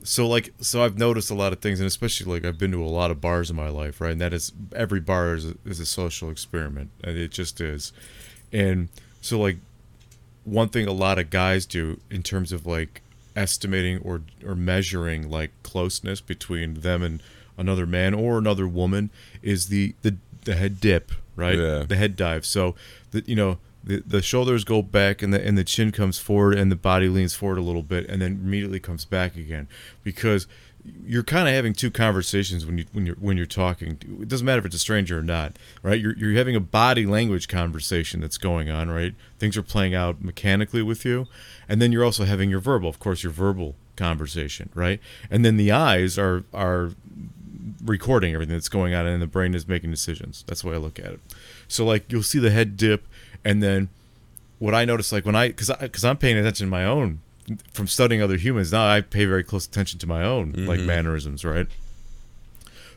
so 0.03 0.27
like 0.27 0.53
so 0.59 0.83
I've 0.83 0.97
noticed 0.97 1.31
a 1.31 1.35
lot 1.35 1.53
of 1.53 1.59
things, 1.59 1.79
and 1.79 1.87
especially 1.87 2.31
like 2.31 2.45
I've 2.45 2.57
been 2.57 2.71
to 2.71 2.83
a 2.83 2.85
lot 2.85 3.11
of 3.11 3.21
bars 3.21 3.49
in 3.49 3.55
my 3.55 3.69
life, 3.69 4.01
right? 4.01 4.11
And 4.11 4.21
that 4.21 4.33
is 4.33 4.51
every 4.75 4.99
bar 4.99 5.35
is 5.35 5.45
a, 5.45 5.55
is 5.65 5.79
a 5.79 5.85
social 5.85 6.29
experiment, 6.29 6.91
and 7.03 7.17
it 7.17 7.31
just 7.31 7.59
is. 7.61 7.91
And 8.51 8.89
so 9.21 9.39
like 9.39 9.57
one 10.43 10.69
thing 10.69 10.87
a 10.87 10.93
lot 10.93 11.19
of 11.19 11.29
guys 11.29 11.65
do 11.65 11.99
in 12.09 12.23
terms 12.23 12.51
of 12.51 12.65
like 12.65 13.01
estimating 13.39 13.99
or 13.99 14.21
or 14.45 14.53
measuring 14.53 15.29
like 15.29 15.51
closeness 15.63 16.19
between 16.19 16.81
them 16.81 17.01
and 17.01 17.23
another 17.57 17.85
man 17.85 18.13
or 18.13 18.37
another 18.37 18.67
woman 18.67 19.09
is 19.41 19.67
the 19.67 19.95
the, 20.01 20.17
the 20.43 20.55
head 20.55 20.81
dip, 20.81 21.11
right? 21.35 21.57
Yeah. 21.57 21.85
The 21.87 21.95
head 21.95 22.15
dive. 22.15 22.45
So 22.45 22.75
the 23.11 23.23
you 23.25 23.35
know 23.35 23.57
the, 23.81 24.03
the 24.05 24.21
shoulders 24.21 24.65
go 24.65 24.81
back 24.81 25.21
and 25.21 25.33
the 25.33 25.43
and 25.43 25.57
the 25.57 25.63
chin 25.63 25.91
comes 25.91 26.19
forward 26.19 26.57
and 26.57 26.69
the 26.69 26.75
body 26.75 27.07
leans 27.07 27.33
forward 27.33 27.57
a 27.57 27.61
little 27.61 27.81
bit 27.81 28.07
and 28.09 28.21
then 28.21 28.33
immediately 28.33 28.79
comes 28.79 29.05
back 29.05 29.37
again 29.37 29.67
because 30.03 30.45
you're 31.05 31.23
kind 31.23 31.47
of 31.47 31.53
having 31.53 31.73
two 31.73 31.91
conversations 31.91 32.65
when 32.65 32.77
you 32.77 32.85
when 32.91 33.05
you're 33.05 33.15
when 33.15 33.37
you're 33.37 33.45
talking. 33.45 33.97
It 34.21 34.27
doesn't 34.27 34.45
matter 34.45 34.59
if 34.59 34.65
it's 34.65 34.75
a 34.75 34.79
stranger 34.79 35.19
or 35.19 35.23
not, 35.23 35.57
right? 35.81 35.99
You're 35.99 36.15
you're 36.17 36.33
having 36.33 36.55
a 36.55 36.59
body 36.59 37.05
language 37.05 37.47
conversation 37.47 38.21
that's 38.21 38.37
going 38.37 38.69
on, 38.69 38.89
right? 38.89 39.13
Things 39.37 39.57
are 39.57 39.63
playing 39.63 39.95
out 39.95 40.23
mechanically 40.23 40.81
with 40.81 41.05
you, 41.05 41.27
and 41.67 41.81
then 41.81 41.91
you're 41.91 42.05
also 42.05 42.25
having 42.25 42.49
your 42.49 42.59
verbal, 42.59 42.89
of 42.89 42.99
course, 42.99 43.23
your 43.23 43.31
verbal 43.31 43.75
conversation, 43.95 44.69
right? 44.73 44.99
And 45.29 45.43
then 45.43 45.57
the 45.57 45.71
eyes 45.71 46.17
are 46.17 46.43
are 46.53 46.91
recording 47.83 48.33
everything 48.33 48.55
that's 48.55 48.69
going 48.69 48.93
on 48.93 49.05
and 49.05 49.21
the 49.21 49.27
brain 49.27 49.53
is 49.53 49.67
making 49.67 49.91
decisions. 49.91 50.43
That's 50.47 50.61
the 50.61 50.69
way 50.69 50.75
I 50.75 50.77
look 50.77 50.99
at 50.99 51.13
it. 51.13 51.19
So 51.67 51.85
like 51.85 52.11
you'll 52.11 52.23
see 52.23 52.39
the 52.39 52.51
head 52.51 52.77
dip 52.77 53.07
and 53.45 53.61
then 53.61 53.89
what 54.57 54.75
I 54.75 54.85
notice 54.85 55.11
like 55.11 55.25
when 55.25 55.35
I 55.35 55.45
I 55.45 55.51
cuz 55.51 56.03
I'm 56.03 56.17
paying 56.17 56.37
attention 56.37 56.67
to 56.67 56.71
my 56.71 56.85
own 56.85 57.21
from 57.73 57.87
studying 57.87 58.21
other 58.21 58.37
humans 58.37 58.71
now 58.71 58.87
I 58.87 59.01
pay 59.01 59.25
very 59.25 59.43
close 59.43 59.65
attention 59.65 59.99
to 59.99 60.07
my 60.07 60.23
own 60.23 60.53
like 60.53 60.79
mm-hmm. 60.79 60.87
mannerisms, 60.87 61.45
right? 61.45 61.67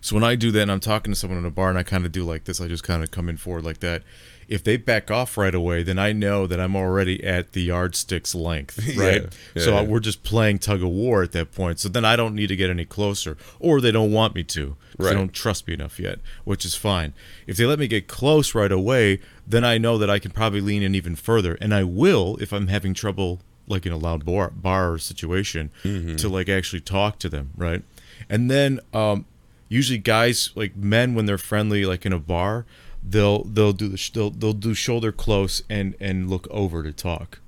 So 0.02 0.16
when 0.16 0.24
I 0.24 0.34
do 0.34 0.50
that 0.50 0.62
and 0.62 0.70
I'm 0.70 0.80
talking 0.80 1.12
to 1.12 1.18
someone 1.18 1.38
in 1.38 1.46
a 1.46 1.50
bar 1.50 1.70
and 1.70 1.78
I 1.78 1.84
kind 1.84 2.04
of 2.04 2.10
do 2.10 2.24
like 2.24 2.44
this, 2.44 2.60
I 2.60 2.66
just 2.66 2.82
kind 2.82 3.04
of 3.04 3.12
come 3.12 3.28
in 3.28 3.36
forward 3.36 3.64
like 3.64 3.78
that. 3.78 4.02
If 4.48 4.64
they 4.64 4.76
back 4.76 5.12
off 5.12 5.38
right 5.38 5.54
away, 5.54 5.84
then 5.84 5.96
I 5.96 6.12
know 6.12 6.48
that 6.48 6.58
I'm 6.58 6.74
already 6.74 7.22
at 7.22 7.52
the 7.52 7.62
yardstick's 7.68 8.34
length, 8.34 8.78
right? 8.96 9.22
Yeah, 9.54 9.62
so 9.62 9.74
yeah. 9.74 9.82
we're 9.82 10.00
just 10.00 10.24
playing 10.24 10.58
tug 10.58 10.82
of 10.82 10.88
war 10.88 11.22
at 11.22 11.30
that 11.32 11.52
point. 11.52 11.78
So 11.78 11.88
then 11.88 12.04
I 12.04 12.16
don't 12.16 12.34
need 12.34 12.48
to 12.48 12.56
get 12.56 12.68
any 12.68 12.84
closer, 12.84 13.36
or 13.60 13.80
they 13.80 13.92
don't 13.92 14.10
want 14.10 14.34
me 14.34 14.42
to. 14.42 14.76
Right. 14.98 15.10
They 15.10 15.14
don't 15.14 15.32
trust 15.32 15.68
me 15.68 15.74
enough 15.74 16.00
yet, 16.00 16.18
which 16.42 16.64
is 16.64 16.74
fine. 16.74 17.14
If 17.46 17.56
they 17.56 17.64
let 17.64 17.78
me 17.78 17.86
get 17.86 18.08
close 18.08 18.56
right 18.56 18.72
away, 18.72 19.20
then 19.46 19.64
I 19.64 19.78
know 19.78 19.98
that 19.98 20.10
I 20.10 20.18
can 20.18 20.32
probably 20.32 20.60
lean 20.60 20.82
in 20.82 20.96
even 20.96 21.14
further, 21.14 21.56
and 21.60 21.72
I 21.72 21.84
will 21.84 22.36
if 22.38 22.52
I'm 22.52 22.66
having 22.66 22.92
trouble, 22.92 23.40
like 23.66 23.86
in 23.86 23.92
a 23.92 23.96
loud 23.96 24.24
bar, 24.24 24.50
bar 24.50 24.98
situation, 24.98 25.70
Mm-hmm. 25.84 26.16
to 26.16 26.28
like 26.28 26.48
actually 26.48 26.80
talk 26.80 27.18
to 27.20 27.28
them, 27.28 27.50
right? 27.56 27.82
And 28.28 28.50
then 28.50 28.80
um, 28.92 29.24
usually 29.68 29.98
guys 29.98 30.50
like 30.54 30.76
men 30.76 31.14
when 31.14 31.26
they're 31.26 31.38
friendly 31.38 31.84
like 31.84 32.04
in 32.06 32.12
a 32.12 32.18
bar 32.18 32.64
they'll 33.04 33.42
they'll 33.44 33.72
do 33.72 33.88
the 33.88 33.96
sh- 33.96 34.10
they'll, 34.10 34.30
they'll 34.30 34.52
do 34.52 34.74
shoulder 34.74 35.10
close 35.10 35.60
and 35.68 35.96
and 35.98 36.30
look 36.30 36.46
over 36.52 36.84
to 36.84 36.92
talk 36.92 37.40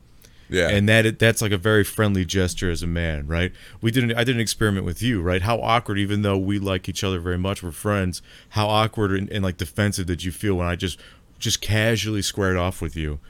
Yeah. 0.48 0.68
and 0.68 0.88
that 0.88 1.20
that's 1.20 1.40
like 1.40 1.52
a 1.52 1.56
very 1.58 1.84
friendly 1.84 2.24
gesture 2.24 2.70
as 2.72 2.82
a 2.82 2.88
man 2.88 3.28
right 3.28 3.52
we 3.80 3.92
did 3.92 4.02
an, 4.02 4.14
i 4.16 4.24
did 4.24 4.34
an 4.34 4.40
experiment 4.40 4.84
with 4.84 5.00
you 5.00 5.22
right 5.22 5.42
how 5.42 5.60
awkward 5.60 5.96
even 6.00 6.22
though 6.22 6.36
we 6.36 6.58
like 6.58 6.88
each 6.88 7.04
other 7.04 7.20
very 7.20 7.38
much 7.38 7.62
we're 7.62 7.70
friends 7.70 8.20
how 8.50 8.66
awkward 8.66 9.12
and, 9.12 9.30
and 9.30 9.44
like 9.44 9.56
defensive 9.58 10.06
did 10.06 10.24
you 10.24 10.32
feel 10.32 10.56
when 10.56 10.66
i 10.66 10.74
just 10.74 10.98
just 11.38 11.60
casually 11.60 12.22
squared 12.22 12.56
off 12.56 12.82
with 12.82 12.96
you 12.96 13.20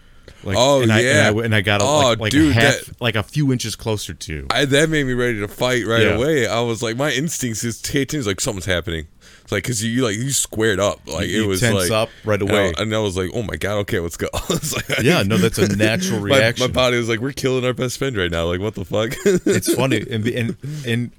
like 0.42 0.56
Oh, 0.58 0.82
and 0.82 0.92
I, 0.92 1.00
yeah. 1.00 1.28
and 1.28 1.40
I, 1.40 1.44
and 1.44 1.54
I 1.54 1.60
got 1.60 1.80
a, 1.80 1.84
Oh, 1.84 1.98
like, 2.10 2.18
like 2.18 2.32
dude, 2.32 2.50
a 2.50 2.54
half 2.54 2.84
that- 2.87 3.00
like 3.00 3.14
a 3.16 3.22
few 3.22 3.52
inches 3.52 3.76
closer 3.76 4.14
to 4.14 4.46
I, 4.50 4.64
that 4.64 4.90
made 4.90 5.04
me 5.06 5.12
ready 5.12 5.40
to 5.40 5.48
fight 5.48 5.87
right 5.87 6.02
Yeah. 6.02 6.14
away. 6.16 6.46
I 6.46 6.60
was 6.60 6.82
like, 6.82 6.96
my 6.96 7.10
instincts 7.12 7.64
is 7.64 7.82
it's 7.94 8.26
like 8.26 8.40
something's 8.40 8.66
happening. 8.66 9.06
It's 9.42 9.52
like 9.52 9.62
because 9.64 9.84
you, 9.84 9.90
you 9.90 10.04
like 10.04 10.16
you 10.16 10.30
squared 10.30 10.80
up, 10.80 11.00
like 11.06 11.28
You 11.28 11.44
it 11.44 11.46
was 11.46 11.60
tense 11.60 11.74
like 11.74 11.90
up 11.90 12.08
right 12.24 12.40
and 12.40 12.50
I- 12.50 12.54
away. 12.54 12.72
and 12.78 12.94
I, 12.94 12.98
was 12.98 13.16
like, 13.16 13.30
oh 13.34 13.42
my 13.42 13.56
god, 13.56 13.74
okay, 13.80 14.00
let's 14.00 14.16
go. 14.16 14.28
Like, 14.50 15.02
yeah 15.02 15.22
no 15.22 15.37
that's 15.37 15.58
a 15.58 15.74
natural 15.76 16.20
reaction 16.20 16.66
my 16.66 16.72
body 16.72 16.96
was 16.96 17.08
like, 17.08 17.20
we're 17.20 17.32
killing 17.32 17.64
our 17.64 17.74
best 17.74 17.98
friend 17.98 18.16
right 18.16 18.30
now. 18.30 18.46
Like, 18.46 18.60
what 18.60 18.74
the 18.74 18.84
fuck? 18.84 19.12
it's 19.24 19.72
funny 19.74 20.04
and 20.10 20.26
and 20.26 20.56
and 20.87 21.10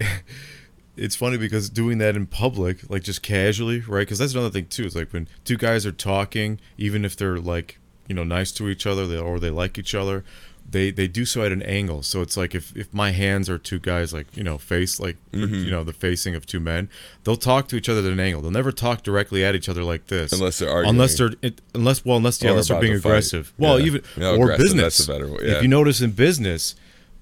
it's 0.97 1.15
funny 1.15 1.37
because 1.37 1.69
doing 1.69 1.97
that 1.97 2.15
in 2.15 2.25
public 2.25 2.89
like 2.89 3.03
just 3.03 3.21
casually 3.21 3.81
right 3.81 3.99
because 4.01 4.17
that's 4.17 4.31
another 4.33 4.49
thing 4.49 4.65
too 4.67 4.85
It's 4.85 4.95
like 4.95 5.11
when 5.11 5.27
two 5.43 5.57
guys 5.57 5.85
are 5.85 5.91
talking 5.91 6.59
even 6.77 7.03
if 7.05 7.15
they're 7.17 7.37
like 7.37 7.79
you 8.07 8.15
know 8.15 8.23
nice 8.23 8.51
to 8.51 8.69
each 8.69 8.85
other 8.85 9.07
they, 9.07 9.17
or 9.17 9.39
they 9.39 9.49
like 9.49 9.77
each 9.77 9.95
other 9.95 10.23
they 10.69 10.89
they 10.89 11.07
do 11.07 11.25
so 11.25 11.43
at 11.43 11.51
an 11.51 11.61
angle 11.61 12.01
so 12.01 12.21
it's 12.21 12.35
like 12.35 12.55
if 12.55 12.75
if 12.75 12.91
my 12.91 13.11
hands 13.11 13.49
are 13.49 13.57
two 13.59 13.77
guys 13.77 14.11
like 14.11 14.25
you 14.35 14.43
know 14.43 14.57
face 14.57 14.99
like 14.99 15.15
mm-hmm. 15.31 15.53
you 15.53 15.69
know 15.69 15.83
the 15.83 15.93
facing 15.93 16.33
of 16.33 16.45
two 16.45 16.59
men 16.59 16.89
they'll 17.23 17.35
talk 17.37 17.67
to 17.67 17.75
each 17.75 17.87
other 17.87 17.99
at 17.99 18.05
an 18.11 18.19
angle 18.19 18.41
they'll 18.41 18.49
never 18.51 18.71
talk 18.71 19.03
directly 19.03 19.45
at 19.45 19.53
each 19.53 19.69
other 19.69 19.83
like 19.83 20.07
this 20.07 20.31
Unless 20.33 20.57
they're 20.59 20.69
arguing. 20.71 20.95
unless 20.95 21.17
they're 21.17 21.33
it, 21.43 21.61
unless 21.75 22.03
well 22.03 22.17
unless 22.17 22.41
yeah 22.41 22.49
Or 22.49 22.51
unless 22.53 22.67
they're 22.69 22.81
being 22.81 22.93
to 22.93 22.99
fight. 22.99 23.09
aggressive 23.09 23.53
well 23.59 23.79
Yeah. 23.79 23.85
even 23.85 24.01
Yeah, 24.17 24.29
or 24.31 24.33
aggressive, 24.51 24.63
business 24.65 24.97
that's 24.97 25.07
a 25.07 25.11
better 25.11 25.27
word, 25.31 25.43
if 25.43 25.61
you 25.61 25.67
notice 25.67 26.01
in 26.01 26.11
business 26.11 26.75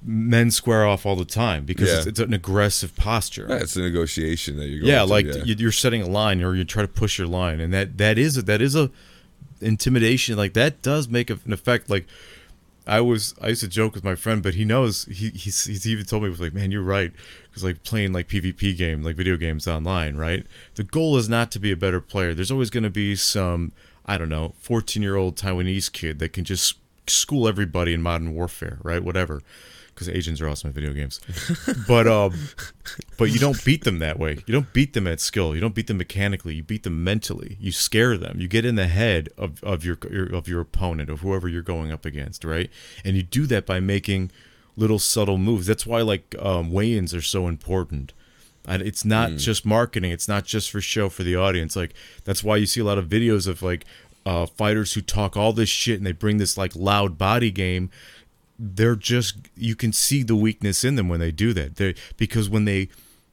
men 0.06 0.52
square 0.52 0.86
off 0.86 1.06
all 1.06 1.16
the 1.16 1.24
time 1.26 1.66
because 1.66 1.90
Yeah. 1.90 1.98
it's, 1.98 2.06
it's 2.08 2.20
an 2.20 2.34
aggressive 2.34 2.96
posture 2.96 3.46
Yeah, 3.50 3.58
it's 3.58 3.76
a 3.76 3.82
negotiation 3.82 4.56
that 4.58 4.68
you're 4.68 4.82
going 4.82 4.92
yeah 4.92 5.00
to, 5.00 5.06
like 5.06 5.26
yeah. 5.26 5.44
you- 5.44 5.56
you're 5.58 5.72
setting 5.74 6.02
a 6.02 6.08
line 6.08 6.42
or 6.42 6.56
you 6.56 6.64
try 6.64 6.82
to 6.82 6.88
push 6.90 7.18
your 7.18 7.28
line 7.28 7.60
and 7.60 7.74
that 7.74 7.98
that 7.98 8.18
is 8.18 8.38
a, 8.38 8.42
that 8.44 8.62
is 8.62 8.74
a 8.76 8.90
intimidation 9.64 10.38
like 10.38 10.54
that 10.54 10.82
does 10.82 11.08
make 11.08 11.30
an 11.30 11.40
effect 11.52 11.90
like 11.90 12.06
I 12.86 13.02
was 13.02 13.34
I 13.42 13.50
used 13.50 13.62
to 13.62 13.68
joke 13.68 13.96
with 13.96 14.04
my 14.04 14.16
friend, 14.16 14.44
but 14.44 14.56
he 14.56 14.66
knows 14.66 15.06
he 15.06 15.30
he's, 15.30 15.66
he's 15.66 15.88
even 15.88 16.06
told 16.06 16.24
me 16.24 16.30
was 16.30 16.42
like, 16.42 16.54
man, 16.54 16.72
you're 16.72 16.82
right, 16.82 17.14
because 17.50 17.64
like 17.64 17.84
playing 17.84 18.12
like 18.12 18.28
PvP 18.28 18.78
game, 18.78 19.04
like 19.04 19.16
video 19.16 19.38
games 19.38 19.68
online, 19.68 20.18
right? 20.18 20.46
The 20.76 20.84
goal 20.84 21.18
is 21.18 21.30
not 21.30 21.50
to 21.52 21.60
be 21.60 21.72
a 21.72 21.78
better 21.78 22.02
player. 22.02 22.34
There's 22.34 22.52
always 22.52 22.70
going 22.70 22.84
to 22.84 22.90
be 22.90 23.16
some 23.16 23.72
I 24.06 24.18
don't 24.18 24.30
know, 24.30 24.54
14 24.60 25.02
year 25.02 25.16
old 25.16 25.38
Taiwanese 25.38 25.92
kid 25.92 26.20
that 26.20 26.34
can 26.34 26.44
just 26.44 26.78
school 27.08 27.48
everybody 27.48 27.94
in 27.94 28.02
modern 28.02 28.34
warfare, 28.34 28.80
right? 28.84 29.04
Whatever. 29.04 29.42
Because 29.94 30.10
Asians 30.10 30.42
are 30.42 30.50
awesome 30.50 30.70
at 30.70 30.76
video 30.76 30.94
games. 30.94 31.20
but 31.88 32.08
um, 32.08 32.34
but 33.18 33.26
you 33.26 33.40
don't 33.40 33.64
beat 33.64 33.84
them 33.84 34.00
that 34.00 34.20
way. 34.20 34.40
You 34.46 34.54
don't 34.54 34.72
beat 34.74 34.94
them 34.94 35.08
at 35.08 35.20
skill. 35.20 35.54
You 35.56 35.62
don't 35.62 35.76
beat 35.76 35.88
them 35.88 35.98
mechanically. 35.98 36.56
You 36.56 36.64
beat 36.64 36.84
them 36.84 37.04
mentally. 37.04 37.58
You 37.60 37.72
scare 37.72 38.18
them. 38.18 38.40
You 38.40 38.48
get 38.48 38.66
in 38.66 38.76
the 38.76 38.88
head 38.88 39.30
of, 39.38 39.64
of 39.64 39.86
your, 39.86 39.98
your 40.12 40.26
of 40.36 40.48
your 40.48 40.62
opponent 40.62 41.10
of 41.10 41.22
whoever 41.22 41.48
you're 41.48 41.62
going 41.62 41.92
up 41.92 42.06
against, 42.06 42.44
right? 42.44 42.70
And 43.06 43.16
you 43.16 43.24
do 43.24 43.46
that 43.48 43.66
by 43.66 43.80
making 43.80 44.32
little 44.76 45.00
subtle 45.00 45.38
moves. 45.38 45.68
That's 45.68 45.86
why 45.86 46.02
like 46.02 46.36
um, 46.40 46.72
weigh-ins 46.72 47.14
are 47.14 47.22
so 47.22 47.48
important. 47.48 48.14
And 48.66 48.82
it's 48.82 49.04
not 49.06 49.32
Hmm. 49.32 49.38
just 49.38 49.66
marketing. 49.66 50.12
It's 50.12 50.28
not 50.28 50.46
just 50.46 50.72
for 50.72 50.80
show 50.82 51.10
for 51.10 51.24
the 51.24 51.36
audience. 51.36 51.76
Like 51.76 51.94
that's 52.24 52.44
why 52.44 52.56
you 52.58 52.66
see 52.66 52.80
a 52.80 52.86
lot 52.86 52.98
of 52.98 53.08
videos 53.08 53.46
of 53.48 53.62
like 53.62 53.86
uh, 54.26 54.46
fighters 54.46 54.94
who 54.94 55.02
talk 55.02 55.36
all 55.36 55.52
this 55.52 55.68
shit 55.68 55.98
and 55.98 56.08
they 56.08 56.14
bring 56.14 56.38
this 56.38 56.58
like 56.58 56.74
loud 56.76 57.18
body 57.18 57.52
game. 57.52 57.90
They're 58.58 58.96
just 58.96 59.36
you 59.56 59.76
can 59.76 59.94
see 59.94 60.24
the 60.24 60.36
weakness 60.36 60.84
in 60.84 60.96
them 60.96 61.10
when 61.10 61.20
they 61.20 61.32
do 61.32 61.54
that. 61.54 61.78
They 61.78 61.96
because 62.18 62.50
when 62.50 62.66
they 62.66 62.90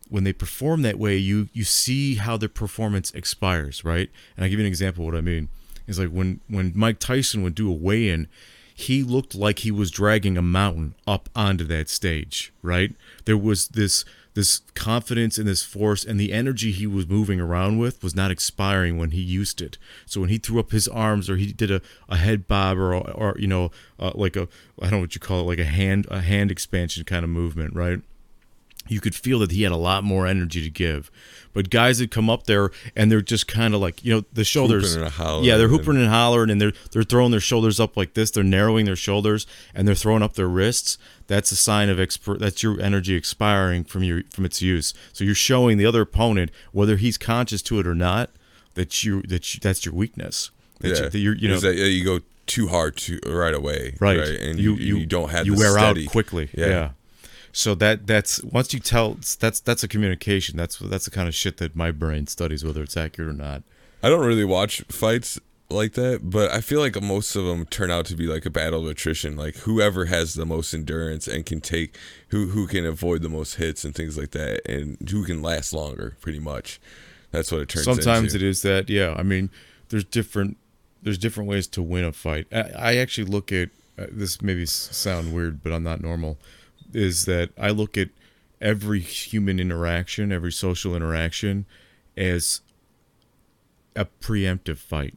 when 0.09 0.25
they 0.25 0.33
perform 0.33 0.83
that 0.83 0.99
way, 0.99 1.17
you 1.17 1.49
you 1.53 1.65
see 1.65 2.17
how 2.17 2.37
their 2.37 2.49
performance 2.49 3.11
expires, 3.13 3.85
right? 3.85 4.11
And 4.37 4.45
I 4.45 4.49
give 4.49 4.59
you 4.59 4.65
an 4.65 4.69
example. 4.69 5.05
of 5.05 5.13
What 5.13 5.19
I 5.19 5.23
mean 5.23 5.49
is 5.87 5.99
like 5.99 6.09
when 6.11 6.41
when 6.49 6.73
Mike 6.75 6.99
Tyson 6.99 7.43
would 7.43 7.55
do 7.55 7.71
a 7.71 7.75
weigh-in, 7.75 8.29
he 8.75 9.03
looked 9.03 9.35
like 9.35 9.61
he 9.61 9.71
was 9.71 9.91
dragging 9.91 10.39
a 10.39 10.43
mountain 10.43 10.95
up 11.07 11.29
onto 11.37 11.65
that 11.65 11.89
stage, 11.89 12.53
right? 12.63 12.95
There 13.27 13.37
was 13.37 13.69
this 13.69 14.05
this 14.35 14.61
confidence 14.75 15.39
and 15.39 15.49
this 15.49 15.63
force 15.63 16.05
and 16.05 16.19
the 16.19 16.33
energy 16.33 16.73
he 16.73 16.87
was 16.87 17.09
moving 17.09 17.41
around 17.41 17.79
with 17.79 18.03
was 18.03 18.15
not 18.15 18.31
expiring 18.31 18.97
when 18.99 19.11
he 19.11 19.21
used 19.21 19.61
it. 19.61 19.77
So 20.07 20.21
when 20.21 20.31
he 20.31 20.39
threw 20.39 20.61
up 20.61 20.71
his 20.71 20.89
arms 20.89 21.29
or 21.29 21.37
he 21.37 21.53
did 21.53 21.71
a, 21.71 21.81
a 22.09 22.17
head 22.17 22.47
bob 22.47 22.79
or, 22.79 22.95
or 22.95 23.37
you 23.39 23.47
know 23.47 23.71
uh, 23.99 24.13
like 24.15 24.37
a 24.37 24.49
I 24.81 24.85
don't 24.85 24.93
know 24.93 25.01
what 25.01 25.15
you 25.15 25.21
call 25.21 25.41
it 25.41 25.45
like 25.45 25.59
a 25.59 25.65
hand 25.65 26.07
a 26.11 26.21
hand 26.21 26.51
expansion 26.51 27.05
kind 27.05 27.25
of 27.25 27.31
movement, 27.31 27.75
right? 27.75 28.01
You 28.89 29.01
could 29.01 29.15
feel 29.15 29.39
that 29.41 29.51
he 29.53 29.63
had 29.63 29.73
a 29.73 29.77
lot 29.77 30.05
more 30.05 30.27
energy 30.27 30.63
to 30.63 30.71
give. 30.71 31.11
But 31.53 31.71
guys 31.71 31.99
that 31.99 32.11
come 32.11 32.31
up 32.31 32.45
there 32.45 32.71
and 32.95 33.11
they're 33.11 33.21
just 33.21 33.49
kind 33.49 33.75
of 33.75 33.81
like, 33.81 34.05
you 34.05 34.15
know, 34.15 34.25
the 34.33 34.45
shoulders. 34.45 34.95
and 34.95 35.09
hollering 35.09 35.45
yeah, 35.45 35.57
they're 35.57 35.69
hooping 35.69 35.97
and 35.97 36.09
hollering 36.09 36.51
and 36.51 36.61
they're 36.61 36.73
they're 36.93 37.03
throwing 37.03 37.31
their 37.31 37.41
shoulders 37.41 37.81
up 37.81 37.97
like 37.97 38.15
this. 38.15 38.31
They're 38.31 38.45
narrowing 38.45 38.87
their 38.87 38.97
shoulders 38.97 39.47
and 39.75 39.87
they're 39.87 39.95
throwing 39.95 40.23
up 40.23 40.35
their 40.35 40.49
wrists. 40.49 40.97
That's 41.27 41.51
a 41.53 41.57
sign 41.57 41.89
of 41.89 41.99
exp- 41.99 42.39
that's 42.39 42.63
your 42.63 42.81
energy 42.81 43.15
expiring 43.15 43.85
from 43.85 44.05
your 44.05 44.23
from 44.31 44.45
its 44.45 44.63
use. 44.63 44.95
So 45.13 45.25
you're 45.25 45.35
showing 45.35 45.79
the 45.79 45.87
other 45.87 46.03
opponent 46.03 46.51
whether 46.73 46.97
he's 46.97 47.19
conscious 47.19 47.63
to 47.63 47.81
it 47.81 47.87
or 47.87 47.95
not 47.95 48.31
that 48.75 49.03
you 49.05 49.23
that 49.23 49.55
you, 49.55 49.61
that's 49.61 49.85
your 49.85 49.95
weakness. 49.95 50.51
That 50.81 50.89
yeah, 50.89 51.03
you, 51.03 51.11
that 51.11 51.19
you're, 51.19 51.35
you 51.37 51.49
know, 51.49 51.61
that, 51.61 51.75
you 51.75 52.05
go 52.05 52.21
too 52.47 52.69
hard 52.69 52.97
to 52.97 53.21
right 53.27 53.55
away, 53.55 53.97
right, 54.01 54.19
And 54.19 54.59
you 54.59 54.75
you, 54.75 55.07
don't 55.07 55.31
have 55.31 55.47
you 55.47 55.55
wear 55.55 55.79
out 55.79 55.97
quickly 56.09 56.49
Yeah. 56.53 56.67
yeah. 56.67 56.91
So 57.53 57.75
that 57.75 58.07
that's 58.07 58.43
once 58.45 58.73
you 58.73 58.81
tell 58.81 59.19
that's 59.39 59.61
that's 59.61 59.83
a 59.83 59.89
communication 59.89 60.57
that's 60.57 60.79
that's 60.79 61.05
the 61.05 61.11
kind 61.11 61.29
of 61.29 61.35
shit 61.35 61.57
that 61.57 61.75
my 61.75 61.91
brain 61.91 62.27
studies 62.27 62.65
whether 62.65 62.83
it's 62.83 62.97
accurate 62.97 63.29
or 63.29 63.33
not 63.33 63.63
I 64.03 64.09
don't 64.09 64.25
really 64.25 64.45
watch 64.45 64.83
fights 64.89 65.39
like 65.69 65.93
that, 65.93 66.31
but 66.31 66.51
I 66.51 66.61
feel 66.61 66.81
like 66.81 67.01
most 67.01 67.37
of 67.37 67.45
them 67.45 67.67
turn 67.67 67.91
out 67.91 68.07
to 68.07 68.17
be 68.17 68.27
like 68.27 68.47
a 68.47 68.51
battle 68.51 68.81
of 68.81 68.91
attrition. 68.91 69.37
Like 69.37 69.57
whoever 69.57 70.07
has 70.07 70.35
the 70.35 70.47
most 70.47 70.73
endurance 70.73 71.29
and 71.29 71.45
can 71.45 71.61
take 71.61 71.97
who 72.29 72.49
who 72.49 72.67
can 72.67 72.87
avoid 72.87 73.23
the 73.23 73.29
most 73.29 73.57
hits 73.57 73.85
and 73.85 73.95
things 73.95 74.17
like 74.17 74.31
that, 74.31 74.63
and 74.67 74.97
who 75.11 75.25
can 75.25 75.43
last 75.43 75.73
longer. 75.73 76.17
Pretty 76.21 76.39
much, 76.39 76.81
that's 77.31 77.53
what 77.53 77.61
it 77.61 77.69
turns. 77.69 77.87
Out. 77.87 77.97
Sometimes 77.97 78.35
into. 78.35 78.45
it 78.45 78.49
is 78.49 78.63
that 78.63 78.89
yeah 78.89 79.15
i 79.17 79.23
mean 79.23 79.51
there's 79.89 80.05
different 80.05 80.57
there's 81.03 81.19
different 81.19 81.49
ways 81.49 81.67
to 81.69 81.83
win 81.83 82.05
a 82.05 82.13
fight 82.13 82.47
i, 82.53 82.71
I 82.77 82.97
actually 82.97 83.25
look 83.25 83.53
at 83.53 83.71
uh, 83.99 84.07
this 84.11 84.43
maybe 84.43 84.67
sound 84.67 85.35
weird 85.35 85.63
but 85.63 85.73
i'm 85.73 85.83
not 85.83 86.01
normal 86.01 86.39
is 86.95 87.25
that 87.25 87.51
i 87.59 87.71
look 87.71 87.97
at 87.97 88.09
every 88.61 89.01
human 89.01 89.59
interaction 89.59 90.33
every 90.33 90.53
social 90.53 90.95
interaction 90.95 91.65
as 92.17 92.61
a 93.97 94.05
preemptive 94.05 94.79
fight 94.79 95.15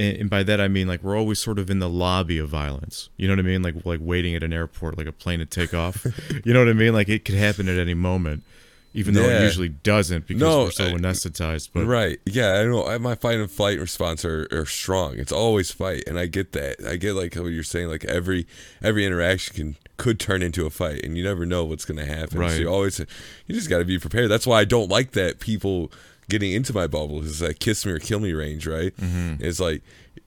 and, 0.00 0.16
and 0.16 0.30
by 0.30 0.42
that 0.42 0.60
I 0.60 0.68
mean 0.68 0.88
like 0.88 1.02
we're 1.02 1.16
always 1.16 1.38
sort 1.38 1.58
of 1.58 1.68
in 1.68 1.78
the 1.78 1.88
lobby 1.88 2.38
of 2.38 2.48
violence. 2.48 3.10
You 3.18 3.28
know 3.28 3.34
what 3.34 3.40
I 3.40 3.42
mean? 3.42 3.62
Like 3.62 3.84
like 3.84 4.00
waiting 4.02 4.34
at 4.34 4.42
an 4.42 4.52
airport, 4.52 4.96
like 4.96 5.06
a 5.06 5.12
plane 5.12 5.40
to 5.40 5.46
take 5.46 5.74
off. 5.74 6.06
you 6.44 6.54
know 6.54 6.60
what 6.60 6.68
I 6.68 6.72
mean? 6.72 6.94
Like 6.94 7.08
it 7.10 7.24
could 7.24 7.34
happen 7.34 7.68
at 7.68 7.78
any 7.78 7.94
moment, 7.94 8.42
even 8.92 9.14
though 9.14 9.22
it 9.22 9.42
usually 9.42 9.68
doesn't 9.68 10.26
because 10.26 10.40
No, 10.40 10.64
we're 10.64 10.70
so 10.72 10.86
I- 10.86 10.92
anesthetized. 10.92 11.70
But 11.72 11.86
right. 11.86 12.18
Yeah, 12.26 12.54
I 12.54 12.64
know. 12.64 12.86
I- 12.86 12.98
My 12.98 13.14
fight 13.14 13.38
and 13.38 13.50
flight 13.50 13.78
response 13.78 14.24
are, 14.24 14.48
are 14.50 14.66
strong. 14.66 15.18
It's 15.18 15.30
always 15.32 15.70
fight, 15.70 16.04
and 16.06 16.18
I 16.18 16.26
get 16.26 16.52
that. 16.52 16.84
I 16.86 16.96
get 16.96 17.14
like 17.14 17.34
what 17.36 17.46
you're 17.46 17.62
saying. 17.62 17.88
Like 17.88 18.04
every 18.04 18.46
every 18.82 19.04
interaction 19.06 19.54
can 19.54 19.76
could 19.96 20.18
turn 20.18 20.42
into 20.42 20.66
a 20.66 20.70
fight, 20.70 21.04
and 21.04 21.16
you 21.16 21.22
never 21.22 21.46
know 21.46 21.64
what's 21.64 21.84
going 21.84 21.98
to 21.98 22.06
happen. 22.06 22.38
Right. 22.38 22.52
So 22.52 22.56
you 22.58 22.68
always 22.68 22.98
you 22.98 23.54
just 23.54 23.68
got 23.70 23.78
to 23.78 23.84
be 23.84 23.98
prepared. 23.98 24.30
That's 24.30 24.46
why 24.46 24.60
I 24.60 24.64
don't 24.64 24.88
like 24.90 25.12
that 25.12 25.38
people 25.40 25.92
getting 26.28 26.52
into 26.52 26.72
my 26.72 26.86
bubble 26.86 27.22
is 27.22 27.40
that 27.40 27.58
kiss 27.60 27.84
me 27.84 27.92
or 27.92 27.98
kill 27.98 28.18
me 28.20 28.32
range. 28.32 28.66
Right? 28.66 28.96
Mm-hmm. 28.96 29.42
It's 29.44 29.60
like 29.60 29.82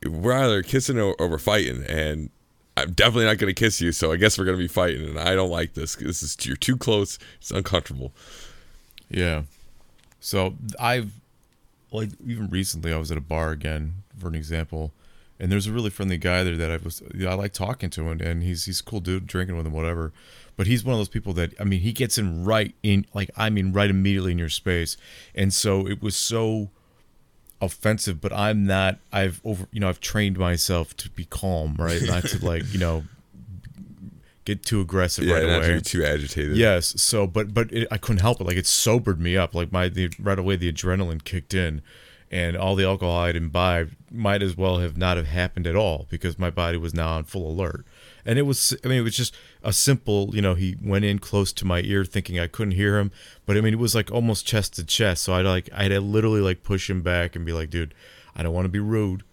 we're 0.05 0.33
either 0.33 0.61
kissing 0.63 0.99
or, 0.99 1.15
or 1.19 1.27
we're 1.27 1.37
fighting, 1.37 1.83
and. 1.89 2.29
I'm 2.75 2.93
definitely 2.93 3.25
not 3.25 3.37
going 3.37 3.53
to 3.53 3.59
kiss 3.59 3.79
you, 3.81 3.91
so 3.91 4.11
I 4.11 4.15
guess 4.15 4.35
we're 4.39 4.45
going 4.45 4.57
to 4.57 4.63
be 4.63 4.67
fighting, 4.67 5.07
and 5.07 5.19
I 5.19 5.35
don't 5.35 5.51
like 5.51 5.75
this. 5.75 5.93
This 5.95 6.23
is 6.23 6.35
you're 6.43 6.55
too 6.55 6.75
close. 6.75 7.19
It's 7.39 7.51
uncomfortable. 7.51 8.13
Yeah, 9.13 9.43
so 10.19 10.55
I've 10.79 11.13
like 11.91 12.09
even 12.25 12.49
recently 12.49 12.91
I 12.91 12.97
was 12.97 13.11
at 13.11 13.17
a 13.17 13.21
bar 13.21 13.51
again 13.51 14.03
for 14.17 14.27
an 14.27 14.35
example, 14.35 14.91
and 15.39 15.51
there's 15.51 15.67
a 15.67 15.71
really 15.71 15.89
friendly 15.89 16.17
guy 16.17 16.43
there 16.43 16.57
that 16.57 16.71
I 16.71 16.77
was 16.77 17.01
you 17.13 17.25
know, 17.25 17.31
I 17.31 17.33
like 17.35 17.53
talking 17.53 17.89
to 17.91 18.09
him, 18.09 18.21
and 18.21 18.43
he's 18.43 18.65
he's 18.65 18.79
a 18.79 18.83
cool 18.83 18.99
dude, 18.99 19.27
drinking 19.27 19.55
with 19.55 19.65
him, 19.65 19.73
whatever. 19.73 20.11
But 20.55 20.67
he's 20.67 20.83
one 20.83 20.93
of 20.93 20.99
those 20.99 21.09
people 21.09 21.33
that 21.33 21.53
I 21.59 21.63
mean 21.63 21.81
he 21.81 21.93
gets 21.93 22.17
in 22.17 22.43
right 22.43 22.75
in 22.83 23.05
like 23.13 23.29
I 23.37 23.49
mean 23.49 23.71
right 23.71 23.89
immediately 23.89 24.31
in 24.31 24.39
your 24.39 24.49
space, 24.49 24.97
and 25.33 25.53
so 25.53 25.87
it 25.87 26.01
was 26.01 26.15
so 26.15 26.69
offensive 27.61 28.19
but 28.19 28.33
i'm 28.33 28.65
not 28.65 28.97
i've 29.13 29.39
over 29.45 29.67
you 29.71 29.79
know 29.79 29.87
i've 29.87 30.01
trained 30.01 30.37
myself 30.37 30.95
to 30.97 31.09
be 31.11 31.23
calm 31.23 31.75
right 31.79 32.01
not 32.01 32.21
to 32.25 32.45
like 32.45 32.61
you 32.73 32.79
know 32.79 33.03
get 34.45 34.63
too 34.63 34.81
aggressive 34.81 35.25
Yeah, 35.25 35.35
right 35.35 35.47
not 35.47 35.57
away 35.57 35.75
be 35.75 35.81
too 35.81 36.03
agitated. 36.03 36.57
Yes. 36.57 37.01
So, 37.01 37.27
but 37.27 37.53
but 37.53 37.71
it, 37.71 37.87
I 37.91 37.97
couldn't 37.97 38.21
help 38.21 38.41
it. 38.41 38.47
Like 38.47 38.57
it 38.57 38.67
sobered 38.67 39.19
me 39.19 39.37
up. 39.37 39.53
Like 39.55 39.71
my 39.71 39.89
the, 39.89 40.11
right 40.19 40.39
away 40.39 40.55
the 40.55 40.71
adrenaline 40.71 41.23
kicked 41.23 41.53
in, 41.53 41.81
and 42.31 42.57
all 42.57 42.75
the 42.75 42.85
alcohol 42.85 43.17
I'd 43.17 43.35
imbibed 43.35 43.95
might 44.11 44.41
as 44.41 44.57
well 44.57 44.79
have 44.79 44.97
not 44.97 45.17
have 45.17 45.27
happened 45.27 45.67
at 45.67 45.75
all 45.75 46.07
because 46.09 46.39
my 46.39 46.49
body 46.49 46.77
was 46.77 46.93
now 46.93 47.13
on 47.13 47.23
full 47.23 47.49
alert. 47.49 47.85
And 48.25 48.39
it 48.39 48.43
was, 48.43 48.73
I 48.85 48.87
mean, 48.87 48.99
it 48.99 49.01
was 49.01 49.17
just 49.17 49.35
a 49.63 49.73
simple, 49.73 50.33
you 50.33 50.41
know, 50.41 50.53
he 50.53 50.77
went 50.81 51.03
in 51.03 51.19
close 51.19 51.51
to 51.53 51.65
my 51.65 51.81
ear 51.81 52.05
thinking 52.05 52.39
I 52.39 52.47
couldn't 52.47 52.71
hear 52.73 52.97
him. 52.97 53.11
But 53.45 53.57
I 53.57 53.61
mean, 53.61 53.73
it 53.73 53.79
was 53.79 53.93
like 53.93 54.11
almost 54.11 54.45
chest 54.45 54.75
to 54.75 54.85
chest. 54.85 55.23
So 55.23 55.33
I'd 55.33 55.45
like, 55.45 55.69
I'd 55.73 55.91
literally 55.91 56.39
like 56.39 56.63
push 56.63 56.89
him 56.89 57.01
back 57.01 57.35
and 57.35 57.45
be 57.45 57.51
like, 57.51 57.69
dude, 57.69 57.93
I 58.33 58.41
don't 58.41 58.53
want 58.53 58.65
to 58.65 58.69
be 58.69 58.79
rude 58.79 59.23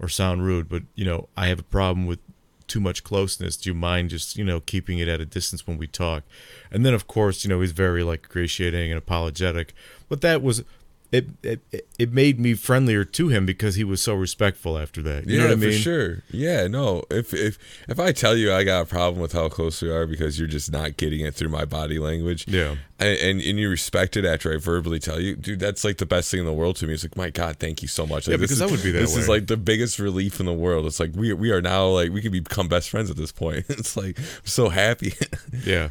or 0.00 0.08
sound 0.08 0.44
rude, 0.44 0.68
but, 0.68 0.82
you 0.94 1.04
know, 1.04 1.28
I 1.36 1.48
have 1.48 1.58
a 1.58 1.64
problem 1.64 2.06
with 2.06 2.20
too 2.68 2.80
much 2.80 3.02
closeness. 3.02 3.56
Do 3.56 3.70
you 3.70 3.74
mind 3.74 4.10
just, 4.10 4.36
you 4.36 4.44
know, 4.44 4.60
keeping 4.60 4.98
it 4.98 5.08
at 5.08 5.20
a 5.20 5.26
distance 5.26 5.66
when 5.66 5.78
we 5.78 5.86
talk? 5.86 6.22
And 6.70 6.84
then, 6.84 6.94
of 6.94 7.06
course, 7.06 7.44
you 7.44 7.50
know, 7.50 7.60
he's 7.60 7.72
very 7.72 8.02
like 8.02 8.24
ingratiating 8.24 8.90
and 8.90 8.98
apologetic. 8.98 9.74
But 10.08 10.20
that 10.20 10.42
was, 10.42 10.62
it, 11.10 11.26
it, 11.42 11.86
it 11.98 12.12
made 12.12 12.38
me 12.38 12.52
friendlier 12.54 13.02
to 13.04 13.28
him 13.28 13.46
because 13.46 13.76
he 13.76 13.84
was 13.84 14.02
so 14.02 14.14
respectful 14.14 14.76
after 14.76 15.00
that. 15.02 15.26
You 15.26 15.36
yeah, 15.36 15.38
know 15.38 15.44
what 15.48 15.52
I 15.52 15.56
mean? 15.56 15.72
for 15.72 15.78
sure. 15.78 16.22
Yeah, 16.30 16.66
no. 16.66 17.02
If 17.10 17.32
if 17.32 17.58
if 17.88 17.98
I 17.98 18.12
tell 18.12 18.36
you 18.36 18.52
I 18.52 18.62
got 18.64 18.82
a 18.82 18.84
problem 18.84 19.20
with 19.22 19.32
how 19.32 19.48
close 19.48 19.80
we 19.80 19.90
are 19.90 20.06
because 20.06 20.38
you're 20.38 20.48
just 20.48 20.70
not 20.70 20.96
getting 20.98 21.20
it 21.20 21.34
through 21.34 21.48
my 21.48 21.64
body 21.64 21.98
language, 21.98 22.44
Yeah. 22.46 22.76
and 22.98 23.18
and, 23.18 23.40
and 23.40 23.58
you 23.58 23.70
respect 23.70 24.16
it 24.18 24.24
after 24.26 24.52
I 24.52 24.58
verbally 24.58 24.98
tell 24.98 25.18
you, 25.18 25.34
dude, 25.36 25.60
that's 25.60 25.82
like 25.82 25.96
the 25.96 26.06
best 26.06 26.30
thing 26.30 26.40
in 26.40 26.46
the 26.46 26.52
world 26.52 26.76
to 26.76 26.86
me. 26.86 26.92
It's 26.94 27.04
like, 27.04 27.16
my 27.16 27.30
God, 27.30 27.56
thank 27.58 27.80
you 27.80 27.88
so 27.88 28.06
much. 28.06 28.26
Like, 28.26 28.32
Yeah, 28.32 28.36
because 28.36 28.60
is- 28.60 28.62
I 28.62 28.66
would 28.66 28.82
be 28.82 28.90
that 28.90 28.98
This 29.00 29.16
is 29.16 29.28
like 29.28 29.46
the 29.46 29.56
biggest 29.56 29.98
relief 29.98 30.40
in 30.40 30.46
the 30.46 30.52
world. 30.52 30.84
It's 30.86 31.00
like 31.00 31.12
we 31.16 31.32
we 31.32 31.50
are 31.52 31.62
now 31.62 31.86
like 31.88 32.12
we 32.12 32.20
can 32.20 32.32
become 32.32 32.68
best 32.68 32.90
friends 32.90 33.10
at 33.10 33.16
this 33.16 33.32
point. 33.32 33.64
It's 33.70 33.96
like 33.96 34.18
I'm 34.18 34.24
so 34.44 34.68
happy. 34.68 35.14
Yeah. 35.64 35.88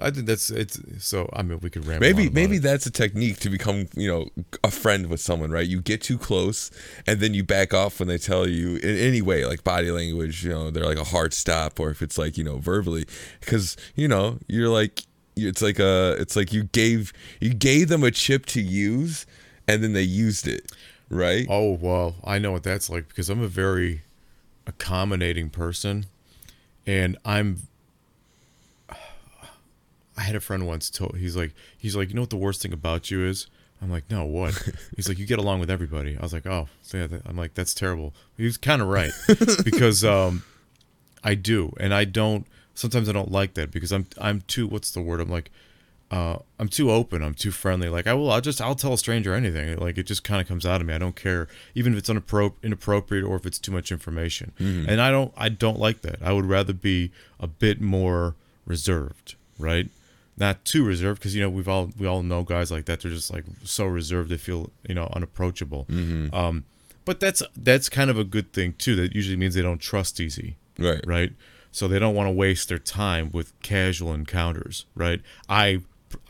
I 0.00 0.10
think 0.10 0.26
that's 0.26 0.50
it's 0.50 0.80
so 0.98 1.28
I 1.32 1.42
mean 1.42 1.60
we 1.60 1.70
could 1.70 1.86
ramble 1.86 2.06
maybe 2.06 2.30
maybe 2.30 2.56
it. 2.56 2.62
that's 2.62 2.86
a 2.86 2.90
technique 2.90 3.38
to 3.40 3.50
become 3.50 3.88
you 3.94 4.08
know 4.08 4.28
a 4.64 4.70
friend 4.70 5.08
with 5.08 5.20
someone 5.20 5.50
right 5.50 5.66
you 5.66 5.80
get 5.80 6.00
too 6.02 6.18
close 6.18 6.70
and 7.06 7.20
then 7.20 7.34
you 7.34 7.44
back 7.44 7.72
off 7.74 8.00
when 8.00 8.08
they 8.08 8.18
tell 8.18 8.48
you 8.48 8.76
in 8.76 8.96
any 8.96 9.22
way 9.22 9.44
like 9.44 9.64
body 9.64 9.90
language 9.90 10.44
you 10.44 10.50
know 10.50 10.70
they're 10.70 10.86
like 10.86 10.98
a 10.98 11.04
hard 11.04 11.32
stop 11.32 11.78
or 11.78 11.90
if 11.90 12.02
it's 12.02 12.18
like 12.18 12.36
you 12.38 12.44
know 12.44 12.58
verbally 12.58 13.04
because 13.40 13.76
you 13.94 14.08
know 14.08 14.38
you're 14.48 14.68
like 14.68 15.04
it's 15.36 15.62
like 15.62 15.78
a 15.78 16.16
it's 16.18 16.36
like 16.36 16.52
you 16.52 16.64
gave 16.64 17.12
you 17.40 17.54
gave 17.54 17.88
them 17.88 18.02
a 18.04 18.10
chip 18.10 18.46
to 18.46 18.60
use 18.60 19.26
and 19.68 19.82
then 19.82 19.92
they 19.92 20.02
used 20.02 20.46
it 20.48 20.72
right 21.08 21.46
Oh 21.50 21.72
well, 21.72 22.14
I 22.24 22.38
know 22.38 22.52
what 22.52 22.62
that's 22.62 22.88
like 22.88 23.08
because 23.08 23.28
I'm 23.28 23.42
a 23.42 23.48
very 23.48 24.02
accommodating 24.66 25.50
person, 25.50 26.06
and 26.86 27.18
I'm. 27.24 27.62
I 30.20 30.24
had 30.24 30.36
a 30.36 30.40
friend 30.40 30.66
once 30.66 30.90
told 30.90 31.16
he's 31.16 31.34
like 31.34 31.54
he's 31.78 31.96
like 31.96 32.10
you 32.10 32.14
know 32.14 32.20
what 32.20 32.30
the 32.30 32.36
worst 32.36 32.60
thing 32.60 32.74
about 32.74 33.10
you 33.10 33.24
is 33.24 33.46
I'm 33.80 33.90
like 33.90 34.04
no 34.10 34.26
what 34.26 34.54
he's 34.96 35.08
like 35.08 35.18
you 35.18 35.24
get 35.24 35.38
along 35.38 35.60
with 35.60 35.70
everybody 35.70 36.14
I 36.14 36.20
was 36.20 36.34
like 36.34 36.46
oh 36.46 36.68
yeah 36.92 37.06
I'm 37.24 37.38
like 37.38 37.54
that's 37.54 37.72
terrible 37.72 38.12
he 38.36 38.44
was 38.44 38.58
kind 38.58 38.82
of 38.82 38.88
right 38.88 39.12
because 39.64 40.04
um 40.04 40.42
I 41.24 41.34
do 41.34 41.72
and 41.80 41.94
I 41.94 42.04
don't 42.04 42.46
sometimes 42.74 43.08
I 43.08 43.12
don't 43.12 43.32
like 43.32 43.54
that 43.54 43.70
because 43.70 43.92
I'm 43.92 44.06
I'm 44.20 44.42
too 44.42 44.66
what's 44.66 44.90
the 44.90 45.00
word? 45.00 45.20
I'm 45.20 45.30
like 45.30 45.50
uh, 46.10 46.38
I'm 46.58 46.68
too 46.68 46.90
open. 46.90 47.22
I'm 47.22 47.34
too 47.34 47.52
friendly. 47.52 47.88
Like 47.88 48.08
I 48.08 48.14
will, 48.14 48.32
I'll 48.32 48.40
just, 48.40 48.60
I'll 48.60 48.74
tell 48.74 48.92
a 48.92 48.98
stranger 48.98 49.32
anything. 49.32 49.76
Like 49.78 49.96
it 49.96 50.06
just 50.06 50.24
kind 50.24 50.40
of 50.40 50.48
comes 50.48 50.66
out 50.66 50.80
of 50.80 50.86
me. 50.88 50.92
I 50.92 50.98
don't 50.98 51.14
care, 51.14 51.46
even 51.76 51.92
if 51.92 52.00
it's 52.00 52.10
unappro- 52.10 52.54
inappropriate 52.64 53.24
or 53.24 53.36
if 53.36 53.46
it's 53.46 53.60
too 53.60 53.70
much 53.70 53.92
information. 53.92 54.50
Mm-hmm. 54.58 54.90
And 54.90 55.00
I 55.00 55.12
don't, 55.12 55.32
I 55.36 55.50
don't 55.50 55.78
like 55.78 56.00
that. 56.02 56.20
I 56.20 56.32
would 56.32 56.46
rather 56.46 56.72
be 56.72 57.12
a 57.38 57.46
bit 57.46 57.80
more 57.80 58.34
reserved, 58.66 59.36
right? 59.56 59.88
Not 60.36 60.64
too 60.64 60.84
reserved 60.84 61.20
because 61.20 61.34
you 61.34 61.42
know 61.42 61.50
we've 61.50 61.68
all, 61.68 61.90
we 61.98 62.06
all 62.06 62.22
know 62.22 62.42
guys 62.44 62.70
like 62.70 62.86
that. 62.86 63.00
They're 63.00 63.10
just 63.10 63.30
like 63.32 63.44
so 63.62 63.84
reserved. 63.84 64.30
They 64.30 64.36
feel 64.38 64.70
you 64.88 64.94
know 64.94 65.10
unapproachable. 65.14 65.86
Mm-hmm. 65.90 66.34
Um, 66.34 66.64
but 67.04 67.20
that's 67.20 67.42
that's 67.56 67.88
kind 67.88 68.08
of 68.10 68.18
a 68.18 68.24
good 68.24 68.52
thing 68.52 68.74
too. 68.78 68.96
That 68.96 69.14
usually 69.14 69.36
means 69.36 69.54
they 69.54 69.62
don't 69.62 69.80
trust 69.80 70.20
easy 70.20 70.56
Right. 70.78 71.00
right? 71.06 71.32
So 71.72 71.86
they 71.88 71.98
don't 71.98 72.14
want 72.14 72.26
to 72.28 72.32
waste 72.32 72.68
their 72.68 72.78
time 72.78 73.30
with 73.32 73.52
casual 73.60 74.12
encounters, 74.14 74.86
right? 74.94 75.20
I 75.48 75.80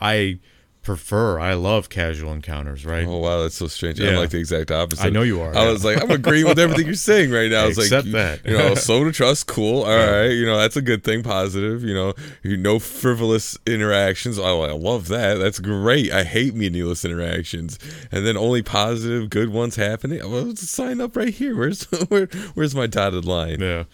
I 0.01 0.39
prefer, 0.83 1.39
I 1.39 1.55
love 1.55 1.89
casual 1.89 2.33
encounters, 2.33 2.87
right? 2.87 3.07
Oh 3.07 3.19
wow, 3.19 3.43
that's 3.43 3.55
so 3.55 3.67
strange. 3.67 4.01
Yeah. 4.01 4.11
I'm 4.11 4.17
like 4.17 4.31
the 4.31 4.39
exact 4.39 4.71
opposite. 4.71 5.05
I 5.05 5.11
know 5.11 5.23
you 5.23 5.41
are, 5.41 5.55
I 5.55 5.65
yeah. 5.65 5.71
was 5.71 5.85
like, 5.85 6.03
I'm 6.03 6.11
agreeing 6.11 6.47
with 6.47 6.59
everything 6.59 6.87
you're 6.87 6.95
saying 6.95 7.31
right 7.31 7.51
now. 7.51 7.65
I 7.65 7.67
was 7.67 7.79
like, 7.79 8.05
you, 8.05 8.13
that. 8.13 8.45
you 8.45 8.57
know, 8.57 8.75
slow 8.77 9.05
to 9.05 9.13
trust, 9.13 9.47
cool. 9.47 9.83
All 9.83 9.97
right, 9.97 10.29
you 10.29 10.47
know, 10.47 10.59
that's 10.59 10.77
a 10.77 10.83
good 10.83 11.05
thing, 11.05 11.23
positive. 11.23 11.85
You 11.85 11.95
know, 11.95 12.15
you 12.43 12.57
no 12.57 12.79
frivolous 12.79 13.59
interactions. 13.67 14.39
Oh, 14.39 14.63
I 14.63 14.73
love 14.73 15.09
that. 15.09 15.35
That's 15.35 15.59
great. 15.59 16.13
I 16.13 16.25
hate 16.25 16.55
meaningless 16.55 17.05
interactions, 17.05 17.79
and 18.11 18.27
then 18.27 18.37
only 18.37 18.63
positive, 18.63 19.31
good 19.31 19.51
ones 19.51 19.77
happening. 19.77 20.19
Well, 20.31 20.57
sign 20.57 21.01
up 21.01 21.17
right 21.17 21.35
here. 21.35 21.57
Where's 21.57 21.85
where, 22.09 22.27
where's 22.55 22.75
my 22.75 22.87
dotted 22.87 23.25
line? 23.25 23.61
Yeah. 23.61 23.85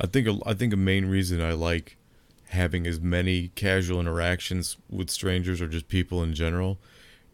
I 0.00 0.06
think 0.06 0.28
a, 0.28 0.38
I 0.46 0.54
think 0.54 0.72
a 0.72 0.76
main 0.76 1.06
reason 1.06 1.42
I 1.42 1.52
like 1.52 1.97
having 2.50 2.86
as 2.86 3.00
many 3.00 3.48
casual 3.48 4.00
interactions 4.00 4.76
with 4.88 5.10
strangers 5.10 5.60
or 5.60 5.68
just 5.68 5.88
people 5.88 6.22
in 6.22 6.34
general 6.34 6.78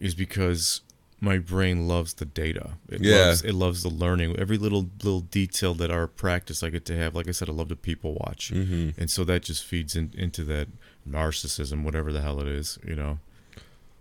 is 0.01 0.15
because 0.15 0.81
my 1.21 1.39
brain 1.39 1.87
loves 1.89 2.15
the 2.15 2.25
data. 2.25 2.73
It 2.89 3.01
Yeah. 3.03 3.27
loves 3.27 3.43
it 3.43 3.55
loves 3.55 3.83
the 3.83 3.89
learning. 3.89 4.37
Every 4.39 4.59
little 4.59 4.91
little 5.03 5.21
detail 5.21 5.73
that 5.75 5.91
our 5.91 6.07
practice 6.07 6.63
I 6.63 6.71
get 6.71 6.85
to 6.87 6.97
have. 6.97 7.15
Like 7.15 7.29
I 7.29 7.33
said, 7.33 7.49
I 7.49 7.53
love 7.53 7.69
to 7.69 7.77
people 7.77 8.15
watch, 8.15 8.51
Mm-hmm. 8.53 9.01
and 9.01 9.11
so 9.11 9.25
that 9.25 9.43
just 9.43 9.65
feeds 9.65 9.97
in, 9.97 10.13
into 10.17 10.45
that 10.45 10.69
narcissism, 11.09 11.83
whatever 11.85 12.13
the 12.13 12.21
hell 12.21 12.41
it 12.41 12.49
is. 12.49 12.79
You 12.87 12.97
know. 12.97 13.19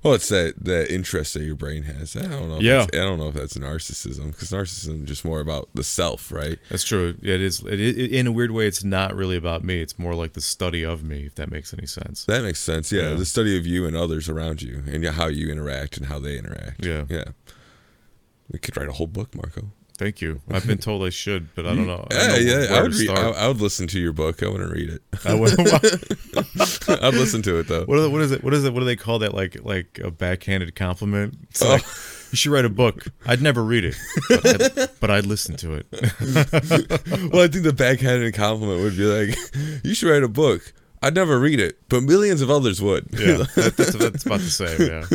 Well, 0.04 0.14
it's 0.14 0.28
that 0.30 0.56
that 0.66 0.94
interest 0.94 1.34
that 1.34 1.44
your 1.44 1.56
brain 1.56 1.84
has. 1.84 2.16
I 2.16 2.24
don't 2.28 2.50
know. 2.50 2.60
Yeah. 2.60 2.86
I 2.94 2.98
don't 2.98 3.18
know 3.18 3.30
if 3.30 3.36
that's 3.36 3.54
narcissism 3.54 4.32
because 4.32 4.52
narcissism 4.52 5.04
is 5.04 5.08
just 5.08 5.24
more 5.24 5.40
about 5.40 5.70
the 5.74 5.84
self, 5.84 6.32
right? 6.32 6.60
That's 6.70 6.84
true. 6.84 7.16
It 7.22 7.42
is. 7.42 7.62
It, 7.62 7.80
it, 7.80 8.12
in 8.12 8.28
a 8.28 8.32
weird 8.32 8.52
way, 8.52 8.68
it's 8.68 8.84
not 8.84 9.16
really 9.16 9.38
about 9.38 9.64
me. 9.64 9.82
It's 9.82 9.98
more 9.98 10.14
like 10.14 10.34
the 10.34 10.42
study 10.42 10.84
of 10.84 11.04
me, 11.04 11.26
if 11.26 11.36
that 11.36 11.50
makes 11.50 11.74
any 11.74 11.88
sense. 11.88 12.26
That 12.26 12.44
makes 12.44 12.60
sense. 12.60 12.92
Yeah, 12.92 13.10
Yeah. 13.12 13.16
the 13.16 13.26
study 13.26 13.58
of 13.58 13.66
you 13.66 13.86
and 13.86 13.96
others 13.96 14.28
around 14.28 14.62
you, 14.62 14.84
and 14.88 15.06
how 15.06 15.28
you 15.28 15.50
interact 15.50 15.98
and 15.98 16.08
how 16.08 16.20
they 16.20 16.38
interact. 16.38 16.86
Yeah. 16.86 17.06
yeah. 17.10 17.26
We 18.52 18.60
could 18.60 18.76
write 18.76 18.90
a 18.90 18.94
whole 18.94 19.08
book, 19.08 19.34
Marco. 19.34 19.72
Thank 20.04 20.20
you. 20.20 20.42
I've 20.52 20.68
been 20.68 20.80
told 20.80 21.02
I 21.06 21.10
should, 21.12 21.56
but 21.56 21.66
I 21.66 21.74
don't 21.74 21.88
know. 21.88 22.06
I 22.12 22.14
Yeah, 22.14 22.28
don't 22.28 22.46
know 22.46 22.60
yeah. 22.60 22.74
I 22.78 22.82
would 22.82 22.94
read. 22.96 23.10
I. 23.10 23.30
I 23.30 23.48
would 23.48 23.62
listen 23.62 23.88
to 23.88 24.00
your 24.00 24.12
book. 24.12 24.44
I 24.44 24.50
wouldn't 24.50 24.70
read 24.74 24.90
it. 24.90 25.02
I 25.24 25.34
would- 25.34 25.58
I'd 27.04 27.14
listen 27.14 27.42
to 27.44 27.60
it 27.60 27.68
though. 27.70 27.86
are 27.88 28.00
the- 28.02 28.10
what 28.10 28.22
is 28.22 28.32
it? 28.34 28.44
What 28.44 28.54
is 28.54 28.66
it? 28.66 28.74
What 28.74 28.82
do 28.82 28.86
they 28.86 28.98
call 28.98 29.20
that? 29.20 29.34
Like 29.34 29.64
like 29.64 30.00
a 30.04 30.12
backhanded 30.12 30.76
compliment? 30.76 31.38
It's 31.50 31.62
Oh. 31.64 31.70
like 31.70 31.84
you 32.32 32.36
should 32.38 32.52
write 32.52 32.66
a 32.66 32.70
book. 32.70 33.06
I'd 33.26 33.42
never 33.42 33.64
read 33.64 33.86
it, 33.86 33.96
but 34.28 34.46
I'd, 34.62 34.90
but 35.00 35.10
I'd 35.12 35.26
listen 35.26 35.56
to 35.58 35.74
it. 35.76 35.86
well, 35.92 37.44
I 37.44 37.48
think 37.48 37.64
the 37.64 37.74
backhanded 37.76 38.34
compliment 38.34 38.82
would 38.82 38.98
be 38.98 39.06
like, 39.06 39.38
"You 39.86 39.94
should 39.96 40.10
write 40.10 40.24
a 40.24 40.28
book." 40.28 40.74
I'd 41.02 41.16
never 41.16 41.38
read 41.40 41.60
it, 41.60 41.78
but 41.90 42.02
millions 42.04 42.42
of 42.42 42.50
others 42.50 42.82
would. 42.82 43.08
Yeah, 43.12 43.38
that, 43.56 43.74
that's, 43.78 43.94
that's 43.96 44.26
about 44.26 44.40
the 44.40 44.50
same. 44.50 44.82
Yeah. 44.82 45.06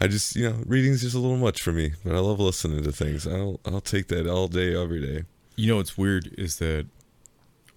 I 0.00 0.06
just, 0.06 0.36
you 0.36 0.48
know, 0.48 0.56
reading's 0.66 1.02
just 1.02 1.16
a 1.16 1.18
little 1.18 1.36
much 1.36 1.60
for 1.60 1.72
me, 1.72 1.92
but 2.04 2.14
I 2.14 2.18
love 2.20 2.38
listening 2.38 2.84
to 2.84 2.92
things. 2.92 3.26
I'll, 3.26 3.60
I'll 3.64 3.80
take 3.80 4.08
that 4.08 4.26
all 4.28 4.46
day, 4.46 4.80
every 4.80 5.00
day. 5.00 5.24
You 5.56 5.66
know 5.68 5.76
what's 5.76 5.98
weird 5.98 6.32
is 6.38 6.58
that 6.58 6.86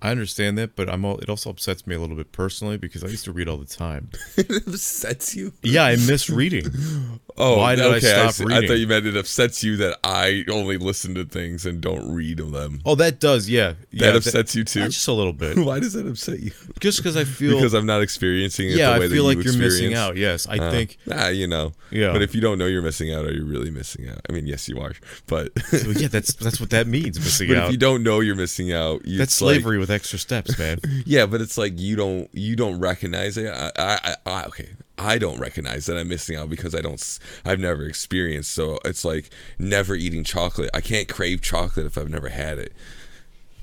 I 0.03 0.09
understand 0.11 0.57
that, 0.57 0.75
but 0.75 0.89
I'm 0.89 1.05
all, 1.05 1.19
it 1.19 1.29
also 1.29 1.49
upsets 1.51 1.85
me 1.85 1.93
a 1.93 1.99
little 1.99 2.15
bit 2.15 2.31
personally 2.31 2.77
because 2.77 3.03
I 3.03 3.07
used 3.07 3.25
to 3.25 3.31
read 3.31 3.47
all 3.47 3.57
the 3.57 3.65
time. 3.65 4.09
it 4.37 4.49
upsets 4.67 5.35
you. 5.35 5.53
Yeah, 5.61 5.83
I 5.85 5.95
miss 5.95 6.29
reading. 6.29 6.65
Oh, 7.37 7.59
Why 7.59 7.75
did 7.75 7.85
I 7.85 7.95
okay, 7.95 7.99
stop 8.01 8.33
see. 8.33 8.43
I 8.43 8.47
reading? 8.47 8.67
thought 8.67 8.77
you 8.79 8.87
meant 8.87 9.05
it 9.05 9.15
upsets 9.15 9.63
you 9.63 9.77
that 9.77 9.97
I 10.03 10.43
only 10.51 10.77
listen 10.77 11.15
to 11.15 11.23
things 11.23 11.65
and 11.65 11.79
don't 11.79 12.13
read 12.13 12.37
them. 12.39 12.81
Oh, 12.85 12.93
that 12.95 13.21
does. 13.21 13.47
Yeah, 13.49 13.75
yeah. 13.89 14.07
That 14.11 14.17
upsets 14.17 14.53
you 14.53 14.65
too. 14.65 14.83
Just 14.89 15.07
a 15.07 15.13
little 15.13 15.31
bit. 15.31 15.57
Why 15.65 15.79
does 15.79 15.93
that 15.93 16.05
upset 16.05 16.41
you? 16.41 16.51
Just 16.81 16.97
because 16.99 17.15
I 17.15 17.23
feel. 17.23 17.55
because 17.55 17.73
I'm 17.73 17.85
not 17.85 18.01
experiencing 18.01 18.67
it 18.67 18.71
yeah, 18.75 18.87
the 18.87 18.91
way 18.91 18.95
I 19.05 19.07
that 19.07 19.15
feel 19.15 19.15
you 19.15 19.23
like 19.23 19.35
you're 19.45 19.53
missing 19.57 19.91
experience? 19.91 19.97
out. 19.97 20.17
Yes, 20.17 20.45
I 20.45 20.57
Uh, 20.57 20.71
think. 20.71 20.97
Nah, 21.05 21.27
you 21.29 21.47
know. 21.47 21.71
Yeah. 21.89 22.11
But 22.11 22.21
if 22.21 22.35
you 22.35 22.41
don't 22.41 22.57
know 22.59 22.65
you're 22.65 22.81
missing 22.81 23.13
out, 23.13 23.25
are 23.25 23.33
you 23.33 23.45
really 23.45 23.71
missing 23.71 24.09
out? 24.09 24.19
I 24.29 24.33
mean, 24.33 24.45
yes, 24.45 24.67
you 24.67 24.79
are. 24.81 24.91
But 25.25 25.51
Well, 25.71 25.93
yeah, 25.93 26.09
that's 26.09 26.33
that's 26.33 26.59
what 26.59 26.69
that 26.71 26.85
means. 26.85 27.17
Missing 27.17 27.47
but 27.47 27.57
out. 27.57 27.65
if 27.67 27.71
you 27.71 27.77
don't 27.77 28.03
know 28.03 28.19
you're 28.19 28.35
missing 28.35 28.73
out, 28.73 29.05
you, 29.07 29.17
that's 29.17 29.33
slavery 29.33 29.77
like- 29.79 29.87
slavery 29.87 29.90
with 29.91 29.99
extra 29.99 30.19
steps, 30.19 30.57
man. 30.57 30.79
yeah, 31.05 31.25
but 31.25 31.41
it's 31.41 31.57
like 31.57 31.79
you 31.79 31.95
don't 31.95 32.29
you 32.33 32.55
don't 32.55 32.79
recognize 32.79 33.37
it. 33.37 33.51
I, 33.53 33.71
I, 33.77 34.15
I 34.25 34.43
okay, 34.45 34.69
I 34.97 35.17
don't 35.17 35.39
recognize 35.39 35.85
that 35.85 35.97
I'm 35.97 36.07
missing 36.07 36.35
out 36.35 36.49
because 36.49 36.73
I 36.73 36.81
don't. 36.81 37.19
I've 37.45 37.59
never 37.59 37.85
experienced. 37.85 38.51
So 38.51 38.79
it's 38.85 39.05
like 39.05 39.29
never 39.59 39.95
eating 39.95 40.23
chocolate. 40.23 40.69
I 40.73 40.81
can't 40.81 41.07
crave 41.07 41.41
chocolate 41.41 41.85
if 41.85 41.97
I've 41.97 42.09
never 42.09 42.29
had 42.29 42.57
it. 42.57 42.73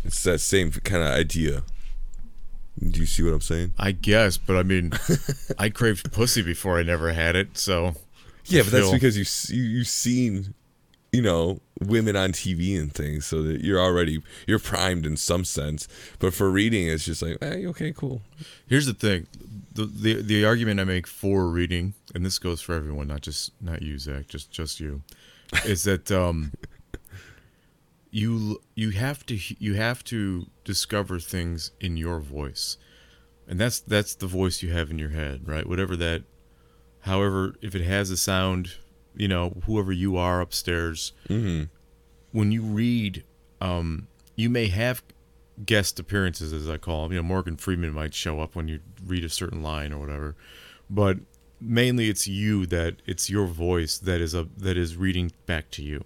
It's 0.05 0.23
that 0.25 0.41
same 0.41 0.71
kind 0.71 1.03
of 1.03 1.09
idea. 1.09 1.63
Do 2.79 3.01
you 3.01 3.07
see 3.07 3.25
what 3.25 3.35
I'm 3.35 3.41
saying? 3.41 3.73
I 3.77 3.91
guess, 3.91 4.39
but 4.39 4.57
I 4.57 4.63
mean, 4.63 4.93
I 5.59 5.69
craved 5.69 6.13
pussy 6.13 6.43
before 6.43 6.79
I 6.79 6.85
never 6.85 7.13
had 7.13 7.35
it, 7.35 7.59
so 7.59 7.97
Yeah, 8.45 8.63
but 8.63 8.71
that's 8.71 8.93
because 8.93 9.17
you 9.19 9.57
you 9.57 9.65
you've 9.65 9.89
seen, 9.89 10.55
you 11.13 11.23
know, 11.23 11.61
women 11.81 12.17
on 12.17 12.33
TV 12.33 12.79
and 12.79 12.93
things, 12.93 13.27
so 13.27 13.43
that 13.43 13.63
you're 13.63 13.81
already 13.81 14.23
you're 14.47 14.59
primed 14.59 15.07
in 15.07 15.17
some 15.17 15.45
sense. 15.45 15.89
But 16.19 16.35
for 16.35 16.51
reading, 16.51 16.87
it's 16.89 17.05
just 17.05 17.23
like, 17.23 17.39
hey, 17.41 17.67
okay, 17.67 17.93
cool. 17.93 18.23
here's 18.67 18.87
the 18.87 18.95
thing: 18.95 19.27
the, 19.73 19.87
the 19.87 20.23
the 20.23 20.45
argument 20.45 20.81
I 20.81 20.85
make 20.85 21.07
for 21.07 21.49
reading, 21.49 21.95
and 22.15 22.27
this 22.27 22.39
goes 22.39 22.61
for 22.61 22.75
everyone, 22.75 23.09
not 23.09 23.23
just 23.23 23.53
not 23.61 23.83
you, 23.83 23.99
Zach, 23.99 24.29
just 24.29 24.51
just 24.51 24.81
you, 24.81 25.03
is 25.65 25.85
that 25.85 26.11
um, 26.11 26.53
you 28.11 28.61
you 28.75 28.91
have 28.91 29.25
to 29.27 29.39
you 29.59 29.75
have 29.75 30.05
to 30.05 30.47
discover 30.65 31.19
things 31.19 31.71
in 31.81 31.97
your 31.97 32.21
voice, 32.21 32.77
and 33.47 33.59
that's 33.59 33.81
that's 33.81 34.15
the 34.15 34.27
voice 34.27 34.63
you 34.63 34.73
have 34.73 34.91
in 34.91 34.99
your 34.99 35.11
head, 35.11 35.47
right? 35.47 35.67
Whatever 35.67 35.97
that, 35.97 36.25
however, 37.01 37.55
if 37.63 37.75
it 37.75 37.83
has 37.83 38.11
a 38.11 38.17
sound, 38.17 38.77
you 39.19 39.29
know, 39.29 39.61
whoever 39.67 39.93
you 39.93 40.17
are 40.17 40.41
upstairs, 40.41 41.13
hmm 41.27 41.65
when 42.31 42.53
you 42.53 42.61
read, 42.61 43.25
um, 43.61 44.07
you 44.37 44.51
may 44.51 44.69
have 44.69 45.03
guest 45.65 45.99
appearances, 45.99 46.53
as 46.53 46.69
I 46.69 46.77
call 46.77 47.05
them. 47.05 47.13
You 47.13 47.19
know, 47.19 47.23
Morgan 47.23 47.57
Freeman 47.57 47.93
might 47.93 48.13
show 48.15 48.41
up 48.41 48.55
when 48.55 48.69
you 48.69 48.81
read 49.05 49.25
a 49.25 49.31
certain 49.31 49.63
line 49.63 49.93
or 49.95 49.99
whatever, 49.99 50.37
but 50.91 51.17
mainly 51.61 52.09
it's 52.09 52.27
you 52.27 52.67
that 52.67 52.97
it's 53.07 53.29
your 53.31 53.47
voice 53.47 53.99
that 53.99 54.21
is 54.21 54.35
a 54.35 54.47
that 54.59 54.77
is 54.77 54.97
reading 54.97 55.33
back 55.47 55.71
to 55.73 55.83
you, 55.83 56.05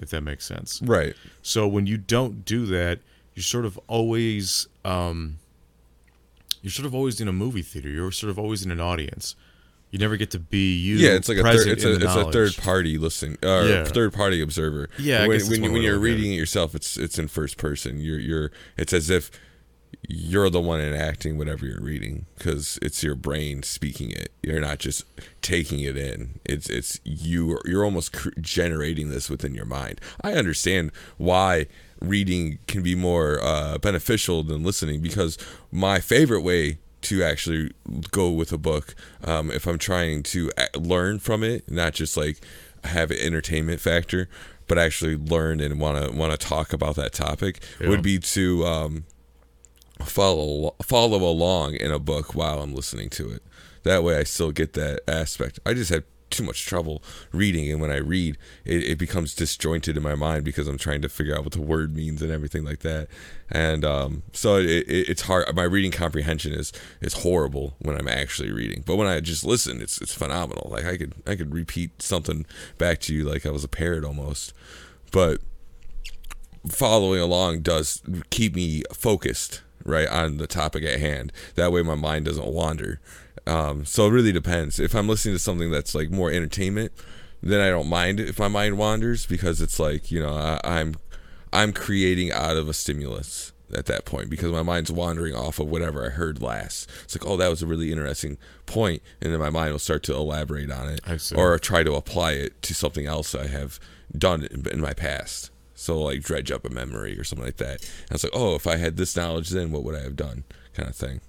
if 0.00 0.10
that 0.10 0.22
makes 0.22 0.46
sense. 0.46 0.80
Right. 0.82 1.14
So 1.42 1.68
when 1.68 1.86
you 1.86 1.98
don't 1.98 2.44
do 2.44 2.64
that, 2.66 3.00
you're 3.34 3.42
sort 3.42 3.66
of 3.66 3.78
always 3.88 4.68
um, 4.84 5.38
you're 6.62 6.70
sort 6.70 6.86
of 6.86 6.94
always 6.94 7.20
in 7.20 7.28
a 7.28 7.32
movie 7.32 7.62
theater. 7.62 7.90
You're 7.90 8.10
sort 8.10 8.30
of 8.30 8.38
always 8.38 8.64
in 8.64 8.70
an 8.70 8.80
audience. 8.80 9.36
You 9.90 9.98
never 9.98 10.16
get 10.16 10.30
to 10.32 10.38
be 10.38 10.76
you. 10.76 10.96
Yeah, 10.96 11.12
it's 11.12 11.28
like 11.28 11.38
a 11.38 11.42
third, 11.42 11.66
it's 11.66 11.84
a 11.84 11.94
it's 11.94 12.04
a 12.04 12.30
third 12.30 12.56
party 12.58 12.98
listen 12.98 13.38
or 13.42 13.64
Yeah. 13.64 13.84
third 13.84 14.12
party 14.12 14.40
observer. 14.42 14.90
Yeah, 14.98 15.26
when 15.26 15.40
when, 15.48 15.62
one 15.62 15.72
when 15.72 15.82
you're 15.82 15.98
reading 15.98 16.32
it 16.32 16.36
yourself, 16.36 16.74
it's 16.74 16.96
it's 16.98 17.18
in 17.18 17.28
first 17.28 17.56
person. 17.56 17.98
You're 18.00 18.18
you're 18.18 18.52
it's 18.76 18.92
as 18.92 19.08
if 19.08 19.30
you're 20.06 20.50
the 20.50 20.60
one 20.60 20.80
enacting 20.80 21.38
whatever 21.38 21.64
you're 21.66 21.80
reading 21.80 22.26
because 22.36 22.78
it's 22.82 23.02
your 23.02 23.14
brain 23.14 23.62
speaking 23.62 24.10
it. 24.10 24.30
You're 24.42 24.60
not 24.60 24.78
just 24.78 25.04
taking 25.40 25.80
it 25.80 25.96
in. 25.96 26.40
It's 26.44 26.68
it's 26.68 27.00
you. 27.04 27.58
You're 27.64 27.84
almost 27.84 28.12
cr- 28.12 28.28
generating 28.40 29.08
this 29.08 29.30
within 29.30 29.54
your 29.54 29.64
mind. 29.64 30.00
I 30.20 30.34
understand 30.34 30.92
why 31.16 31.66
reading 32.00 32.58
can 32.66 32.82
be 32.82 32.94
more 32.94 33.42
uh, 33.42 33.78
beneficial 33.78 34.42
than 34.42 34.62
listening 34.62 35.00
because 35.00 35.38
my 35.72 35.98
favorite 35.98 36.42
way 36.42 36.78
to 37.02 37.22
actually 37.22 37.72
go 38.10 38.30
with 38.30 38.52
a 38.52 38.58
book 38.58 38.94
um, 39.24 39.50
if 39.50 39.66
I'm 39.66 39.78
trying 39.78 40.22
to 40.24 40.50
learn 40.76 41.18
from 41.18 41.42
it, 41.44 41.70
not 41.70 41.94
just 41.94 42.16
like 42.16 42.40
have 42.84 43.10
an 43.10 43.18
entertainment 43.18 43.80
factor, 43.80 44.28
but 44.66 44.78
actually 44.78 45.16
learn 45.16 45.60
and 45.60 45.80
want 45.80 46.02
to 46.04 46.16
want 46.16 46.32
to 46.32 46.38
talk 46.38 46.72
about 46.72 46.96
that 46.96 47.12
topic 47.12 47.60
Yeah. 47.80 47.88
would 47.88 48.02
be 48.02 48.18
to 48.18 48.64
um, 48.66 49.04
follow 50.04 50.74
follow 50.82 51.22
along 51.28 51.74
in 51.74 51.90
a 51.90 51.98
book 51.98 52.34
while 52.34 52.60
I'm 52.62 52.74
listening 52.74 53.10
to 53.10 53.30
it. 53.30 53.42
That 53.84 54.02
way, 54.02 54.18
I 54.18 54.24
still 54.24 54.50
get 54.52 54.74
that 54.74 55.00
aspect. 55.08 55.60
I 55.64 55.74
just 55.74 55.90
have 55.90 56.04
too 56.38 56.44
much 56.44 56.64
trouble 56.64 57.02
reading, 57.32 57.70
and 57.70 57.80
when 57.80 57.90
I 57.90 57.96
read, 57.96 58.38
it, 58.64 58.84
it 58.84 58.98
becomes 58.98 59.34
disjointed 59.34 59.96
in 59.96 60.02
my 60.02 60.14
mind 60.14 60.44
because 60.44 60.68
I'm 60.68 60.78
trying 60.78 61.02
to 61.02 61.08
figure 61.08 61.36
out 61.36 61.42
what 61.42 61.52
the 61.52 61.60
word 61.60 61.94
means 61.94 62.22
and 62.22 62.30
everything 62.30 62.64
like 62.64 62.80
that. 62.80 63.08
And 63.50 63.84
um, 63.84 64.22
so 64.32 64.56
it, 64.56 64.66
it, 64.66 65.08
it's 65.08 65.22
hard. 65.22 65.54
My 65.54 65.64
reading 65.64 65.90
comprehension 65.90 66.52
is 66.52 66.72
is 67.00 67.14
horrible 67.14 67.74
when 67.80 67.98
I'm 67.98 68.08
actually 68.08 68.52
reading, 68.52 68.84
but 68.86 68.96
when 68.96 69.08
I 69.08 69.20
just 69.20 69.44
listen, 69.44 69.82
it's 69.82 70.00
it's 70.00 70.14
phenomenal. 70.14 70.68
Like 70.70 70.84
I 70.84 70.96
could 70.96 71.14
I 71.26 71.34
could 71.34 71.52
repeat 71.52 72.00
something 72.00 72.46
back 72.78 73.00
to 73.00 73.14
you 73.14 73.24
like 73.24 73.44
I 73.44 73.50
was 73.50 73.64
a 73.64 73.68
parrot 73.68 74.04
almost, 74.04 74.52
but 75.10 75.40
following 76.68 77.20
along 77.20 77.60
does 77.60 78.02
keep 78.30 78.54
me 78.54 78.82
focused 78.92 79.62
right 79.84 80.08
on 80.08 80.36
the 80.36 80.46
topic 80.46 80.84
at 80.84 81.00
hand. 81.00 81.32
That 81.56 81.72
way 81.72 81.82
my 81.82 81.94
mind 81.94 82.26
doesn't 82.26 82.46
wander. 82.46 83.00
Um, 83.48 83.84
so 83.84 84.06
it 84.06 84.10
really 84.10 84.32
depends. 84.32 84.78
If 84.78 84.94
I'm 84.94 85.08
listening 85.08 85.34
to 85.34 85.38
something 85.38 85.70
that's 85.70 85.94
like 85.94 86.10
more 86.10 86.30
entertainment, 86.30 86.92
then 87.42 87.60
I 87.60 87.70
don't 87.70 87.88
mind 87.88 88.20
if 88.20 88.38
my 88.38 88.48
mind 88.48 88.78
wanders 88.78 89.26
because 89.26 89.60
it's 89.60 89.78
like 89.78 90.10
you 90.10 90.20
know 90.20 90.34
I, 90.34 90.60
I'm 90.64 90.96
I'm 91.52 91.72
creating 91.72 92.30
out 92.32 92.56
of 92.56 92.68
a 92.68 92.74
stimulus 92.74 93.52
at 93.74 93.86
that 93.86 94.04
point 94.04 94.30
because 94.30 94.50
my 94.50 94.62
mind's 94.62 94.90
wandering 94.90 95.34
off 95.34 95.58
of 95.58 95.68
whatever 95.68 96.04
I 96.06 96.08
heard 96.10 96.40
last. 96.40 96.88
It's 97.04 97.14
like, 97.14 97.26
oh, 97.26 97.36
that 97.36 97.48
was 97.48 97.62
a 97.62 97.66
really 97.66 97.92
interesting 97.92 98.38
point, 98.66 99.02
and 99.20 99.32
then 99.32 99.40
my 99.40 99.50
mind 99.50 99.72
will 99.72 99.78
start 99.78 100.02
to 100.04 100.14
elaborate 100.14 100.70
on 100.70 100.88
it 100.88 101.00
or 101.38 101.58
try 101.58 101.82
to 101.82 101.94
apply 101.94 102.32
it 102.32 102.60
to 102.62 102.74
something 102.74 103.06
else 103.06 103.34
I 103.34 103.46
have 103.46 103.78
done 104.16 104.44
in, 104.44 104.66
in 104.68 104.80
my 104.80 104.94
past. 104.94 105.50
So 105.74 106.00
like 106.00 106.22
dredge 106.22 106.50
up 106.50 106.64
a 106.64 106.70
memory 106.70 107.18
or 107.18 107.24
something 107.24 107.46
like 107.46 107.58
that. 107.58 107.82
And 107.82 108.12
it's 108.12 108.24
like, 108.24 108.32
oh, 108.34 108.56
if 108.56 108.66
I 108.66 108.76
had 108.76 108.96
this 108.96 109.16
knowledge, 109.16 109.50
then 109.50 109.70
what 109.70 109.84
would 109.84 109.94
I 109.94 110.02
have 110.02 110.16
done? 110.16 110.44
Kind 110.74 110.88
of 110.88 110.96
thing. 110.96 111.20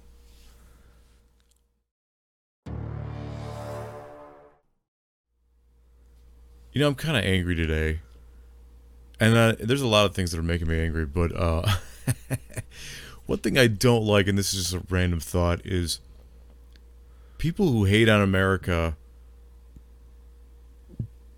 You 6.72 6.80
know, 6.80 6.88
I'm 6.88 6.94
kind 6.94 7.16
of 7.16 7.24
angry 7.24 7.56
today, 7.56 8.00
and 9.18 9.36
uh, 9.36 9.56
there's 9.58 9.82
a 9.82 9.88
lot 9.88 10.06
of 10.06 10.14
things 10.14 10.30
that 10.30 10.38
are 10.38 10.42
making 10.42 10.68
me 10.68 10.78
angry. 10.78 11.04
But 11.04 11.34
uh, 11.34 11.68
one 13.26 13.38
thing 13.38 13.58
I 13.58 13.66
don't 13.66 14.04
like, 14.04 14.28
and 14.28 14.38
this 14.38 14.54
is 14.54 14.70
just 14.70 14.74
a 14.74 14.86
random 14.88 15.18
thought, 15.18 15.60
is 15.64 16.00
people 17.38 17.72
who 17.72 17.84
hate 17.84 18.08
on 18.08 18.20
America, 18.20 18.96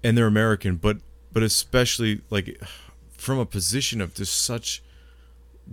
and 0.05 0.19
they're 0.19 0.27
American, 0.27 0.77
but 0.77 0.99
but 1.33 1.43
especially 1.43 2.21
like 2.29 2.61
from 3.11 3.39
a 3.39 3.47
position 3.47 4.03
of 4.03 4.13
just 4.15 4.39
such 4.39 4.83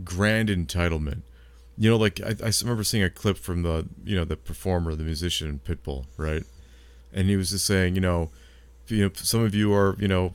grand 0.05 0.47
entitlement. 0.47 1.23
You 1.77 1.89
know, 1.89 1.97
like 1.97 2.21
I, 2.21 2.35
I 2.45 2.51
remember 2.61 2.83
seeing 2.83 3.03
a 3.03 3.09
clip 3.09 3.37
from 3.37 3.63
the 3.63 3.87
you 4.05 4.15
know 4.15 4.23
the 4.23 4.37
performer, 4.37 4.95
the 4.95 5.03
musician 5.03 5.59
Pitbull, 5.65 6.05
right? 6.15 6.43
And 7.11 7.27
he 7.27 7.35
was 7.35 7.49
just 7.49 7.65
saying, 7.65 7.95
you 7.95 8.01
know, 8.01 8.29
you 8.91 9.05
know, 9.05 9.11
some 9.15 9.43
of 9.43 9.53
you 9.53 9.73
are, 9.73 9.95
you 9.99 10.07
know, 10.07 10.33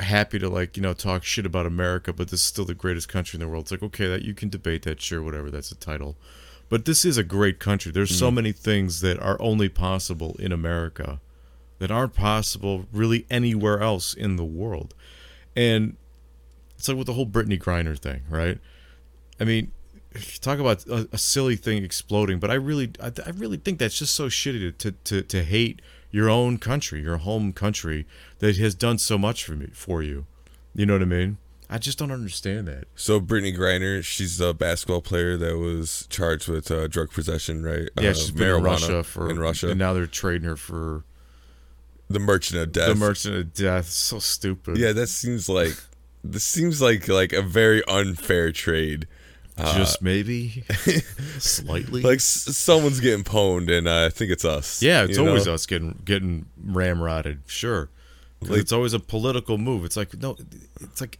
happy 0.00 0.38
to 0.38 0.48
like, 0.48 0.76
you 0.76 0.82
know, 0.82 0.94
talk 0.94 1.24
shit 1.24 1.46
about 1.46 1.66
America, 1.66 2.12
but 2.12 2.28
this 2.28 2.40
is 2.40 2.46
still 2.46 2.64
the 2.64 2.74
greatest 2.74 3.08
country 3.08 3.36
in 3.36 3.40
the 3.40 3.48
world. 3.48 3.64
It's 3.64 3.72
like, 3.72 3.82
okay, 3.82 4.06
that 4.06 4.22
you 4.22 4.34
can 4.34 4.48
debate 4.48 4.82
that, 4.82 5.00
sure, 5.00 5.22
whatever, 5.22 5.50
that's 5.50 5.72
a 5.72 5.76
title. 5.76 6.16
But 6.68 6.84
this 6.84 7.04
is 7.04 7.18
a 7.18 7.24
great 7.24 7.58
country. 7.58 7.92
There's 7.92 8.16
so 8.16 8.26
mm-hmm. 8.26 8.36
many 8.36 8.52
things 8.52 9.00
that 9.02 9.20
are 9.20 9.40
only 9.40 9.68
possible 9.68 10.36
in 10.38 10.52
America 10.52 11.20
that 11.78 11.90
aren't 11.90 12.14
possible 12.14 12.86
really 12.92 13.26
anywhere 13.30 13.80
else 13.80 14.14
in 14.14 14.36
the 14.36 14.44
world. 14.44 14.94
And 15.54 15.96
it's 16.76 16.88
like 16.88 16.96
with 16.96 17.06
the 17.06 17.12
whole 17.12 17.26
Brittney 17.26 17.60
Griner 17.60 17.98
thing, 17.98 18.22
right? 18.28 18.58
I 19.38 19.44
mean, 19.44 19.72
talk 20.40 20.58
about 20.58 20.86
a, 20.86 21.08
a 21.12 21.18
silly 21.18 21.56
thing 21.56 21.84
exploding, 21.84 22.38
but 22.38 22.50
I 22.50 22.54
really, 22.54 22.92
I, 23.02 23.12
I 23.26 23.30
really 23.30 23.56
think 23.56 23.78
that's 23.78 23.98
just 23.98 24.14
so 24.14 24.28
shitty 24.28 24.78
to, 24.78 24.92
to, 24.92 25.22
to 25.22 25.42
hate 25.42 25.82
your 26.14 26.30
own 26.30 26.58
country, 26.58 27.02
your 27.02 27.16
home 27.16 27.52
country 27.52 28.06
that 28.38 28.56
has 28.56 28.72
done 28.74 28.98
so 28.98 29.18
much 29.18 29.42
for 29.44 29.52
me, 29.56 29.68
for 29.72 30.00
you. 30.00 30.26
You 30.72 30.86
know 30.86 30.92
what 30.92 31.02
I 31.02 31.06
mean? 31.06 31.38
I 31.68 31.78
just 31.78 31.98
don't 31.98 32.12
understand 32.12 32.68
that. 32.68 32.84
So 32.94 33.20
Brittney 33.20 33.56
Griner, 33.56 34.00
she's 34.04 34.40
a 34.40 34.54
basketball 34.54 35.00
player 35.02 35.36
that 35.36 35.58
was 35.58 36.06
charged 36.10 36.46
with 36.46 36.70
uh, 36.70 36.86
drug 36.86 37.10
possession, 37.10 37.64
right? 37.64 37.88
Yeah, 38.00 38.10
Uh, 38.10 38.14
she's 38.14 38.30
been 38.30 38.44
in 38.48 38.54
marijuana 38.54 38.64
Russia 38.64 39.02
for 39.02 39.28
in 39.28 39.40
Russia. 39.40 39.70
and 39.70 39.78
now 39.78 39.92
they're 39.92 40.06
trading 40.06 40.46
her 40.48 40.56
for 40.56 41.02
the 42.08 42.20
Merchant 42.20 42.60
of 42.60 42.70
Death. 42.70 42.90
the 42.90 42.94
Merchant 42.94 43.34
of 43.34 43.52
Death. 43.54 43.86
So 43.88 44.20
stupid. 44.20 44.76
yeah, 44.76 44.92
that 44.92 45.08
seems 45.08 45.48
like 45.48 45.74
this 46.22 46.44
seems 46.44 46.80
like 46.80 47.08
like 47.08 47.32
a 47.32 47.42
very 47.42 47.82
unfair 47.88 48.52
trade. 48.52 49.08
Just 49.58 50.02
maybe 50.02 50.64
slightly. 51.38 52.02
Like 52.02 52.16
s- 52.16 52.56
someone's 52.56 53.00
getting 53.00 53.24
pwned, 53.24 53.70
and 53.70 53.86
uh, 53.88 54.06
I 54.06 54.08
think 54.08 54.30
it's 54.30 54.44
us. 54.44 54.82
Yeah, 54.82 55.04
it's 55.04 55.16
you 55.18 55.26
always 55.26 55.46
know? 55.46 55.54
us 55.54 55.66
getting 55.66 56.00
getting 56.04 56.46
ramrodded. 56.66 57.38
Sure, 57.46 57.88
Like- 58.40 58.60
it's 58.60 58.72
always 58.72 58.92
a 58.92 59.00
political 59.00 59.58
move. 59.58 59.84
It's 59.84 59.96
like 59.96 60.14
no, 60.20 60.36
it's 60.80 61.00
like 61.00 61.18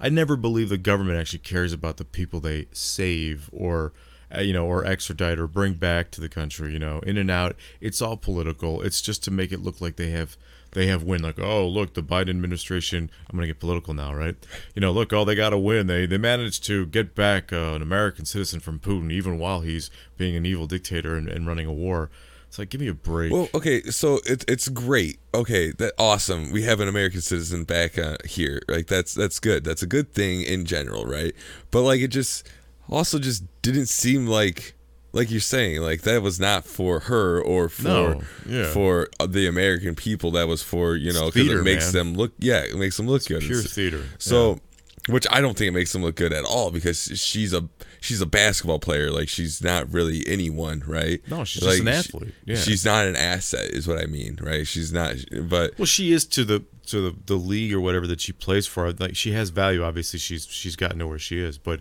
I 0.00 0.08
never 0.08 0.36
believe 0.36 0.68
the 0.68 0.78
government 0.78 1.18
actually 1.18 1.40
cares 1.40 1.72
about 1.72 1.96
the 1.96 2.04
people 2.04 2.40
they 2.40 2.66
save 2.72 3.48
or 3.52 3.92
uh, 4.36 4.40
you 4.40 4.52
know 4.52 4.66
or 4.66 4.84
extradite 4.84 5.38
or 5.38 5.46
bring 5.46 5.74
back 5.74 6.10
to 6.12 6.20
the 6.20 6.28
country. 6.28 6.72
You 6.72 6.78
know, 6.78 7.00
in 7.00 7.16
and 7.16 7.30
out. 7.30 7.56
It's 7.80 8.00
all 8.00 8.16
political. 8.16 8.82
It's 8.82 9.00
just 9.02 9.24
to 9.24 9.30
make 9.30 9.52
it 9.52 9.60
look 9.62 9.80
like 9.80 9.96
they 9.96 10.10
have 10.10 10.36
they 10.74 10.86
have 10.88 11.02
win. 11.02 11.22
Like 11.22 11.40
oh 11.40 11.66
look, 11.66 11.94
the 11.94 12.02
Biden 12.02 12.30
administration. 12.30 13.10
I'm 13.28 13.36
gonna 13.36 13.46
get 13.46 13.60
political 13.60 13.94
now, 13.94 14.14
right? 14.14 14.36
You 14.74 14.80
know, 14.80 14.92
look, 14.92 15.12
oh 15.12 15.24
they 15.24 15.34
got 15.34 15.50
to 15.50 15.58
win. 15.58 15.86
They 15.86 16.06
they 16.06 16.18
managed 16.18 16.64
to 16.64 16.86
get 16.86 17.14
back 17.14 17.52
uh, 17.52 17.72
an 17.74 17.82
American 17.82 18.26
citizen 18.26 18.60
from 18.60 18.78
Putin, 18.78 19.10
even 19.10 19.38
while 19.38 19.60
he's 19.60 19.90
being 20.16 20.36
an 20.36 20.44
evil 20.44 20.66
dictator 20.66 21.16
and, 21.16 21.28
and 21.28 21.46
running 21.46 21.66
a 21.66 21.72
war. 21.72 22.10
It's 22.54 22.58
like 22.60 22.68
give 22.68 22.80
me 22.80 22.86
a 22.86 22.94
break. 22.94 23.32
Well, 23.32 23.48
okay, 23.52 23.82
so 23.82 24.20
it's 24.26 24.44
it's 24.46 24.68
great. 24.68 25.18
Okay, 25.34 25.72
that 25.72 25.94
awesome. 25.98 26.52
We 26.52 26.62
have 26.62 26.78
an 26.78 26.86
American 26.86 27.20
citizen 27.20 27.64
back 27.64 27.98
uh, 27.98 28.16
here. 28.24 28.60
Like 28.68 28.86
that's 28.86 29.12
that's 29.12 29.40
good. 29.40 29.64
That's 29.64 29.82
a 29.82 29.88
good 29.88 30.12
thing 30.12 30.42
in 30.42 30.64
general, 30.64 31.04
right? 31.04 31.34
But 31.72 31.82
like 31.82 32.00
it 32.00 32.08
just 32.08 32.48
also 32.88 33.18
just 33.18 33.42
didn't 33.62 33.86
seem 33.86 34.28
like 34.28 34.74
like 35.14 35.30
you're 35.30 35.40
saying 35.40 35.80
like 35.80 36.02
that 36.02 36.20
was 36.22 36.38
not 36.38 36.64
for 36.66 37.00
her 37.00 37.40
or 37.40 37.68
for 37.70 37.82
No, 37.84 38.20
yeah. 38.46 38.70
for 38.72 39.08
uh, 39.18 39.26
the 39.26 39.46
American 39.46 39.94
people. 39.94 40.30
That 40.32 40.48
was 40.48 40.62
for 40.62 40.96
you 40.96 41.12
know 41.12 41.30
because 41.30 41.48
it 41.48 41.62
makes 41.62 41.86
man. 41.86 41.92
them 41.92 42.14
look 42.14 42.32
yeah 42.38 42.62
it 42.64 42.76
makes 42.76 42.96
them 42.98 43.06
look 43.06 43.24
good. 43.24 43.40
pure 43.40 43.58
It's- 43.60 43.72
theater. 43.74 44.04
So, 44.18 44.58
which 45.08 45.26
I 45.30 45.40
don't 45.40 45.56
think 45.56 45.68
it 45.68 45.74
makes 45.74 45.92
them 45.92 46.02
look 46.02 46.16
good 46.16 46.32
at 46.32 46.44
all 46.44 46.70
because 46.70 46.98
she's 47.14 47.52
a 47.52 47.68
she's 48.00 48.20
a 48.20 48.26
basketball 48.26 48.78
player. 48.78 49.10
Like 49.10 49.28
she's 49.28 49.62
not 49.62 49.90
really 49.92 50.24
anyone, 50.26 50.82
right? 50.86 51.20
No, 51.28 51.44
she's 51.44 51.62
just 51.62 51.80
an 51.80 51.88
athlete. 51.88 52.34
Yeah. 52.44 52.56
She's 52.56 52.84
not 52.84 53.06
an 53.06 53.14
asset, 53.16 53.70
is 53.70 53.86
what 53.86 53.98
I 53.98 54.06
mean, 54.06 54.38
right? 54.42 54.66
She's 54.66 54.92
not. 54.92 55.16
But 55.48 55.78
Well, 55.78 55.86
she 55.86 56.12
is 56.12 56.24
to 56.26 56.44
the 56.44 56.64
to 56.86 57.10
the, 57.10 57.16
the 57.26 57.36
league 57.36 57.72
or 57.72 57.80
whatever 57.80 58.06
that 58.06 58.20
she 58.20 58.32
plays 58.32 58.66
for. 58.66 58.92
Like 58.92 59.14
she 59.16 59.32
has 59.32 59.50
value. 59.50 59.82
Obviously, 59.84 60.18
she's 60.18 60.46
she's 60.46 60.74
gotten 60.76 60.98
to 61.00 61.06
where 61.06 61.18
she 61.18 61.38
is. 61.38 61.56
But 61.58 61.80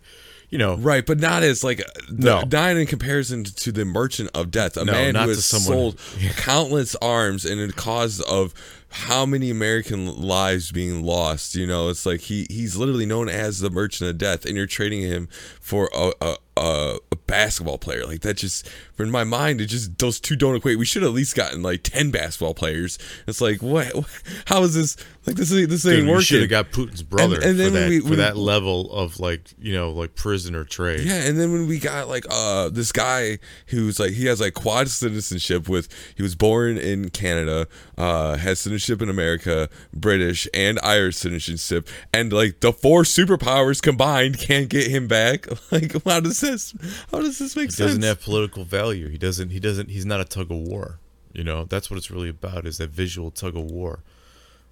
you 0.54 0.60
know, 0.60 0.76
right, 0.76 1.04
but 1.04 1.20
not 1.20 1.42
as 1.42 1.64
like 1.64 1.82
No. 2.12 2.44
not 2.52 2.78
in 2.78 2.86
comparison 2.86 3.44
to 3.44 3.72
the 3.72 3.86
Merchant 3.86 4.30
of 4.36 4.52
Death, 4.52 4.78
a 4.78 4.86
No, 4.86 4.92
man 4.92 5.14
not 5.14 5.24
who 5.24 5.30
has 5.30 5.44
someone- 5.46 5.66
sold 5.98 6.00
countless 6.38 6.96
arms 7.02 7.44
and 7.44 7.60
a 7.60 7.74
cause 7.74 8.22
of 8.22 8.54
how 8.94 9.26
many 9.26 9.50
American 9.50 10.16
lives 10.22 10.72
being 10.72 11.04
lost. 11.04 11.56
You 11.56 11.66
know, 11.68 11.90
it's 11.90 12.06
like 12.06 12.22
he 12.22 12.46
he's 12.50 12.76
literally 12.78 13.06
known 13.06 13.28
as 13.30 13.60
the 13.60 13.70
Merchant 13.70 14.10
of 14.10 14.18
Death, 14.18 14.46
and 14.46 14.56
you're 14.56 14.68
trading 14.68 15.02
him 15.02 15.28
for 15.60 15.90
a 15.94 16.12
a, 16.22 16.36
a, 16.56 16.98
a 17.12 17.16
basketball 17.16 17.78
player. 17.80 18.06
Like 18.06 18.22
that 18.22 18.38
just 18.38 18.70
in 19.00 19.10
my 19.10 19.24
mind, 19.24 19.60
it 19.62 19.66
just 19.66 19.98
those 19.98 20.20
two 20.20 20.36
don't 20.36 20.56
equate. 20.56 20.78
We 20.78 20.86
should 20.86 21.02
have 21.02 21.12
at 21.12 21.16
least 21.16 21.36
gotten 21.36 21.64
like 21.64 21.82
ten 21.84 22.12
basketball 22.12 22.54
players. 22.54 23.00
It's 23.28 23.42
like 23.42 23.62
what? 23.64 23.88
How 24.46 24.62
is 24.64 24.76
this? 24.76 24.96
Like 25.26 25.38
this 25.38 25.52
ain't 25.54 25.70
this 25.70 25.86
ain't 25.88 26.06
dude, 26.06 26.24
should 26.24 26.36
working. 26.36 26.42
have 26.42 26.50
got 26.50 26.72
Putin's 26.72 27.02
brother 27.02 27.40
and 27.42 27.58
then 27.58 27.72
for 27.72 27.80
that 27.80 27.90
we- 27.90 28.00
for 28.02 28.10
we- 28.12 28.16
that 28.18 28.36
level 28.38 28.92
of 28.92 29.20
like 29.20 29.50
you 29.60 29.74
know 29.74 29.90
like 29.92 30.16
prisoner 30.16 30.64
trade. 30.66 31.00
Yeah, 31.02 31.24
and 31.24 31.40
then 31.40 31.52
when 31.52 31.66
we 31.66 31.80
got 31.80 32.08
like 32.10 32.26
uh 32.30 32.70
this 32.70 32.92
guy 32.92 33.40
who's 33.68 34.00
like 34.00 34.12
he 34.12 34.26
has 34.26 34.40
like 34.42 34.54
quad 34.54 34.90
citizenship 34.90 35.68
with 35.70 35.88
he 36.16 36.22
was 36.22 36.36
born 36.36 36.78
in 36.78 37.10
Canada, 37.10 37.68
uh 37.98 38.36
has 38.38 38.60
citizenship 38.60 38.83
in 38.90 39.10
America, 39.10 39.70
British 39.94 40.48
and 40.54 40.80
Irish 40.82 41.18
citizenship, 41.18 41.88
and 42.14 42.32
like 42.32 42.60
the 42.60 42.74
four 42.74 43.04
superpowers 43.04 43.82
combined 43.82 44.40
can't 44.40 44.70
get 44.70 44.88
him 44.88 45.08
back. 45.08 45.48
Like 45.72 46.04
how 46.04 46.20
does 46.20 46.40
this 46.42 46.74
how 47.12 47.20
does 47.20 47.40
this 47.40 47.56
make 47.56 47.72
sense? 47.72 47.78
He 47.78 47.84
sense? 47.84 47.90
doesn't 47.90 48.04
have 48.04 48.22
political 48.22 48.64
value. 48.64 49.08
He 49.08 49.18
doesn't. 49.18 49.50
He 49.50 49.60
doesn't. 49.60 49.90
He's 49.90 50.06
not 50.06 50.22
a 50.22 50.26
tug 50.26 50.52
of 50.52 50.58
war. 50.58 51.00
You 51.32 51.44
know, 51.44 51.64
that's 51.64 51.90
what 51.90 51.98
it's 51.98 52.12
really 52.12 52.30
about. 52.30 52.68
Is 52.68 52.78
that 52.78 52.92
visual 52.92 53.32
tug 53.32 53.56
of 53.58 53.64
war, 53.72 54.04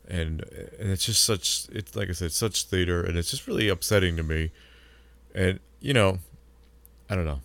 and 0.07 0.43
and 0.79 0.91
it's 0.91 1.05
just 1.05 1.23
such. 1.23 1.67
It's 1.71 1.95
like 1.95 2.09
I 2.09 2.11
said, 2.11 2.33
such 2.33 2.65
theater, 2.65 3.03
and 3.03 3.17
it's 3.17 3.31
just 3.31 3.47
really 3.47 3.67
upsetting 3.67 4.15
to 4.17 4.23
me. 4.23 4.51
And 5.33 5.59
you 5.79 5.93
know, 5.93 6.19
I 7.09 7.15
don't 7.15 7.25
know. 7.25 7.41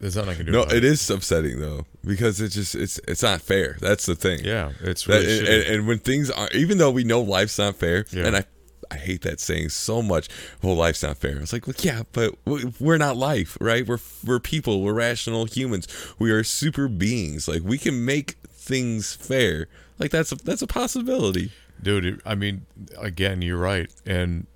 There's 0.00 0.14
nothing 0.16 0.30
I 0.30 0.34
can 0.36 0.46
do. 0.46 0.52
no, 0.52 0.62
it 0.62 0.84
is 0.84 1.08
upsetting 1.10 1.60
though 1.60 1.84
because 2.04 2.40
it's 2.40 2.54
just 2.54 2.74
it's 2.74 3.00
it's 3.08 3.22
not 3.22 3.40
fair. 3.40 3.76
That's 3.80 4.06
the 4.06 4.14
thing. 4.14 4.40
Yeah, 4.44 4.72
it's 4.80 5.04
That- 5.04 5.20
really 5.24 5.38
and, 5.40 5.48
and, 5.48 5.62
and 5.74 5.86
when 5.88 5.98
things 5.98 6.30
are, 6.30 6.48
even 6.52 6.78
though 6.78 6.90
we 6.90 7.04
know 7.04 7.20
life's 7.20 7.58
not 7.58 7.76
fair, 7.76 8.04
Yeah. 8.12 8.26
and 8.26 8.36
I, 8.36 8.44
I 8.90 8.96
hate 8.96 9.22
that 9.22 9.40
saying 9.40 9.70
so 9.70 10.00
much. 10.00 10.28
Well, 10.62 10.74
life's 10.76 11.02
not 11.02 11.18
fair. 11.18 11.38
It's 11.40 11.52
like, 11.52 11.66
well, 11.66 11.74
yeah, 11.80 12.04
but 12.12 12.34
we're 12.80 12.96
not 12.96 13.16
life, 13.16 13.58
right? 13.60 13.86
We're 13.86 13.98
we're 14.24 14.40
people. 14.40 14.82
We're 14.82 14.94
rational 14.94 15.44
humans. 15.46 15.88
We 16.18 16.30
are 16.30 16.44
super 16.44 16.88
beings. 16.88 17.48
Like 17.48 17.62
we 17.64 17.76
can 17.76 18.04
make 18.04 18.36
things 18.48 19.14
fair. 19.14 19.66
Like 19.98 20.10
that's 20.12 20.30
a, 20.32 20.36
that's 20.36 20.62
a 20.62 20.66
possibility, 20.68 21.50
dude. 21.82 22.22
I 22.24 22.34
mean, 22.36 22.66
again, 22.96 23.42
you're 23.42 23.58
right, 23.58 23.90
and 24.06 24.46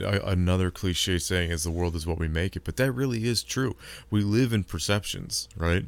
another 0.00 0.70
cliche 0.70 1.18
saying 1.18 1.50
is 1.50 1.64
the 1.64 1.70
world 1.70 1.96
is 1.96 2.06
what 2.06 2.18
we 2.18 2.28
make 2.28 2.56
it 2.56 2.64
but 2.64 2.76
that 2.76 2.92
really 2.92 3.26
is 3.26 3.42
true. 3.42 3.76
We 4.10 4.22
live 4.22 4.52
in 4.52 4.64
perceptions 4.64 5.48
right? 5.56 5.84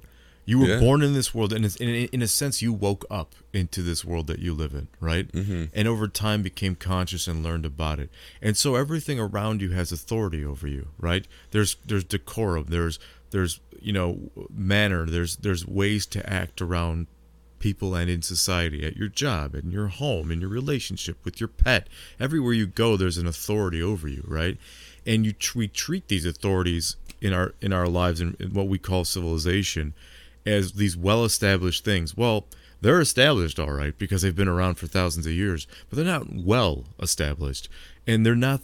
You 0.46 0.58
were 0.58 0.66
yeah. 0.66 0.80
born 0.80 1.02
in 1.02 1.14
this 1.14 1.34
world 1.34 1.54
and 1.54 1.64
in, 1.64 1.88
in, 1.88 2.20
a 2.20 2.28
sense 2.28 2.60
you 2.60 2.70
woke 2.70 3.06
up 3.10 3.34
into 3.54 3.80
this 3.80 4.04
world 4.04 4.26
that 4.26 4.40
you 4.40 4.52
live 4.52 4.74
in 4.74 4.88
right? 5.00 5.30
Mm-hmm. 5.32 5.64
and 5.72 5.88
over 5.88 6.08
time 6.08 6.42
became 6.42 6.74
conscious 6.74 7.26
and 7.26 7.42
learned 7.42 7.64
about 7.64 7.98
it. 7.98 8.10
And 8.42 8.56
so 8.56 8.74
everything 8.74 9.18
around 9.18 9.62
you 9.62 9.70
has 9.70 9.90
authority 9.92 10.44
over 10.44 10.66
you 10.66 10.88
right? 10.98 11.26
There's 11.52 11.76
there's 11.86 12.04
decorum. 12.04 12.66
There's 12.68 12.98
there's 13.30 13.60
you 13.80 13.92
know 13.92 14.30
manner. 14.50 15.06
There's 15.06 15.36
there's 15.36 15.66
ways 15.66 16.06
to 16.06 16.28
act 16.30 16.62
around 16.62 17.06
people 17.64 17.94
and 17.94 18.10
in 18.10 18.20
society, 18.20 18.84
at 18.84 18.94
your 18.94 19.08
job, 19.08 19.54
in 19.54 19.70
your 19.70 19.86
home, 19.86 20.30
in 20.30 20.38
your 20.38 20.50
relationship 20.50 21.16
with 21.24 21.40
your 21.40 21.48
pet. 21.48 21.88
Everywhere 22.20 22.52
you 22.52 22.66
go, 22.66 22.94
there's 22.94 23.16
an 23.16 23.26
authority 23.26 23.82
over 23.82 24.06
you, 24.06 24.22
right? 24.28 24.58
And 25.06 25.24
you 25.24 25.32
we 25.54 25.66
treat 25.66 26.08
these 26.08 26.26
authorities 26.26 26.96
in 27.22 27.32
our 27.32 27.54
in 27.62 27.72
our 27.72 27.88
lives 27.88 28.20
in, 28.20 28.36
in 28.38 28.52
what 28.52 28.68
we 28.68 28.76
call 28.76 29.06
civilization 29.06 29.94
as 30.44 30.72
these 30.72 30.94
well-established 30.94 31.86
things. 31.86 32.14
Well, 32.14 32.44
they're 32.82 33.00
established 33.00 33.58
all 33.58 33.72
right 33.72 33.96
because 33.96 34.20
they've 34.20 34.36
been 34.36 34.46
around 34.46 34.74
for 34.74 34.86
thousands 34.86 35.24
of 35.24 35.32
years, 35.32 35.66
but 35.88 35.96
they're 35.96 36.04
not 36.04 36.26
well 36.30 36.84
established, 37.00 37.70
and 38.06 38.26
they're 38.26 38.34
not. 38.34 38.60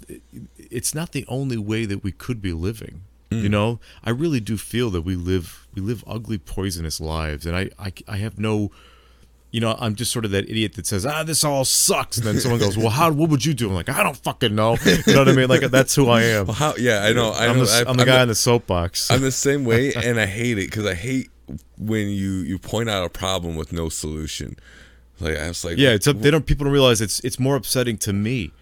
It's 0.59 0.95
not 0.95 1.13
the 1.13 1.25
only 1.27 1.57
way 1.57 1.87
that 1.87 2.05
we 2.05 2.13
could 2.13 2.43
be 2.43 2.53
living. 2.53 3.01
Mm. 3.31 3.43
You 3.45 3.49
know, 3.49 3.81
I 4.05 4.11
really 4.11 4.41
do 4.41 4.59
feel 4.59 4.91
that 4.91 5.03
we 5.03 5.17
live 5.17 5.67
we 5.75 5.81
live 5.81 6.05
ugly, 6.07 6.37
poisonous 6.37 7.01
lives, 7.01 7.47
and 7.47 7.57
I 7.57 7.71
I, 7.79 7.93
I 8.07 8.17
have 8.19 8.39
no 8.39 8.71
you 9.51 9.61
know, 9.61 9.77
I'm 9.79 9.95
just 9.97 10.13
sort 10.13 10.25
of 10.25 10.31
that 10.31 10.49
idiot 10.49 10.75
that 10.75 10.87
says, 10.87 11.05
"Ah, 11.05 11.23
this 11.23 11.43
all 11.43 11.65
sucks," 11.65 12.19
and 12.19 12.27
then 12.27 12.39
someone 12.41 12.61
goes, 12.61 12.77
"Well, 12.77 12.91
how? 12.91 13.11
What 13.11 13.31
would 13.31 13.45
you 13.45 13.55
do?" 13.55 13.69
I'm 13.69 13.75
like, 13.75 13.89
"I 13.89 14.03
don't 14.03 14.17
fucking 14.17 14.55
know." 14.55 14.77
You 14.85 15.13
know 15.15 15.19
what 15.21 15.29
I 15.29 15.33
mean? 15.33 15.49
Like 15.49 15.63
that's 15.71 15.95
who 15.95 16.09
I 16.09 16.23
am. 16.23 16.47
Well, 16.47 16.55
how, 16.55 16.75
yeah, 16.77 17.05
I 17.05 17.13
know. 17.13 17.31
I 17.31 17.47
am 17.47 17.59
know. 17.59 17.65
The, 17.65 17.85
I'm 17.89 17.97
the 17.97 18.05
guy 18.05 18.23
in 18.23 18.29
the 18.29 18.35
soapbox. 18.35 19.11
I'm 19.11 19.23
the 19.23 19.33
same 19.33 19.65
way, 19.65 19.93
and 19.97 20.21
I 20.21 20.27
hate 20.27 20.59
it 20.59 20.67
because 20.71 20.87
I 20.87 20.95
hate 20.95 21.31
when 21.79 22.09
you 22.09 22.31
you 22.31 22.59
point 22.59 22.89
out 22.89 23.05
a 23.05 23.09
problem 23.09 23.57
with 23.57 23.73
no 23.73 23.89
solution. 23.89 24.57
Like 25.19 25.37
I 25.37 25.49
was 25.49 25.65
like, 25.65 25.79
yeah, 25.79 25.91
it's 25.91 26.07
they 26.07 26.31
don't 26.31 26.47
people 26.47 26.65
don't 26.65 26.73
realize 26.73 27.01
it's 27.01 27.21
it's 27.21 27.39
more 27.39 27.57
upsetting 27.57 27.99
to 27.99 28.13
me 28.13 28.53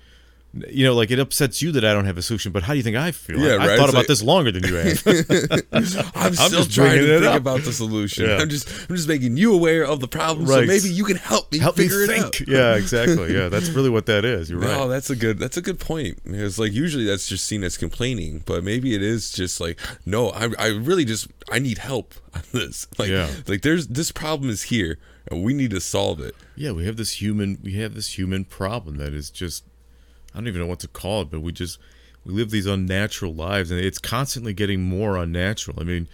you 0.55 0.85
know, 0.85 0.95
like 0.95 1.11
it 1.11 1.19
upsets 1.19 1.61
you 1.61 1.73
that 1.73 1.85
I 1.85 1.93
don't 1.93 2.07
have 2.07 2.17
a 2.17 2.23
solution, 2.23 2.53
but 2.53 2.63
how 2.63 2.73
do 2.73 2.79
you 2.79 2.83
think 2.83 2.97
I 2.97 3.13
feel? 3.13 3.39
Yeah, 3.39 3.55
I, 3.55 3.57
right? 3.57 3.71
I 3.71 3.77
thought 3.77 3.85
it's 3.85 3.91
about 3.91 3.99
like, 4.01 4.07
this 4.07 4.23
longer 4.23 4.51
than 4.51 4.65
you 4.65 4.75
have. 4.77 5.03
I'm, 6.15 6.27
I'm 6.27 6.35
still 6.35 6.65
trying 6.65 6.99
to 6.99 7.19
think 7.21 7.25
up. 7.25 7.37
about 7.37 7.63
the 7.63 7.73
solution. 7.73 8.27
Yeah. 8.29 8.39
I'm 8.39 8.49
just 8.49 8.69
I'm 8.89 8.97
just 8.97 9.09
making 9.09 9.37
you 9.37 9.53
aware 9.55 9.85
of 9.85 10.01
the 10.01 10.09
problem, 10.09 10.47
right. 10.47 10.61
so 10.61 10.67
maybe 10.67 10.89
you 10.89 11.05
can 11.05 11.17
help 11.17 11.53
me 11.53 11.59
help 11.59 11.77
figure 11.77 12.01
me 12.01 12.07
think. 12.07 12.41
it 12.41 12.49
out. 12.49 12.49
Yeah, 12.49 12.75
exactly. 12.77 13.35
Yeah, 13.35 13.49
that's 13.49 13.69
really 13.69 13.91
what 13.91 14.07
that 14.07 14.25
is. 14.25 14.49
You're 14.51 14.61
right. 14.61 14.77
Oh, 14.77 14.89
that's 14.89 15.11
a 15.11 15.17
good 15.17 15.39
that's 15.39 15.59
a 15.59 15.63
good 15.63 15.79
point. 15.79 16.19
It's 16.25 16.59
like 16.59 16.73
usually 16.73 17.05
that's 17.05 17.29
just 17.29 17.47
seen 17.47 17.63
as 17.63 17.77
complaining, 17.77 18.43
but 18.47 18.65
maybe 18.65 18.95
it 18.95 19.03
is 19.03 19.31
just 19.31 19.61
like 19.61 19.79
no, 20.07 20.31
I 20.31 20.49
I 20.59 20.69
really 20.69 21.05
just 21.05 21.29
I 21.53 21.59
need 21.59 21.79
help 21.79 22.15
on 22.35 22.43
this. 22.53 22.87
Like 22.99 23.11
yeah. 23.11 23.29
like 23.47 23.63
there's 23.63 23.87
this 23.89 24.13
problem 24.13 24.49
is 24.49 24.65
here 24.65 24.99
and 25.31 25.45
we 25.45 25.55
need 25.55 25.71
to 25.71 25.81
solve 25.81 26.21
it. 26.21 26.35
Yeah, 26.57 26.73
we 26.73 26.87
have 26.87 26.97
this 26.97 27.21
human 27.21 27.59
we 27.63 27.75
have 27.75 27.95
this 27.95 28.19
human 28.19 28.45
problem 28.45 28.97
that 28.97 29.13
is 29.13 29.31
just 29.31 29.65
I 30.39 30.41
don't 30.41 30.47
even 30.47 30.61
know 30.61 30.69
what 30.69 30.79
to 30.81 30.89
call 30.89 31.23
it, 31.23 31.31
but 31.33 31.41
we 31.41 31.51
just 31.51 31.81
we 32.25 32.33
live 32.33 32.51
these 32.51 32.67
unnatural 32.67 33.35
lives, 33.35 33.73
and 33.73 33.81
it's 33.81 33.99
constantly 33.99 34.55
getting 34.55 34.81
more 34.81 35.17
unnatural. 35.17 35.81
I 35.81 35.83
mean, 35.83 36.07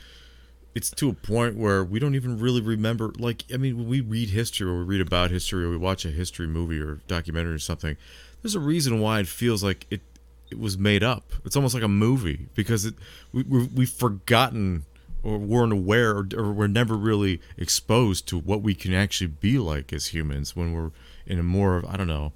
it's 0.75 0.91
to 0.93 1.11
a 1.11 1.12
point 1.12 1.59
where 1.59 1.85
we 1.85 1.99
don't 1.99 2.14
even 2.14 2.39
really 2.39 2.62
remember. 2.62 3.12
Like, 3.18 3.45
I 3.53 3.59
mean, 3.59 3.77
when 3.77 3.87
we 3.87 4.01
read 4.01 4.31
history 4.31 4.66
or 4.66 4.79
we 4.79 4.85
read 4.85 5.03
about 5.03 5.31
history 5.31 5.62
or 5.62 5.68
we 5.68 5.77
watch 5.77 6.07
a 6.07 6.09
history 6.09 6.47
movie 6.47 6.81
or 6.81 7.01
documentary 7.07 7.53
or 7.53 7.59
something, 7.59 7.99
there's 8.41 8.55
a 8.55 8.61
reason 8.61 8.99
why 8.99 9.20
it 9.20 9.29
feels 9.29 9.62
like 9.62 9.87
it 9.91 10.01
it 10.51 10.59
was 10.59 10.79
made 10.79 11.03
up. 11.03 11.35
It's 11.45 11.55
almost 11.55 11.75
like 11.75 11.83
a 11.83 11.89
movie 11.89 12.49
because 12.55 12.87
it 12.87 12.95
we 13.35 13.43
we've 13.43 13.91
forgotten 13.91 14.87
or 15.22 15.37
weren't 15.37 15.72
aware 15.75 16.16
or, 16.16 16.27
or 16.35 16.51
we're 16.51 16.66
never 16.66 16.97
really 16.97 17.43
exposed 17.59 18.27
to 18.29 18.39
what 18.39 18.62
we 18.62 18.75
can 18.75 18.95
actually 18.95 19.27
be 19.27 19.59
like 19.59 19.93
as 19.93 20.14
humans 20.14 20.57
when 20.57 20.72
we're 20.72 20.93
in 21.27 21.39
a 21.39 21.43
more 21.43 21.77
of 21.77 21.85
I 21.85 21.99
don't 21.99 22.09
know 22.09 22.33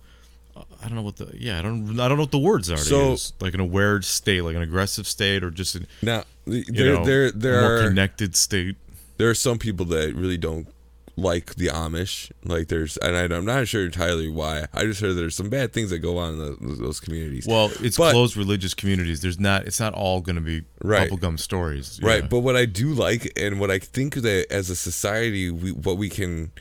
I 0.82 0.86
don't 0.86 0.96
know 0.96 1.02
what 1.02 1.16
the 1.16 1.30
yeah 1.34 1.58
I 1.58 1.62
don't 1.62 1.98
I 1.98 2.08
don't 2.08 2.16
know 2.16 2.24
what 2.24 2.30
the 2.30 2.38
words 2.38 2.70
are. 2.70 2.76
So 2.76 3.16
like 3.40 3.54
an 3.54 3.60
aware 3.60 4.00
state, 4.02 4.42
like 4.42 4.56
an 4.56 4.62
aggressive 4.62 5.06
state, 5.06 5.42
or 5.42 5.50
just 5.50 5.74
an 5.74 5.86
now 6.02 6.24
there 6.46 6.94
know, 6.94 7.04
there 7.04 7.30
there 7.30 7.60
more 7.60 7.76
are 7.76 7.88
connected 7.88 8.36
state. 8.36 8.76
There 9.16 9.28
are 9.28 9.34
some 9.34 9.58
people 9.58 9.86
that 9.86 10.14
really 10.14 10.36
don't 10.36 10.68
like 11.18 11.56
the 11.56 11.66
Amish. 11.66 12.30
Like 12.44 12.68
there's 12.68 12.96
and 12.98 13.16
I, 13.16 13.36
am 13.36 13.44
not 13.44 13.68
sure 13.68 13.84
entirely 13.84 14.28
why. 14.28 14.66
I 14.72 14.84
just 14.84 15.00
heard 15.00 15.14
there's 15.14 15.34
some 15.34 15.50
bad 15.50 15.72
things 15.72 15.90
that 15.90 15.98
go 15.98 16.18
on 16.18 16.34
in 16.34 16.38
the, 16.38 16.74
those 16.76 17.00
communities. 17.00 17.46
Well, 17.46 17.70
it's 17.80 17.98
but, 17.98 18.12
closed 18.12 18.36
religious 18.36 18.74
communities. 18.74 19.20
There's 19.20 19.40
not. 19.40 19.66
It's 19.66 19.80
not 19.80 19.94
all 19.94 20.20
going 20.20 20.36
to 20.36 20.42
be 20.42 20.62
right. 20.82 21.10
bubblegum 21.10 21.38
stories. 21.38 22.00
Right. 22.02 22.28
But 22.28 22.40
what 22.40 22.56
I 22.56 22.64
do 22.64 22.94
like 22.94 23.32
and 23.36 23.60
what 23.60 23.70
I 23.70 23.78
think 23.78 24.14
that 24.14 24.46
as 24.50 24.70
a 24.70 24.76
society, 24.76 25.50
we 25.50 25.72
what 25.72 25.98
we 25.98 26.08
can 26.08 26.52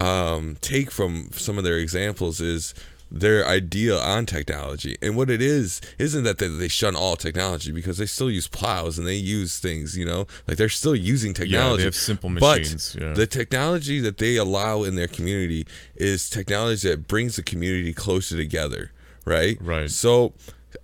um, 0.00 0.56
take 0.60 0.90
from 0.90 1.30
some 1.32 1.58
of 1.58 1.64
their 1.64 1.78
examples 1.78 2.40
is 2.40 2.74
their 3.12 3.46
idea 3.46 3.96
on 3.96 4.24
technology. 4.24 4.96
And 5.02 5.16
what 5.16 5.28
it 5.28 5.42
is 5.42 5.80
isn't 5.98 6.24
that 6.24 6.38
they, 6.38 6.48
they 6.48 6.68
shun 6.68 6.96
all 6.96 7.14
technology 7.16 7.70
because 7.70 7.98
they 7.98 8.06
still 8.06 8.30
use 8.30 8.48
plows 8.48 8.98
and 8.98 9.06
they 9.06 9.16
use 9.16 9.58
things, 9.58 9.96
you 9.96 10.06
know, 10.06 10.26
like 10.48 10.56
they're 10.56 10.70
still 10.70 10.96
using 10.96 11.34
technology. 11.34 11.72
Yeah, 11.72 11.76
they 11.76 11.84
have 11.84 11.94
simple 11.94 12.30
machines. 12.30 12.94
But 12.94 13.02
yeah. 13.02 13.12
the 13.12 13.26
technology 13.26 14.00
that 14.00 14.16
they 14.16 14.36
allow 14.36 14.82
in 14.82 14.94
their 14.94 15.08
community 15.08 15.66
is 15.94 16.30
technology 16.30 16.88
that 16.88 17.06
brings 17.06 17.36
the 17.36 17.42
community 17.42 17.92
closer 17.92 18.36
together, 18.36 18.92
right? 19.26 19.58
Right. 19.60 19.90
So 19.90 20.32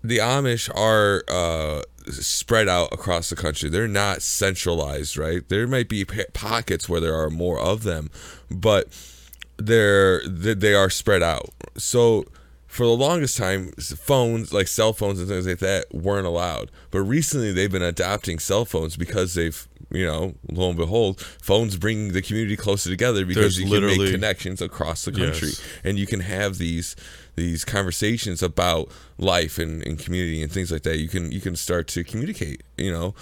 the 0.05 0.19
Amish 0.19 0.69
are 0.77 1.25
uh, 1.29 1.83
spread 2.11 2.69
out 2.69 2.93
across 2.93 3.31
the 3.31 3.37
country. 3.37 3.71
They're 3.71 3.89
not 3.89 4.21
centralized, 4.21 5.17
right? 5.17 5.49
There 5.49 5.67
might 5.67 5.89
be 5.89 6.05
pockets 6.35 6.91
where 6.91 7.01
there 7.01 7.15
are 7.15 7.31
more 7.31 7.59
of 7.59 7.85
them, 7.85 8.11
but 8.51 8.89
they're 9.59 10.27
they 10.29 10.75
are 10.75 10.91
spread 10.91 11.23
out. 11.23 11.51
So 11.77 12.25
for 12.69 12.85
the 12.85 12.93
longest 12.93 13.37
time, 13.37 13.73
phones 13.73 14.53
like 14.53 14.69
cell 14.69 14.93
phones 14.93 15.19
and 15.19 15.29
things 15.29 15.47
like 15.47 15.59
that 15.59 15.93
weren't 15.93 16.27
allowed. 16.27 16.71
But 16.91 17.01
recently, 17.01 17.51
they've 17.53 17.73
been 17.73 17.83
adopting 17.83 18.39
cell 18.39 18.67
phones 18.67 18.97
because 18.97 19.35
they've, 19.35 19.67
you 19.91 20.07
know, 20.07 20.35
lo 20.51 20.69
and 20.69 20.79
behold, 20.79 21.21
phones 21.21 21.77
bring 21.77 22.13
the 22.13 22.21
community 22.21 22.57
closer 22.57 22.91
together 22.91 23.25
because 23.25 23.57
There's 23.57 23.71
you 23.71 23.81
can 23.81 23.87
make 23.87 24.13
connections 24.13 24.61
across 24.61 25.07
the 25.07 25.13
country, 25.13 25.49
yes. 25.49 25.63
and 25.83 25.99
you 25.99 26.07
can 26.07 26.21
have 26.21 26.59
these 26.59 26.95
these 27.37 27.65
conversations 27.65 28.43
about 28.43 28.91
life 29.17 29.59
and, 29.59 29.85
and 29.87 29.99
community 29.99 30.43
and 30.43 30.53
things 30.53 30.71
like 30.71 30.83
that. 30.83 30.99
You 30.99 31.09
can 31.09 31.33
you 31.33 31.41
can 31.41 31.57
start 31.57 31.89
to 31.89 32.05
communicate, 32.05 32.63
you 32.77 32.93
know, 32.93 33.15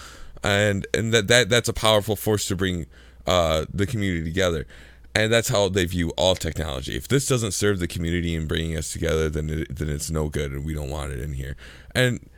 and 0.42 0.88
and 0.92 1.14
that 1.14 1.28
that 1.28 1.48
that's 1.48 1.68
a 1.68 1.72
powerful 1.72 2.16
force 2.16 2.46
to 2.48 2.56
bring 2.56 2.86
uh, 3.28 3.64
the 3.72 3.86
community 3.86 4.24
together 4.24 4.66
and 5.16 5.32
that's 5.32 5.48
how 5.48 5.68
they 5.70 5.86
view 5.86 6.10
all 6.10 6.34
technology. 6.34 6.94
If 6.94 7.08
this 7.08 7.26
doesn't 7.26 7.52
serve 7.52 7.78
the 7.78 7.88
community 7.88 8.34
and 8.34 8.46
bringing 8.46 8.76
us 8.76 8.92
together, 8.92 9.30
then 9.30 9.48
it, 9.48 9.74
then 9.74 9.88
it's 9.88 10.10
no 10.10 10.28
good, 10.28 10.52
and 10.52 10.64
we 10.64 10.74
don't 10.74 10.90
want 10.90 11.12
it 11.12 11.20
in 11.20 11.32
here. 11.32 11.56
And 11.94 12.28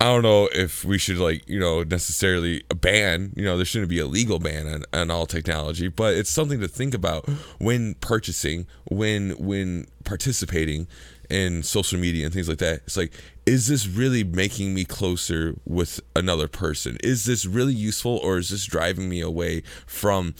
I 0.00 0.04
don't 0.04 0.22
know 0.22 0.48
if 0.52 0.84
we 0.84 0.96
should 0.96 1.18
like 1.18 1.46
you 1.48 1.58
know 1.58 1.82
necessarily 1.82 2.62
ban. 2.74 3.32
You 3.36 3.44
know, 3.44 3.56
there 3.56 3.66
shouldn't 3.66 3.90
be 3.90 3.98
a 3.98 4.06
legal 4.06 4.38
ban 4.38 4.68
on, 4.68 4.84
on 4.92 5.10
all 5.10 5.26
technology, 5.26 5.88
but 5.88 6.14
it's 6.14 6.30
something 6.30 6.60
to 6.60 6.68
think 6.68 6.94
about 6.94 7.28
when 7.58 7.94
purchasing, 7.94 8.66
when 8.84 9.30
when 9.32 9.88
participating 10.04 10.86
in 11.28 11.62
social 11.64 11.98
media 11.98 12.24
and 12.24 12.34
things 12.34 12.48
like 12.48 12.58
that. 12.58 12.82
It's 12.84 12.96
like, 12.96 13.12
is 13.44 13.66
this 13.66 13.88
really 13.88 14.22
making 14.22 14.72
me 14.72 14.84
closer 14.84 15.56
with 15.64 16.00
another 16.14 16.48
person? 16.48 16.96
Is 17.02 17.24
this 17.24 17.44
really 17.44 17.74
useful, 17.74 18.18
or 18.18 18.38
is 18.38 18.50
this 18.50 18.66
driving 18.66 19.08
me 19.08 19.20
away 19.20 19.62
from 19.86 20.34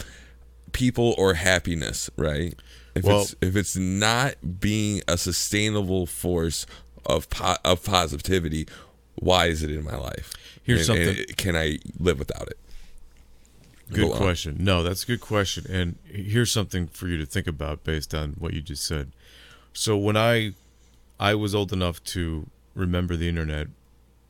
people 0.73 1.15
or 1.19 1.35
happiness, 1.35 2.11
right? 2.17 2.55
If 2.95 3.05
well, 3.05 3.23
it's 3.23 3.37
if 3.41 3.57
it's 3.57 3.77
not 3.77 4.61
being 4.61 5.03
a 5.07 5.17
sustainable 5.17 6.07
force 6.07 6.67
of 7.07 7.31
po- 7.31 7.59
of 7.65 7.85
positivity, 7.85 8.67
why 9.15 9.47
is 9.47 9.63
it 9.63 9.71
in 9.71 9.85
my 9.85 9.97
life? 9.97 10.33
Here's 10.63 10.89
and, 10.89 10.99
something. 10.99 11.25
And 11.29 11.37
can 11.37 11.57
I 11.57 11.79
live 11.99 12.19
without 12.19 12.49
it? 12.49 12.59
Good 13.93 14.09
Go 14.09 14.17
question. 14.17 14.57
On. 14.59 14.65
No, 14.65 14.83
that's 14.83 15.03
a 15.05 15.07
good 15.07 15.21
question. 15.21 15.67
And 15.69 15.99
here's 16.05 16.53
something 16.53 16.87
for 16.89 17.09
you 17.09 17.17
to 17.19 17.27
think 17.27 17.47
about 17.47 17.85
based 17.85 18.15
on 18.15 18.35
what 18.39 18.55
you 18.55 18.61
just 18.61 18.85
said. 18.85 19.13
So 19.73 19.97
when 19.97 20.17
I 20.17 20.53
I 21.19 21.35
was 21.35 21.55
old 21.55 21.73
enough 21.73 22.03
to 22.05 22.47
remember 22.75 23.17
the 23.17 23.29
internet 23.29 23.69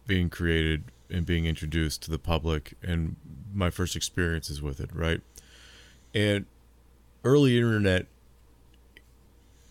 being 0.06 0.28
created 0.28 0.84
and 1.10 1.26
being 1.26 1.44
introduced 1.44 2.02
to 2.02 2.10
the 2.10 2.18
public 2.18 2.74
and 2.82 3.16
my 3.52 3.70
first 3.70 3.96
experiences 3.96 4.62
with 4.62 4.80
it, 4.80 4.90
right? 4.94 5.20
And 6.14 6.46
early 7.24 7.56
internet. 7.56 8.06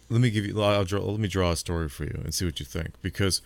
Let 0.09 0.21
me 0.21 0.29
give 0.31 0.45
you. 0.45 0.61
I'll 0.61 0.85
draw. 0.85 1.01
Let 1.01 1.19
me 1.19 1.27
draw 1.27 1.51
a 1.51 1.55
story 1.55 1.89
for 1.89 2.03
you 2.03 2.21
and 2.23 2.33
see 2.33 2.45
what 2.45 2.59
you 2.59 2.65
think. 2.65 2.93
Because 3.01 3.41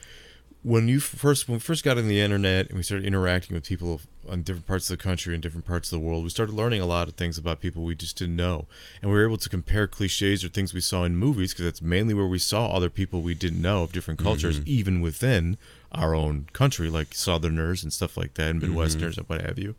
when 0.63 0.87
you 0.87 1.01
first 1.01 1.47
when 1.47 1.55
we 1.55 1.59
first 1.59 1.83
got 1.83 1.97
on 1.97 2.07
the 2.07 2.21
internet 2.21 2.69
and 2.69 2.77
we 2.77 2.83
started 2.83 3.05
interacting 3.05 3.53
with 3.53 3.65
people 3.65 3.99
on 4.29 4.41
different 4.43 4.65
parts 4.65 4.89
of 4.89 4.97
the 4.97 5.03
country 5.03 5.33
and 5.33 5.43
different 5.43 5.65
parts 5.65 5.91
of 5.91 5.99
the 5.99 6.05
world, 6.05 6.23
we 6.23 6.29
started 6.29 6.55
learning 6.55 6.79
a 6.79 6.85
lot 6.85 7.09
of 7.09 7.15
things 7.15 7.37
about 7.37 7.59
people 7.59 7.83
we 7.83 7.95
just 7.95 8.17
didn't 8.17 8.37
know, 8.37 8.65
and 9.01 9.11
we 9.11 9.17
were 9.17 9.25
able 9.25 9.37
to 9.37 9.49
compare 9.49 9.87
cliches 9.87 10.43
or 10.43 10.47
things 10.47 10.73
we 10.73 10.79
saw 10.79 11.03
in 11.03 11.17
movies 11.17 11.51
because 11.51 11.65
that's 11.65 11.81
mainly 11.81 12.13
where 12.13 12.27
we 12.27 12.39
saw 12.39 12.67
other 12.67 12.89
people 12.89 13.21
we 13.21 13.33
didn't 13.33 13.61
know 13.61 13.83
of 13.83 13.91
different 13.91 14.19
mm-hmm. 14.19 14.29
cultures, 14.29 14.61
even 14.65 15.01
within 15.01 15.57
our 15.91 16.15
own 16.15 16.47
country, 16.53 16.89
like 16.89 17.13
Southerners 17.13 17.83
and 17.83 17.91
stuff 17.91 18.15
like 18.15 18.35
that, 18.35 18.51
and 18.51 18.61
mm-hmm. 18.61 18.73
Midwesterners 18.73 19.17
and 19.17 19.27
what 19.27 19.41
have 19.41 19.59
you. 19.59 19.75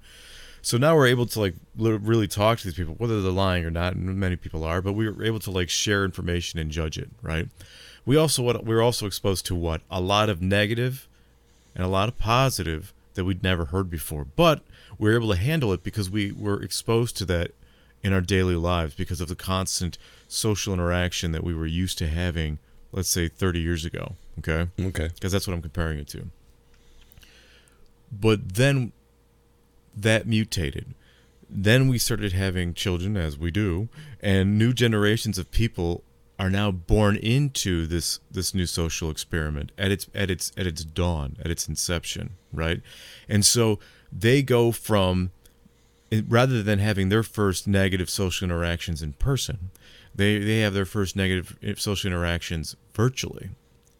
So 0.65 0.79
now 0.79 0.97
we're 0.97 1.09
able 1.09 1.27
to 1.27 1.41
like 1.41 1.55
li- 1.77 1.91
really 1.93 2.27
talk 2.27 2.59
to 2.59 2.65
these 2.65 2.75
people, 2.75 2.95
whether 2.95 3.21
they're 3.21 3.31
lying 3.31 3.67
or 3.67 3.71
not, 3.71 3.95
and 3.97 4.19
many 4.19 4.35
people 4.35 4.65
are, 4.65 4.81
but 4.81 4.95
we 4.95 5.07
were 5.07 5.23
able 5.23 5.39
to 5.41 5.51
like 5.51 5.69
share 5.69 6.07
information 6.07 6.59
and 6.59 6.71
judge 6.71 6.97
it, 6.97 7.11
right? 7.21 7.49
We 8.07 8.17
also 8.17 8.43
what 8.43 8.65
we 8.65 8.75
were 8.75 8.81
also 8.81 9.05
exposed 9.07 9.45
to 9.47 9.55
what 9.55 9.83
a 9.91 10.01
lot 10.01 10.31
of 10.31 10.41
negative 10.41 11.07
and 11.75 11.85
a 11.85 11.89
lot 11.89 12.09
of 12.09 12.19
positive 12.19 12.95
that 13.12 13.27
we'd 13.27 13.43
never 13.43 13.67
heard 13.67 13.91
before, 13.91 14.25
but 14.25 14.62
we 14.99 15.11
were 15.11 15.17
able 15.17 15.29
to 15.33 15.37
handle 15.39 15.71
it 15.75 15.83
because 15.85 16.09
we 16.09 16.33
were 16.33 16.62
exposed 16.62 17.17
to 17.19 17.27
that 17.27 17.51
in 18.03 18.15
our 18.15 18.23
daily 18.23 18.57
lives 18.57 18.95
because 18.95 19.21
of 19.21 19.29
the 19.29 19.37
constant 19.37 19.99
social 20.29 20.73
interaction 20.73 21.33
that 21.33 21.45
we 21.45 21.55
were 21.55 21.67
used 21.67 21.99
to 21.99 22.09
having, 22.09 22.59
let's 22.91 23.11
say 23.11 23.29
30 23.29 23.61
years 23.61 23.85
ago. 23.85 24.15
Okay 24.39 24.69
Okay. 24.81 25.09
because 25.15 25.31
that's 25.31 25.47
what 25.47 25.53
I'm 25.53 25.62
comparing 25.62 25.99
it 25.99 26.09
to. 26.09 26.31
But 28.11 28.55
then 28.55 28.93
that 29.97 30.26
mutated. 30.26 30.95
Then 31.49 31.88
we 31.88 31.99
started 31.99 32.32
having 32.32 32.74
children, 32.74 33.16
as 33.16 33.38
we 33.38 33.51
do, 33.51 33.88
and 34.20 34.59
new 34.59 34.72
generations 34.72 35.38
of 35.38 35.51
people 35.51 36.03
are 36.38 36.51
now 36.51 36.70
born 36.70 37.16
into 37.16 37.86
this 37.86 38.18
this 38.30 38.55
new 38.55 38.66
social 38.66 39.09
experiment 39.11 39.70
at 39.78 39.92
its 39.92 40.09
at 40.14 40.30
its 40.30 40.51
at 40.57 40.66
its 40.66 40.84
dawn, 40.84 41.36
at 41.45 41.51
its 41.51 41.68
inception, 41.68 42.36
right? 42.53 42.80
And 43.28 43.45
so 43.45 43.78
they 44.11 44.42
go 44.42 44.72
from 44.72 45.30
rather 46.28 46.62
than 46.62 46.78
having 46.78 47.09
their 47.09 47.22
first 47.22 47.66
negative 47.66 48.11
social 48.11 48.45
interactions 48.45 49.03
in 49.03 49.12
person, 49.14 49.70
they 50.14 50.38
they 50.38 50.61
have 50.61 50.74
their 50.74 50.84
first 50.84 51.16
negative 51.16 51.57
eh, 51.62 51.74
social 51.76 52.09
interactions 52.09 52.76
virtually. 52.92 53.51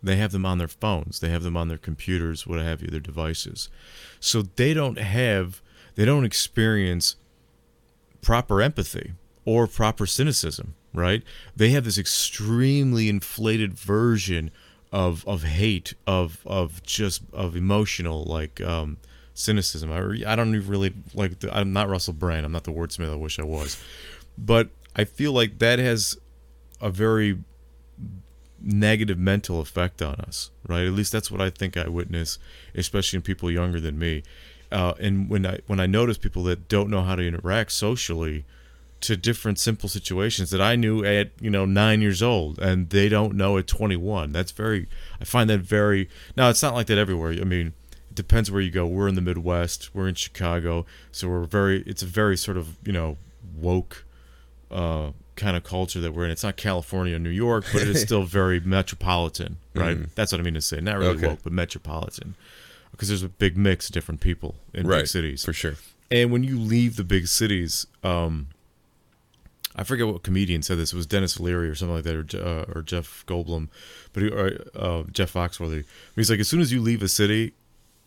They 0.03 0.16
have 0.16 0.32
them 0.32 0.45
on 0.45 0.59
their 0.59 0.68
phones, 0.68 1.20
they 1.20 1.30
have 1.30 1.42
them 1.42 1.57
on 1.57 1.68
their 1.68 1.78
computers, 1.78 2.47
what 2.47 2.61
have 2.61 2.82
you, 2.82 2.88
their 2.88 3.01
devices. 3.01 3.70
So 4.20 4.42
they 4.42 4.74
don't 4.74 4.99
have 4.99 5.62
they 5.95 6.05
don't 6.05 6.24
experience 6.24 7.16
proper 8.20 8.61
empathy 8.61 9.12
or 9.45 9.66
proper 9.66 10.07
cynicism, 10.07 10.74
right? 10.92 11.22
They 11.55 11.70
have 11.70 11.84
this 11.84 11.99
extremely 11.99 13.09
inflated 13.09 13.74
version 13.74 14.51
of 14.92 15.26
of 15.26 15.42
hate, 15.42 15.95
of 16.07 16.40
of 16.47 16.82
just 16.82 17.22
of 17.32 17.57
emotional 17.57 18.24
like 18.24 18.61
um, 18.61 18.99
cynicism. 19.34 19.92
I, 19.92 19.99
re- 19.99 20.24
I 20.24 20.36
don't 20.36 20.55
even 20.55 20.68
really 20.68 20.95
like. 21.14 21.40
The, 21.40 21.55
I'm 21.57 21.72
not 21.72 21.88
Russell 21.88 22.14
Brand. 22.14 22.47
I'm 22.47 22.53
not 22.53 22.64
the 22.64 22.72
wordsmith. 22.72 23.12
I 23.12 23.16
wish 23.16 23.38
I 23.38 23.45
was, 23.45 23.82
but 24.38 24.68
I 24.97 25.05
feel 25.05 25.32
like 25.32 25.59
that 25.59 25.78
has 25.78 26.18
a 26.80 26.90
very 26.90 27.38
negative 28.61 29.18
mental 29.18 29.61
effect 29.61 30.01
on 30.01 30.14
us, 30.14 30.51
right? 30.66 30.86
At 30.86 30.92
least 30.92 31.12
that's 31.12 31.30
what 31.30 31.40
I 31.40 31.51
think 31.51 31.76
I 31.76 31.88
witness, 31.88 32.38
especially 32.74 33.18
in 33.18 33.22
people 33.22 33.51
younger 33.51 33.80
than 33.80 33.99
me. 33.99 34.22
Uh, 34.75 34.93
and 35.01 35.29
when 35.31 35.47
I 35.47 35.61
when 35.68 35.79
I 35.81 35.87
notice 35.87 36.18
people 36.18 36.43
that 36.45 36.68
don't 36.68 36.91
know 36.91 37.03
how 37.03 37.14
to 37.14 37.22
interact 37.27 37.70
socially 37.72 38.45
to 39.03 39.16
different 39.16 39.59
simple 39.59 39.89
situations 39.89 40.49
that 40.51 40.61
I 40.62 40.77
knew 40.77 41.05
at 41.05 41.31
you 41.41 41.51
know 41.51 41.64
nine 41.64 42.01
years 42.01 42.22
old, 42.22 42.59
and 42.59 42.91
they 42.91 43.09
don't 43.09 43.35
know 43.37 43.57
at 43.59 43.66
21. 43.66 44.33
That's 44.33 44.51
very. 44.53 44.89
I 45.20 45.25
find 45.25 45.49
that 45.51 45.61
very. 45.61 46.09
Now 46.37 46.49
it's 46.51 46.62
not 46.62 46.75
like 46.75 46.87
that 46.89 46.99
everywhere. 46.99 47.33
I 47.33 47.45
mean, 47.45 47.68
it 48.11 48.14
depends 48.14 48.51
where 48.51 48.61
you 48.62 48.70
go. 48.70 48.87
We're 48.87 49.09
in 49.09 49.14
the 49.14 49.20
Midwest. 49.20 49.95
We're 49.95 50.09
in 50.09 50.14
Chicago, 50.16 50.87
so 51.12 51.29
we're 51.29 51.45
very. 51.45 51.83
It's 51.87 52.03
a 52.03 52.07
very 52.07 52.37
sort 52.37 52.57
of 52.57 52.77
you 52.85 52.93
know 52.93 53.16
woke 53.57 54.05
uh, 54.70 55.11
kind 55.37 55.57
of 55.57 55.62
culture 55.64 56.01
that 56.01 56.12
we're 56.14 56.25
in. 56.25 56.31
It's 56.31 56.43
not 56.43 56.57
California 56.57 57.14
or 57.16 57.20
New 57.20 57.31
York, 57.47 57.64
but 57.72 57.83
it 57.83 57.89
is 57.89 58.01
still 58.09 58.25
very 58.25 58.59
metropolitan, 58.59 59.59
right? 59.75 59.99
That's 60.16 60.33
what 60.33 60.41
I 60.41 60.45
mean 60.45 60.55
to 60.55 60.61
say. 60.61 60.81
Not 60.81 60.99
really 60.99 61.16
Okay. 61.18 61.29
woke, 61.29 61.41
but 61.45 61.53
metropolitan, 61.53 62.35
because 62.95 63.09
there's 63.09 63.22
a 63.24 63.28
big 63.28 63.57
mix 63.57 63.88
of 63.88 63.92
different 63.92 64.20
people 64.20 64.55
in 64.72 64.86
Right. 64.86 65.01
big 65.01 65.09
cities. 65.09 65.45
For 65.45 65.53
sure. 65.53 65.74
And 66.11 66.30
when 66.30 66.45
you 66.45 66.59
leave 66.59 66.97
the 66.97 67.05
big 67.05 67.26
cities, 67.26 67.86
um, 68.03 68.49
I 69.74 69.82
forget 69.82 70.07
what 70.07 70.22
comedian 70.22 70.62
said 70.62 70.78
this. 70.78 70.92
It 70.92 70.97
was 70.97 71.07
Denis 71.07 71.40
Leary 71.40 71.68
or 71.68 71.74
something 71.74 71.97
like 71.97 72.05
that, 72.05 72.14
or, 72.34 72.40
uh, 72.40 72.64
or 72.72 72.82
Jeff 72.82 73.24
Goldblum, 73.26 73.68
but 74.12 74.22
he, 74.22 74.28
or, 74.28 74.64
uh, 74.76 75.03
Jeff 75.12 75.32
Foxworthy. 75.32 75.84
He's 76.14 76.30
like, 76.30 76.38
as 76.38 76.47
soon 76.49 76.61
as 76.61 76.72
you 76.72 76.80
leave 76.80 77.03
a 77.03 77.09
city, 77.09 77.53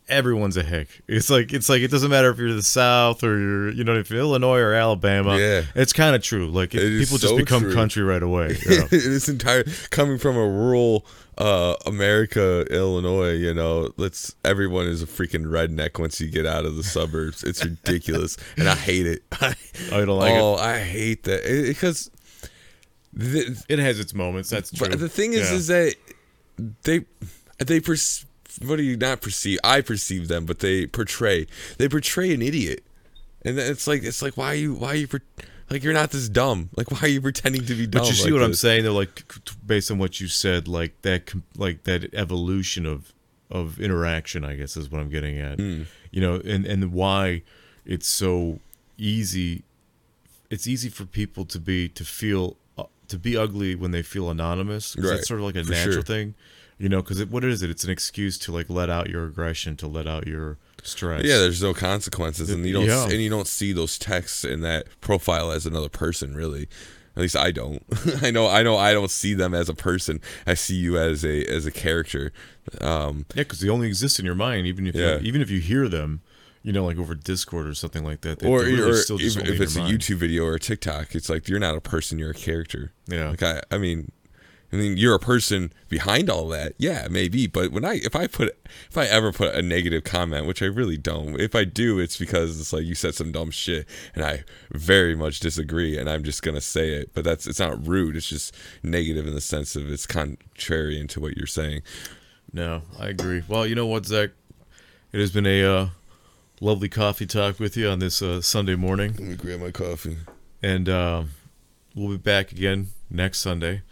everyone's 0.10 0.58
a 0.58 0.64
hick. 0.64 1.02
It's 1.08 1.30
like 1.30 1.54
it's 1.54 1.70
like 1.70 1.82
it 1.82 1.92
doesn't 1.92 2.10
matter 2.10 2.30
if 2.30 2.38
you're 2.38 2.54
the 2.54 2.62
South 2.64 3.24
or 3.24 3.38
you're 3.38 3.72
you 3.72 3.84
know 3.84 3.96
if 3.96 4.10
you're 4.10 4.20
Illinois 4.20 4.60
or 4.60 4.74
Alabama. 4.74 5.38
Yeah. 5.38 5.64
it's 5.76 5.94
kind 5.94 6.16
of 6.16 6.22
true. 6.24 6.48
Like 6.48 6.74
it, 6.76 6.84
It 6.84 7.00
people 7.00 7.18
just 7.18 7.34
so 7.34 7.38
become 7.38 7.62
true. 7.64 7.74
country 7.74 8.04
right 8.04 8.24
away. 8.24 8.58
you 8.70 8.80
know? 8.80 8.88
this 8.88 9.28
entire 9.30 9.64
coming 9.90 10.18
from 10.18 10.36
a 10.38 10.48
rural 10.48 11.06
uh 11.38 11.76
America, 11.86 12.66
Illinois, 12.72 13.34
you 13.34 13.54
know, 13.54 13.92
let's 13.98 14.36
everyone 14.44 14.88
is 14.88 15.04
a 15.04 15.06
freaking 15.06 15.46
redneck 15.46 16.00
once 16.00 16.20
you 16.20 16.30
get 16.30 16.46
out 16.46 16.66
of 16.66 16.76
the 16.76 16.84
suburbs. 16.84 17.44
It's 17.44 17.64
ridiculous. 17.64 18.38
and 18.58 18.68
I 18.70 18.76
hate 18.76 19.06
it. 19.08 19.24
Oh, 19.92 20.04
don't 20.06 20.18
like 20.20 20.34
oh, 20.34 20.56
I 20.56 20.80
hate 20.80 21.24
that. 21.26 21.44
Because 21.68 22.10
the, 23.14 23.40
it? 23.42 23.58
It 23.70 23.80
has 23.80 24.00
its 24.00 24.14
moments. 24.14 24.50
That's 24.50 24.72
true. 24.72 24.90
but 24.90 25.00
the 25.00 25.08
thing 25.10 25.34
is 25.34 25.50
Yeah. 25.52 25.56
is 25.56 25.68
that 25.68 25.96
they 26.84 27.06
they 27.60 27.80
perceive 27.80 28.27
what 28.66 28.78
do 28.78 28.84
you 28.84 28.98
not 28.98 29.22
perceive? 29.22 29.60
I 29.64 29.82
perceive 29.82 30.28
them, 30.28 30.46
but 30.46 30.60
they 30.60 30.88
portray 30.88 31.48
they 31.78 31.88
portray 31.90 32.34
an 32.34 32.42
idiot. 32.42 32.84
And 33.44 33.58
then 33.58 33.72
it's 33.72 33.88
like 33.88 34.04
it's 34.04 34.22
like 34.22 34.36
why 34.38 34.48
are 34.48 34.56
you 34.56 34.74
why 34.76 34.90
are 34.90 34.96
you 34.96 35.08
per- 35.08 35.22
like 35.70 35.84
you're 35.84 35.94
not 35.94 36.12
this 36.12 36.30
dumb. 36.30 36.70
Like 36.76 36.92
why 36.92 37.00
are 37.02 37.08
you 37.08 37.22
pretending 37.22 37.66
to 37.66 37.76
be 37.76 37.88
dumb? 37.88 38.02
But 38.02 38.08
you 38.10 38.16
see 38.16 38.26
like 38.26 38.34
what 38.34 38.44
I'm 38.44 38.54
saying? 38.54 38.84
They're 38.84 38.92
like 38.92 39.24
based 39.66 39.92
on 39.92 39.98
what 39.98 40.20
you 40.20 40.28
said, 40.28 40.68
like 40.68 41.02
that, 41.02 41.34
like 41.58 41.84
that 41.84 42.14
evolution 42.14 42.86
of 42.86 43.14
of 43.50 43.80
interaction. 43.80 44.44
I 44.44 44.56
guess 44.56 44.76
is 44.78 44.90
what 44.92 45.02
I'm 45.02 45.10
getting 45.10 45.40
at. 45.40 45.60
Hmm. 45.60 45.84
You 46.12 46.22
know, 46.22 46.36
and 46.44 46.66
and 46.66 46.92
why 46.94 47.44
it's 47.86 48.08
so 48.08 48.60
easy. 48.98 49.64
It's 50.50 50.68
easy 50.68 50.90
for 50.90 51.06
people 51.06 51.44
to 51.46 51.60
be 51.60 51.90
to 51.90 52.06
feel 52.06 52.56
uh, 52.78 52.84
to 53.10 53.18
be 53.20 53.36
ugly 53.36 53.76
when 53.76 53.92
they 53.92 54.02
feel 54.02 54.30
anonymous. 54.30 54.96
Right, 54.98 55.20
It's 55.20 55.28
sort 55.28 55.42
of 55.42 55.46
like 55.46 55.56
a 55.58 55.64
for 55.64 55.72
natural 55.72 55.94
sure. 55.96 56.04
thing. 56.04 56.34
You 56.80 56.90
know, 56.90 57.02
because 57.02 57.26
what 57.26 57.44
is 57.44 57.64
it? 57.64 57.70
It's 57.72 57.84
an 57.84 57.90
excuse 57.90 58.38
to 58.40 58.52
like 58.52 58.70
let 58.70 58.90
out 58.90 59.10
your 59.10 59.26
aggression, 59.26 59.76
to 59.78 59.88
let 59.88 60.06
out 60.08 60.28
your 60.28 60.58
stress. 60.84 61.24
Yeah, 61.24 61.40
there's 61.40 61.62
no 61.64 61.74
consequences, 61.74 62.50
and 62.52 62.64
you 62.66 62.74
don't 62.74 62.86
Yeah. 62.86 63.04
and 63.06 63.14
you 63.22 63.30
don't 63.32 63.48
see 63.48 63.74
those 63.74 63.98
texts 63.98 64.44
in 64.46 64.62
that 64.62 64.86
profile 65.02 65.52
as 65.52 65.66
another 65.66 65.90
person, 65.90 66.36
really. 66.36 66.68
At 67.16 67.22
least 67.22 67.36
I 67.36 67.50
don't. 67.50 67.82
I 68.22 68.30
know. 68.30 68.48
I 68.48 68.62
know. 68.62 68.78
I 68.78 68.94
don't 68.94 69.10
see 69.10 69.34
them 69.34 69.56
as 69.56 69.70
a 69.70 69.74
person. 69.74 70.22
I 70.46 70.54
see 70.54 70.76
you 70.76 71.00
as 71.00 71.26
a 71.26 71.44
as 71.46 71.66
a 71.66 71.72
character. 71.72 72.32
Um, 72.80 73.26
Yeah, 73.34 73.42
because 73.42 73.60
they 73.62 73.70
only 73.70 73.88
exist 73.88 74.20
in 74.20 74.26
your 74.26 74.36
mind, 74.36 74.68
even 74.68 74.86
if 74.86 74.94
Yeah. 74.94 75.16
you, 75.18 75.22
even 75.24 75.42
if 75.42 75.50
you 75.50 75.60
hear 75.60 75.88
them, 75.90 76.22
you 76.62 76.72
know, 76.74 76.86
like 76.86 77.00
over 77.00 77.16
Discord 77.16 77.66
or 77.66 77.74
something 77.74 78.04
like 78.04 78.22
that. 78.22 78.38
they- 78.38 78.48
or 78.48 78.62
they're 78.64 78.72
really 78.76 78.92
or 78.92 78.96
still 78.98 79.18
just 79.18 79.38
if, 79.38 79.48
if 79.50 79.62
it's 79.62 79.76
a 79.76 79.80
mind. 79.80 79.98
YouTube 79.98 80.18
video 80.18 80.46
or 80.46 80.54
a 80.56 80.60
TikTok, 80.60 81.16
it's 81.16 81.28
like 81.28 81.48
you're 81.50 81.60
not 81.60 81.76
a 81.76 81.82
person. 81.82 82.20
You're 82.20 82.32
a 82.32 82.36
character. 82.36 82.92
Yeah. 83.08 83.30
Like 83.30 83.42
I. 83.42 83.62
I 83.72 83.80
mean. 83.80 84.12
I 84.72 84.76
mean, 84.76 84.98
you're 84.98 85.16
a 85.16 85.20
person 85.20 85.72
behind 85.88 86.30
all 86.30 86.50
that. 86.50 86.74
Yeah, 86.78 87.08
maybe. 87.10 87.48
But 87.48 87.72
when 87.72 87.86
I, 87.86 87.96
if 88.04 88.18
I 88.18 88.28
put, 88.28 88.50
if 88.90 88.98
I 88.98 89.06
ever 89.06 89.32
put 89.32 89.56
a 89.56 89.62
negative 89.62 90.04
comment, 90.04 90.46
which 90.46 90.62
I 90.62 90.66
really 90.66 90.98
don't, 90.98 91.40
if 91.40 91.56
I 91.56 91.64
do, 91.64 92.00
it's 92.00 92.18
because 92.18 92.60
it's 92.60 92.74
like 92.74 92.84
you 92.84 92.94
said 92.94 93.16
some 93.16 93.32
dumb 93.32 93.50
shit, 93.52 93.88
and 94.14 94.26
I 94.26 94.44
very 94.72 95.16
much 95.16 95.40
disagree, 95.40 95.98
and 95.98 96.10
I'm 96.10 96.24
just 96.24 96.44
gonna 96.44 96.60
say 96.60 96.90
it. 96.90 97.14
But 97.14 97.24
that's, 97.24 97.48
it's 97.48 97.60
not 97.60 97.88
rude. 97.88 98.18
It's 98.18 98.28
just 98.28 98.54
negative 98.84 99.26
in 99.26 99.34
the 99.34 99.40
sense 99.42 99.78
of 99.78 99.90
it's 99.90 100.06
contrary 100.06 101.00
into 101.00 101.22
what 101.22 101.38
you're 101.38 101.48
saying. 101.48 101.82
No, 102.52 102.82
I 103.00 103.08
agree. 103.08 103.44
Well, 103.48 103.66
you 103.66 103.76
know 103.76 103.88
what, 103.88 104.06
Zach? 104.06 104.32
It 105.14 105.20
has 105.22 105.32
been 105.32 105.46
a 105.48 105.64
uh, 105.64 105.88
lovely 106.60 106.90
coffee 106.90 107.26
talk 107.26 107.58
with 107.60 107.78
you 107.78 107.88
on 107.88 108.00
this 108.00 108.22
uh, 108.22 108.42
Sunday 108.42 108.76
morning, 108.76 109.14
Let 109.14 109.22
me 109.22 109.36
grab 109.38 109.62
my 109.62 109.72
coffee. 109.72 110.18
and 110.62 110.90
uh, 110.90 111.24
we'll 111.96 112.10
be 112.10 112.18
back 112.18 112.52
again 112.52 112.88
next 113.10 113.40
Sunday. 113.40 113.84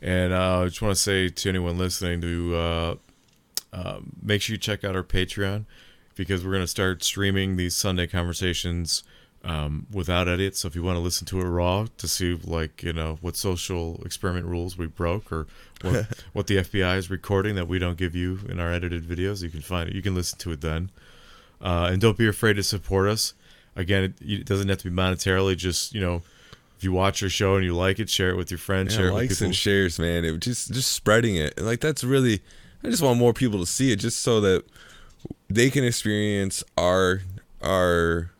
And 0.00 0.32
uh, 0.32 0.60
I 0.60 0.64
just 0.66 0.80
want 0.80 0.94
to 0.94 1.00
say 1.00 1.28
to 1.28 1.48
anyone 1.48 1.78
listening 1.78 2.20
to 2.20 2.56
uh, 2.56 2.94
uh, 3.72 4.00
make 4.22 4.42
sure 4.42 4.54
you 4.54 4.58
check 4.58 4.84
out 4.84 4.94
our 4.94 5.02
Patreon 5.02 5.64
because 6.14 6.44
we're 6.44 6.52
going 6.52 6.62
to 6.62 6.68
start 6.68 7.02
streaming 7.02 7.56
these 7.56 7.74
Sunday 7.76 8.06
conversations 8.06 9.02
um, 9.44 9.86
without 9.92 10.28
edits. 10.28 10.60
So 10.60 10.68
if 10.68 10.74
you 10.74 10.82
want 10.82 10.96
to 10.96 11.00
listen 11.00 11.26
to 11.26 11.40
it 11.40 11.44
raw 11.44 11.86
to 11.96 12.08
see 12.08 12.34
like 12.34 12.82
you 12.82 12.92
know 12.92 13.18
what 13.20 13.36
social 13.36 14.02
experiment 14.04 14.46
rules 14.46 14.76
we 14.76 14.86
broke 14.86 15.32
or 15.32 15.46
what, 15.82 16.06
what 16.32 16.46
the 16.46 16.56
FBI 16.56 16.96
is 16.96 17.10
recording 17.10 17.54
that 17.54 17.68
we 17.68 17.78
don't 17.78 17.96
give 17.96 18.14
you 18.14 18.40
in 18.48 18.60
our 18.60 18.72
edited 18.72 19.04
videos, 19.04 19.42
you 19.42 19.48
can 19.48 19.60
find 19.60 19.88
it. 19.88 19.94
You 19.94 20.02
can 20.02 20.14
listen 20.14 20.38
to 20.40 20.52
it 20.52 20.60
then. 20.60 20.90
Uh, 21.60 21.88
and 21.90 22.00
don't 22.00 22.16
be 22.16 22.28
afraid 22.28 22.54
to 22.54 22.62
support 22.62 23.08
us. 23.08 23.34
Again, 23.74 24.04
it, 24.04 24.14
it 24.20 24.44
doesn't 24.44 24.68
have 24.68 24.78
to 24.78 24.90
be 24.90 24.96
monetarily. 24.96 25.56
Just 25.56 25.94
you 25.94 26.00
know, 26.00 26.22
if 26.78 26.84
you 26.84 26.92
watch 26.92 27.22
our 27.24 27.28
show 27.28 27.56
and 27.56 27.64
you 27.64 27.74
like 27.74 27.98
it, 27.98 28.08
share 28.08 28.30
it 28.30 28.36
with 28.36 28.52
your 28.52 28.58
friends. 28.58 28.94
Yeah, 28.94 28.98
share 29.00 29.08
it 29.08 29.14
with 29.14 29.28
people. 29.30 29.46
and 29.46 29.56
shares, 29.56 29.98
man. 29.98 30.24
It 30.24 30.38
just 30.38 30.72
just 30.72 30.92
spreading 30.92 31.34
it. 31.34 31.60
Like 31.60 31.80
that's 31.80 32.04
really 32.04 32.40
I 32.84 32.88
just 32.88 33.02
want 33.02 33.18
more 33.18 33.32
people 33.32 33.58
to 33.58 33.66
see 33.66 33.90
it, 33.90 33.96
just 33.96 34.22
so 34.22 34.40
that 34.42 34.64
they 35.50 35.70
can 35.70 35.82
experience 35.82 36.62
our 36.76 37.22
our 37.60 38.30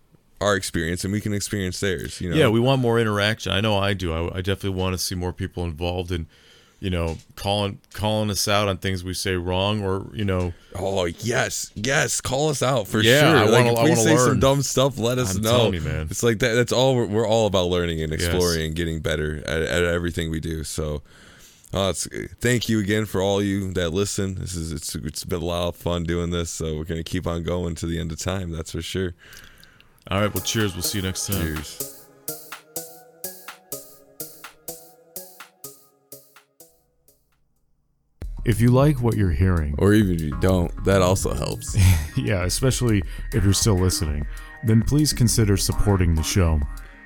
our 0.40 0.54
experience 0.54 1.02
and 1.02 1.12
we 1.12 1.20
can 1.20 1.32
experience 1.34 1.80
theirs. 1.80 2.20
You 2.20 2.30
know. 2.30 2.36
Yeah, 2.36 2.48
we 2.48 2.60
want 2.60 2.80
more 2.80 3.00
interaction. 3.00 3.50
I 3.50 3.60
know 3.60 3.76
I 3.76 3.92
do. 3.92 4.12
I, 4.12 4.38
I 4.38 4.40
definitely 4.40 4.78
want 4.78 4.94
to 4.94 4.98
see 4.98 5.16
more 5.16 5.32
people 5.32 5.64
involved 5.64 6.12
in, 6.12 6.28
you 6.80 6.90
know, 6.90 7.18
calling 7.34 7.80
calling 7.92 8.30
us 8.30 8.46
out 8.46 8.68
on 8.68 8.76
things 8.78 9.02
we 9.02 9.12
say 9.14 9.34
wrong 9.34 9.82
or 9.82 10.06
you 10.14 10.24
know. 10.24 10.52
Oh 10.76 11.04
yes, 11.06 11.72
yes, 11.74 12.20
call 12.20 12.50
us 12.50 12.62
out 12.62 12.86
for 12.86 13.00
Yeah, 13.00 13.20
sure. 13.20 13.36
I 13.36 13.44
like 13.46 13.64
wanna- 13.74 13.88
if 13.90 13.96
we 13.98 14.02
say 14.04 14.16
some 14.16 14.38
dumb 14.38 14.62
stuff, 14.62 14.96
let 14.98 15.18
us 15.18 15.36
I'm 15.36 15.42
know. 15.42 15.72
you, 15.72 15.80
man. 15.80 16.06
It's 16.10 16.22
like 16.22 16.38
that. 16.38 16.54
That's 16.54 16.72
all 16.72 16.94
we're, 16.94 17.06
we're 17.06 17.26
all 17.26 17.46
about 17.46 17.66
learning 17.68 18.00
and 18.02 18.12
Yes. 18.12 18.22
exploring 18.24 18.64
and 18.66 18.74
getting 18.76 19.00
better 19.00 19.38
at, 19.46 19.62
at 19.62 19.82
everything 19.84 20.30
we 20.30 20.38
do. 20.40 20.62
So, 20.62 21.02
uh, 21.74 21.88
it's, 21.90 22.06
thank 22.40 22.68
you 22.68 22.78
again 22.78 23.06
for 23.06 23.20
all 23.20 23.42
you 23.42 23.72
that 23.72 23.90
listen. 23.90 24.36
This 24.36 24.54
is 24.54 24.70
it's 24.70 24.94
it's 24.94 25.24
been 25.24 25.42
a 25.42 25.44
lot 25.44 25.68
of 25.68 25.76
fun 25.76 26.04
doing 26.04 26.30
this. 26.30 26.48
So 26.50 26.76
we're 26.76 26.84
gonna 26.84 27.02
keep 27.02 27.26
on 27.26 27.42
going 27.42 27.74
to 27.76 27.86
the 27.86 27.98
end 27.98 28.12
of 28.12 28.20
time. 28.20 28.52
That's 28.52 28.70
for 28.72 28.82
sure. 28.82 29.14
All 30.10 30.20
right, 30.20 30.32
well, 30.32 30.44
cheers. 30.44 30.74
We'll 30.74 30.82
see 30.82 30.98
you 30.98 31.04
next 31.04 31.26
time. 31.26 31.42
Cheers. 31.56 31.97
If 38.48 38.62
you 38.62 38.70
like 38.70 39.02
what 39.02 39.14
you're 39.14 39.30
hearing, 39.30 39.74
Or 39.76 39.92
even 39.92 40.14
if 40.14 40.22
you 40.22 40.34
don't, 40.40 40.72
that 40.86 41.02
also 41.02 41.34
helps. 41.34 41.76
yeah, 42.16 42.44
especially 42.44 43.02
if 43.34 43.44
you're 43.44 43.52
still 43.52 43.78
listening, 43.78 44.26
then 44.64 44.80
please 44.80 45.12
consider 45.12 45.58
supporting 45.58 46.14
the 46.14 46.22
show. 46.22 46.58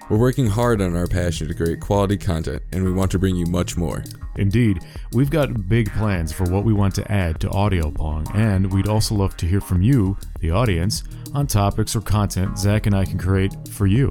We're 0.09 0.18
working 0.18 0.47
hard 0.47 0.80
on 0.80 0.95
our 0.95 1.09
passion 1.09 1.49
to 1.49 1.55
create 1.55 1.80
quality 1.80 2.16
content, 2.16 2.62
and 2.70 2.84
we 2.84 2.93
want 2.93 3.11
to 3.11 3.18
bring 3.18 3.34
you 3.34 3.47
much 3.47 3.76
more. 3.76 4.05
Indeed, 4.36 4.84
we've 5.14 5.30
got 5.30 5.68
big 5.68 5.90
plans 5.95 6.32
for 6.32 6.45
what 6.45 6.62
we 6.62 6.72
want 6.72 6.95
to 6.95 7.11
add 7.11 7.40
to 7.40 7.51
Audio 7.51 7.90
Pong, 7.90 8.24
and 8.34 8.72
we'd 8.72 8.86
also 8.86 9.16
love 9.16 9.36
to 9.38 9.47
hear 9.47 9.61
from 9.61 9.82
you, 9.82 10.16
the 10.38 10.53
audience, 10.53 11.03
on 11.34 11.49
topics 11.49 11.97
or 11.97 12.03
content 12.03 12.57
Zach 12.57 12.86
and 12.86 12.95
I 12.95 13.05
can 13.05 13.18
create 13.18 13.53
for 13.68 13.88
you. 13.88 14.11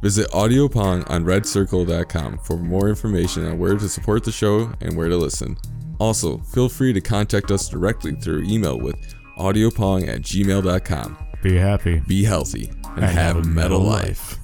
Visit 0.00 0.30
AudioPong 0.30 1.10
on 1.10 1.26
redcircle.com 1.26 2.38
for 2.38 2.56
more 2.56 2.88
information 2.88 3.44
on 3.44 3.58
where 3.58 3.76
to 3.76 3.86
support 3.86 4.24
the 4.24 4.32
show 4.32 4.72
and 4.80 4.96
where 4.96 5.10
to 5.10 5.16
listen. 5.18 5.58
Also, 6.00 6.38
feel 6.38 6.68
free 6.68 6.92
to 6.94 7.00
contact 7.00 7.50
us 7.50 7.68
directly 7.68 8.12
through 8.12 8.42
email 8.44 8.76
with 8.78 8.96
audiopong 9.36 10.08
at 10.08 10.22
gmail.com. 10.22 11.18
Be 11.42 11.56
happy. 11.56 12.00
Be 12.00 12.24
healthy 12.24 12.70
and, 12.96 13.04
have, 13.04 13.36
a 13.36 13.42
metal 13.42 13.80
life. 13.80 14.39